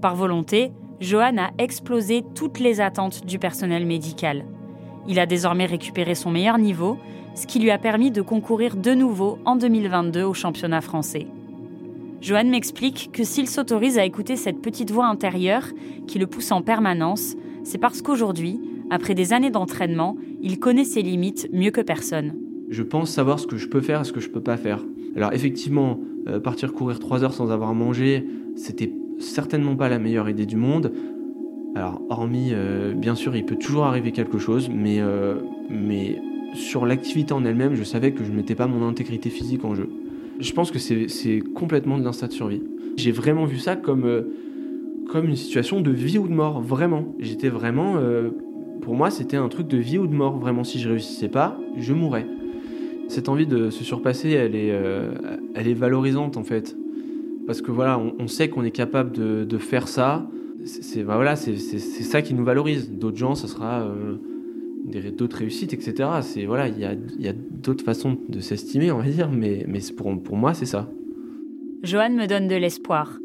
Par 0.03 0.15
volonté, 0.15 0.73
Johan 1.01 1.39
a 1.39 1.51
explosé 1.57 2.23
toutes 2.35 2.61
les 2.61 2.83
attentes 2.83 3.25
du 3.25 3.39
personnel 3.39 3.87
médical. 3.87 4.45
Il 5.09 5.19
a 5.19 5.25
désormais 5.25 5.67
récupéré 5.67 6.15
son 6.15 6.31
meilleur 6.31 6.59
niveau 6.59 6.99
ce 7.35 7.47
qui 7.47 7.61
lui 7.61 7.71
a 7.71 7.79
permis 7.79 8.11
de 8.11 8.21
concourir 8.21 8.77
de 8.77 8.93
nouveau 8.93 9.39
en 9.47 9.57
2022 9.57 10.23
au 10.23 10.35
championnat 10.35 10.83
français. 10.83 11.27
Johan 12.21 12.45
m'explique 12.45 13.11
que 13.13 13.25
s'il 13.25 13.49
s'autorise 13.49 13.99
à 13.99 14.05
écouter 14.05 14.37
cette 14.37 14.61
petite 14.61 14.91
voix 14.91 15.07
intérieure 15.07 15.69
qui 16.07 16.19
le 16.19 16.27
pousse 16.27 16.51
en 16.51 16.63
permanence, 16.63 17.37
c'est 17.63 17.79
parce 17.79 18.01
qu'aujourd'hui, 18.01 18.59
après 18.91 19.15
des 19.15 19.33
années 19.33 19.51
d'entraînement, 19.51 20.17
il 20.41 20.59
connaît 20.59 20.85
ses 20.85 21.03
limites 21.03 21.49
mieux 21.53 21.71
que 21.71 21.81
personne. 21.81 22.35
Je 22.69 22.83
pense 22.83 23.11
savoir 23.11 23.39
ce 23.39 23.47
que 23.47 23.57
je 23.57 23.69
peux 23.69 23.81
faire 23.81 24.01
et 24.01 24.05
ce 24.05 24.13
que 24.13 24.21
je 24.21 24.31
peux 24.31 24.41
pas 24.41 24.57
faire. 24.57 24.85
Alors 25.15 25.33
effectivement, 25.33 26.01
euh, 26.27 26.41
partir 26.41 26.73
courir 26.73 26.99
3 26.99 27.23
heures 27.23 27.35
sans 27.35 27.51
avoir 27.51 27.75
mangé, 27.75 28.27
c'était 28.57 28.93
certainement 29.19 29.77
pas 29.77 29.89
la 29.89 29.99
meilleure 29.99 30.29
idée 30.29 30.47
du 30.47 30.57
monde. 30.57 30.93
Alors 31.75 32.01
hormis, 32.09 32.51
euh, 32.53 32.95
bien 32.95 33.15
sûr, 33.15 33.37
il 33.37 33.45
peut 33.45 33.57
toujours 33.57 33.85
arriver 33.85 34.11
quelque 34.13 34.39
chose, 34.39 34.71
mais, 34.73 35.01
euh, 35.01 35.37
mais 35.69 36.19
sur 36.55 36.87
l'activité 36.87 37.35
en 37.35 37.45
elle-même, 37.45 37.75
je 37.75 37.85
savais 37.85 38.13
que 38.13 38.25
je 38.25 38.31
ne 38.31 38.37
mettais 38.37 38.55
pas 38.55 38.67
mon 38.67 38.87
intégrité 38.87 39.29
physique 39.31 39.65
en 39.65 39.75
jeu. 39.75 39.89
Je 40.39 40.53
pense 40.53 40.71
que 40.71 40.79
c'est 40.79 41.43
complètement 41.55 41.99
de 41.99 42.05
l'instinct 42.05 42.29
de 42.29 42.33
survie. 42.33 42.63
J'ai 42.97 43.13
vraiment 43.13 43.45
vu 43.45 43.59
ça 43.59 43.77
comme, 43.77 44.05
euh, 44.05 44.23
comme 45.11 45.27
une 45.27 45.37
situation 45.37 45.81
de 45.81 45.91
vie 45.91 46.19
ou 46.19 46.29
de 46.29 46.33
mort, 46.33 46.61
vraiment. 46.61 47.15
J'étais 47.19 47.49
vraiment. 47.49 47.97
Euh, 47.97 48.31
pour 48.83 48.95
moi, 48.95 49.11
c'était 49.11 49.37
un 49.37 49.49
truc 49.49 49.67
de 49.67 49.79
vie 49.79 49.99
ou 49.99 50.07
de 50.07 50.15
mort, 50.15 50.39
vraiment. 50.39 50.65
Si 50.65 50.79
je 50.79 50.89
réussissais 50.89 51.29
pas, 51.29 51.59
je 51.77 51.93
mourrais. 51.93 52.27
Cette 53.09 53.29
envie 53.29 53.47
de 53.47 53.71
se 53.71 53.85
surpasser, 53.85 54.31
elle 54.31 54.55
est, 54.55 54.73
euh, 54.73 55.13
elle 55.55 55.69
est 55.69 55.75
valorisante 55.75 56.37
en 56.37 56.45
fait. 56.45 56.77
Parce 57.47 57.63
que 57.63 57.71
voilà, 57.71 58.01
on, 58.19 58.27
sait 58.27 58.49
qu'on 58.49 58.65
est 58.65 58.73
capable 58.73 59.13
de, 59.13 59.45
de 59.45 59.59
faire 59.59 59.87
ça. 59.87 60.27
C'est 60.65 61.05
bah 61.05 61.15
voilà, 61.15 61.37
ça 61.37 62.23
qui 62.23 62.35
nous 62.35 62.45
valorise. 62.45 62.91
D'autres 62.91 63.17
gens, 63.17 63.37
ce 63.37 63.47
sera 63.47 63.87
d'autres 64.87 65.39
réussites, 65.39 65.73
etc. 65.73 66.09
C'est 66.23 66.45
voilà, 66.47 66.69
il 66.69 66.79
y 66.79 66.85
a, 67.29 67.33
d'autres 67.33 67.85
façons 67.85 68.19
de 68.29 68.41
s'estimer, 68.41 68.91
on 68.91 68.99
va 68.99 69.09
dire, 69.09 69.31
mais, 69.31 69.67
pour, 69.97 70.37
moi, 70.37 70.55
c'est 70.55 70.67
ça. 70.67 70.89
Johan 71.83 72.11
me 72.11 72.27
donne 72.27 72.49
de 72.49 72.57
l'espoir. 72.57 73.19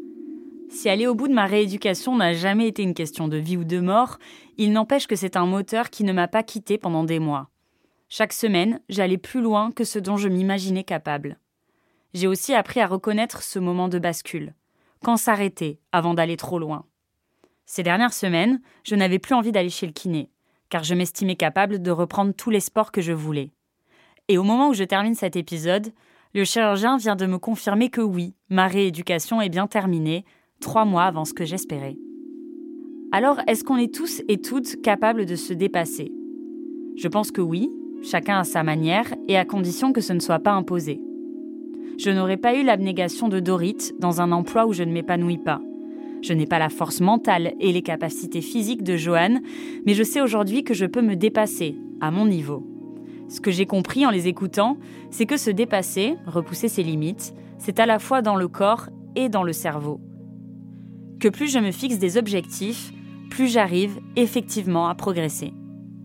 Si 0.68 0.88
aller 0.88 1.06
au 1.06 1.14
bout 1.14 1.28
de 1.28 1.34
ma 1.34 1.46
rééducation 1.46 2.16
n'a 2.16 2.32
jamais 2.32 2.66
été 2.66 2.82
une 2.82 2.94
question 2.94 3.28
de 3.28 3.36
vie 3.36 3.56
ou 3.56 3.64
de 3.64 3.78
mort, 3.78 4.18
il 4.56 4.72
n'empêche 4.72 5.06
que 5.06 5.16
c'est 5.16 5.36
un 5.36 5.46
moteur 5.46 5.90
qui 5.90 6.04
ne 6.04 6.12
m'a 6.12 6.28
pas 6.28 6.42
quitté 6.42 6.78
pendant 6.78 7.04
des 7.04 7.18
mois. 7.18 7.50
Chaque 8.08 8.32
semaine, 8.32 8.80
j'allais 8.88 9.18
plus 9.18 9.40
loin 9.40 9.70
que 9.70 9.84
ce 9.84 9.98
dont 9.98 10.16
je 10.16 10.28
m'imaginais 10.28 10.84
capable. 10.84 11.38
J'ai 12.14 12.26
aussi 12.26 12.54
appris 12.54 12.80
à 12.80 12.86
reconnaître 12.86 13.42
ce 13.42 13.58
moment 13.58 13.88
de 13.88 13.98
bascule. 13.98 14.54
Quand 15.02 15.16
s'arrêter 15.16 15.78
avant 15.92 16.14
d'aller 16.14 16.36
trop 16.36 16.58
loin. 16.58 16.84
Ces 17.66 17.82
dernières 17.82 18.12
semaines, 18.12 18.60
je 18.84 18.94
n'avais 18.94 19.18
plus 19.18 19.34
envie 19.34 19.52
d'aller 19.52 19.70
chez 19.70 19.86
le 19.86 19.92
kiné 19.92 20.30
car 20.72 20.84
je 20.84 20.94
m'estimais 20.94 21.36
capable 21.36 21.82
de 21.82 21.90
reprendre 21.90 22.32
tous 22.32 22.48
les 22.48 22.58
sports 22.58 22.92
que 22.92 23.02
je 23.02 23.12
voulais. 23.12 23.50
Et 24.28 24.38
au 24.38 24.42
moment 24.42 24.70
où 24.70 24.72
je 24.72 24.84
termine 24.84 25.14
cet 25.14 25.36
épisode, 25.36 25.92
le 26.32 26.44
chirurgien 26.44 26.96
vient 26.96 27.14
de 27.14 27.26
me 27.26 27.36
confirmer 27.36 27.90
que 27.90 28.00
oui, 28.00 28.32
ma 28.48 28.68
rééducation 28.68 29.42
est 29.42 29.50
bien 29.50 29.66
terminée, 29.66 30.24
trois 30.60 30.86
mois 30.86 31.02
avant 31.02 31.26
ce 31.26 31.34
que 31.34 31.44
j'espérais. 31.44 31.98
Alors, 33.12 33.38
est-ce 33.46 33.64
qu'on 33.64 33.76
est 33.76 33.94
tous 33.94 34.22
et 34.28 34.38
toutes 34.38 34.80
capables 34.80 35.26
de 35.26 35.36
se 35.36 35.52
dépasser? 35.52 36.10
Je 36.96 37.08
pense 37.08 37.30
que 37.30 37.42
oui, 37.42 37.70
chacun 38.02 38.38
à 38.38 38.44
sa 38.44 38.62
manière, 38.62 39.12
et 39.28 39.36
à 39.36 39.44
condition 39.44 39.92
que 39.92 40.00
ce 40.00 40.14
ne 40.14 40.20
soit 40.20 40.38
pas 40.38 40.52
imposé. 40.52 41.02
Je 41.98 42.08
n'aurais 42.08 42.38
pas 42.38 42.54
eu 42.54 42.62
l'abnégation 42.62 43.28
de 43.28 43.40
Dorit 43.40 43.92
dans 43.98 44.22
un 44.22 44.32
emploi 44.32 44.64
où 44.64 44.72
je 44.72 44.84
ne 44.84 44.92
m'épanouis 44.92 45.36
pas. 45.36 45.60
Je 46.22 46.32
n'ai 46.32 46.46
pas 46.46 46.60
la 46.60 46.68
force 46.68 47.00
mentale 47.00 47.54
et 47.58 47.72
les 47.72 47.82
capacités 47.82 48.40
physiques 48.40 48.84
de 48.84 48.96
Johan, 48.96 49.40
mais 49.84 49.94
je 49.94 50.04
sais 50.04 50.20
aujourd'hui 50.20 50.62
que 50.62 50.72
je 50.72 50.86
peux 50.86 51.02
me 51.02 51.16
dépasser, 51.16 51.76
à 52.00 52.12
mon 52.12 52.26
niveau. 52.26 52.64
Ce 53.28 53.40
que 53.40 53.50
j'ai 53.50 53.66
compris 53.66 54.06
en 54.06 54.10
les 54.10 54.28
écoutant, 54.28 54.78
c'est 55.10 55.26
que 55.26 55.36
se 55.36 55.50
dépasser, 55.50 56.16
repousser 56.26 56.68
ses 56.68 56.84
limites, 56.84 57.34
c'est 57.58 57.80
à 57.80 57.86
la 57.86 57.98
fois 57.98 58.22
dans 58.22 58.36
le 58.36 58.46
corps 58.46 58.88
et 59.16 59.28
dans 59.28 59.42
le 59.42 59.52
cerveau. 59.52 60.00
Que 61.18 61.28
plus 61.28 61.50
je 61.50 61.58
me 61.58 61.72
fixe 61.72 61.98
des 61.98 62.16
objectifs, 62.16 62.92
plus 63.30 63.48
j'arrive 63.48 63.98
effectivement 64.14 64.88
à 64.88 64.94
progresser. 64.94 65.52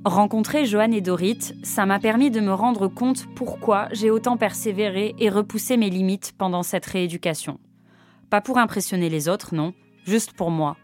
Rencontrer 0.04 0.66
Johan 0.66 0.92
et 0.94 1.02
Dorit, 1.02 1.54
ça 1.64 1.86
m'a 1.86 2.00
permis 2.00 2.32
de 2.32 2.40
me 2.40 2.54
rendre 2.54 2.88
compte 2.88 3.28
pourquoi 3.36 3.88
j'ai 3.92 4.10
autant 4.10 4.38
persévéré 4.38 5.14
et 5.20 5.30
repoussé 5.30 5.78
mes 5.78 5.90
limites 5.90 6.34
pendant 6.38 6.64
cette 6.64 6.86
rééducation. 6.86 7.60
Pas 8.30 8.42
pour 8.42 8.58
impressionner 8.58 9.10
les 9.10 9.28
autres, 9.28 9.54
non, 9.54 9.74
juste 10.08 10.34
pour 10.34 10.50
moi. 10.50 10.78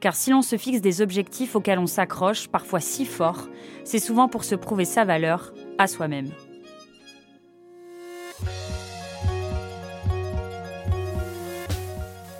Car 0.00 0.16
si 0.16 0.30
l'on 0.30 0.42
se 0.42 0.56
fixe 0.56 0.80
des 0.80 1.00
objectifs 1.00 1.54
auxquels 1.54 1.78
on 1.78 1.86
s'accroche, 1.86 2.48
parfois 2.48 2.80
si 2.80 3.04
fort, 3.04 3.48
c'est 3.84 4.00
souvent 4.00 4.26
pour 4.26 4.42
se 4.42 4.56
prouver 4.56 4.84
sa 4.84 5.04
valeur 5.04 5.52
à 5.78 5.86
soi-même. 5.86 6.30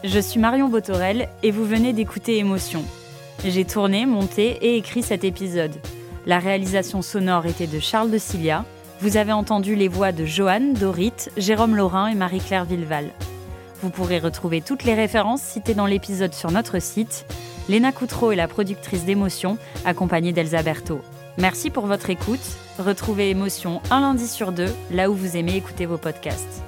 Je 0.02 0.18
suis 0.18 0.40
Marion 0.40 0.68
Botorel 0.68 1.28
et 1.44 1.52
vous 1.52 1.64
venez 1.64 1.92
d'écouter 1.92 2.38
Émotion. 2.38 2.82
J'ai 3.44 3.64
tourné, 3.64 4.04
monté 4.06 4.58
et 4.60 4.76
écrit 4.76 5.02
cet 5.02 5.22
épisode. 5.22 5.74
La 6.26 6.40
réalisation 6.40 7.02
sonore 7.02 7.46
était 7.46 7.68
de 7.68 7.78
Charles 7.78 8.10
de 8.10 8.18
Cilia. 8.18 8.64
Vous 9.00 9.16
avez 9.16 9.32
entendu 9.32 9.76
les 9.76 9.88
voix 9.88 10.10
de 10.10 10.24
Joanne, 10.24 10.74
Dorit, 10.74 11.12
Jérôme 11.36 11.76
Laurin 11.76 12.08
et 12.08 12.14
Marie-Claire 12.14 12.64
Villeval. 12.64 13.12
Vous 13.82 13.90
pourrez 13.90 14.20
retrouver 14.20 14.60
toutes 14.60 14.84
les 14.84 14.94
références 14.94 15.42
citées 15.42 15.74
dans 15.74 15.86
l'épisode 15.86 16.34
sur 16.34 16.52
notre 16.52 16.80
site. 16.80 17.26
Léna 17.68 17.90
Coutreau 17.90 18.30
est 18.30 18.36
la 18.36 18.46
productrice 18.46 19.04
d'émotion, 19.04 19.58
accompagnée 19.84 20.32
d'Elsa 20.32 20.62
Berthaud. 20.62 21.02
Merci 21.36 21.68
pour 21.68 21.86
votre 21.86 22.08
écoute. 22.08 22.40
Retrouvez 22.78 23.30
Émotion 23.30 23.82
un 23.90 24.00
lundi 24.00 24.28
sur 24.28 24.52
deux, 24.52 24.72
là 24.92 25.10
où 25.10 25.14
vous 25.14 25.36
aimez 25.36 25.56
écouter 25.56 25.86
vos 25.86 25.98
podcasts. 25.98 26.62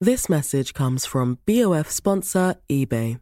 This 0.00 0.28
message 0.28 0.72
comes 0.72 1.04
from 1.06 1.36
BOF 1.46 1.88
sponsor 1.88 2.54
eBay. 2.68 3.21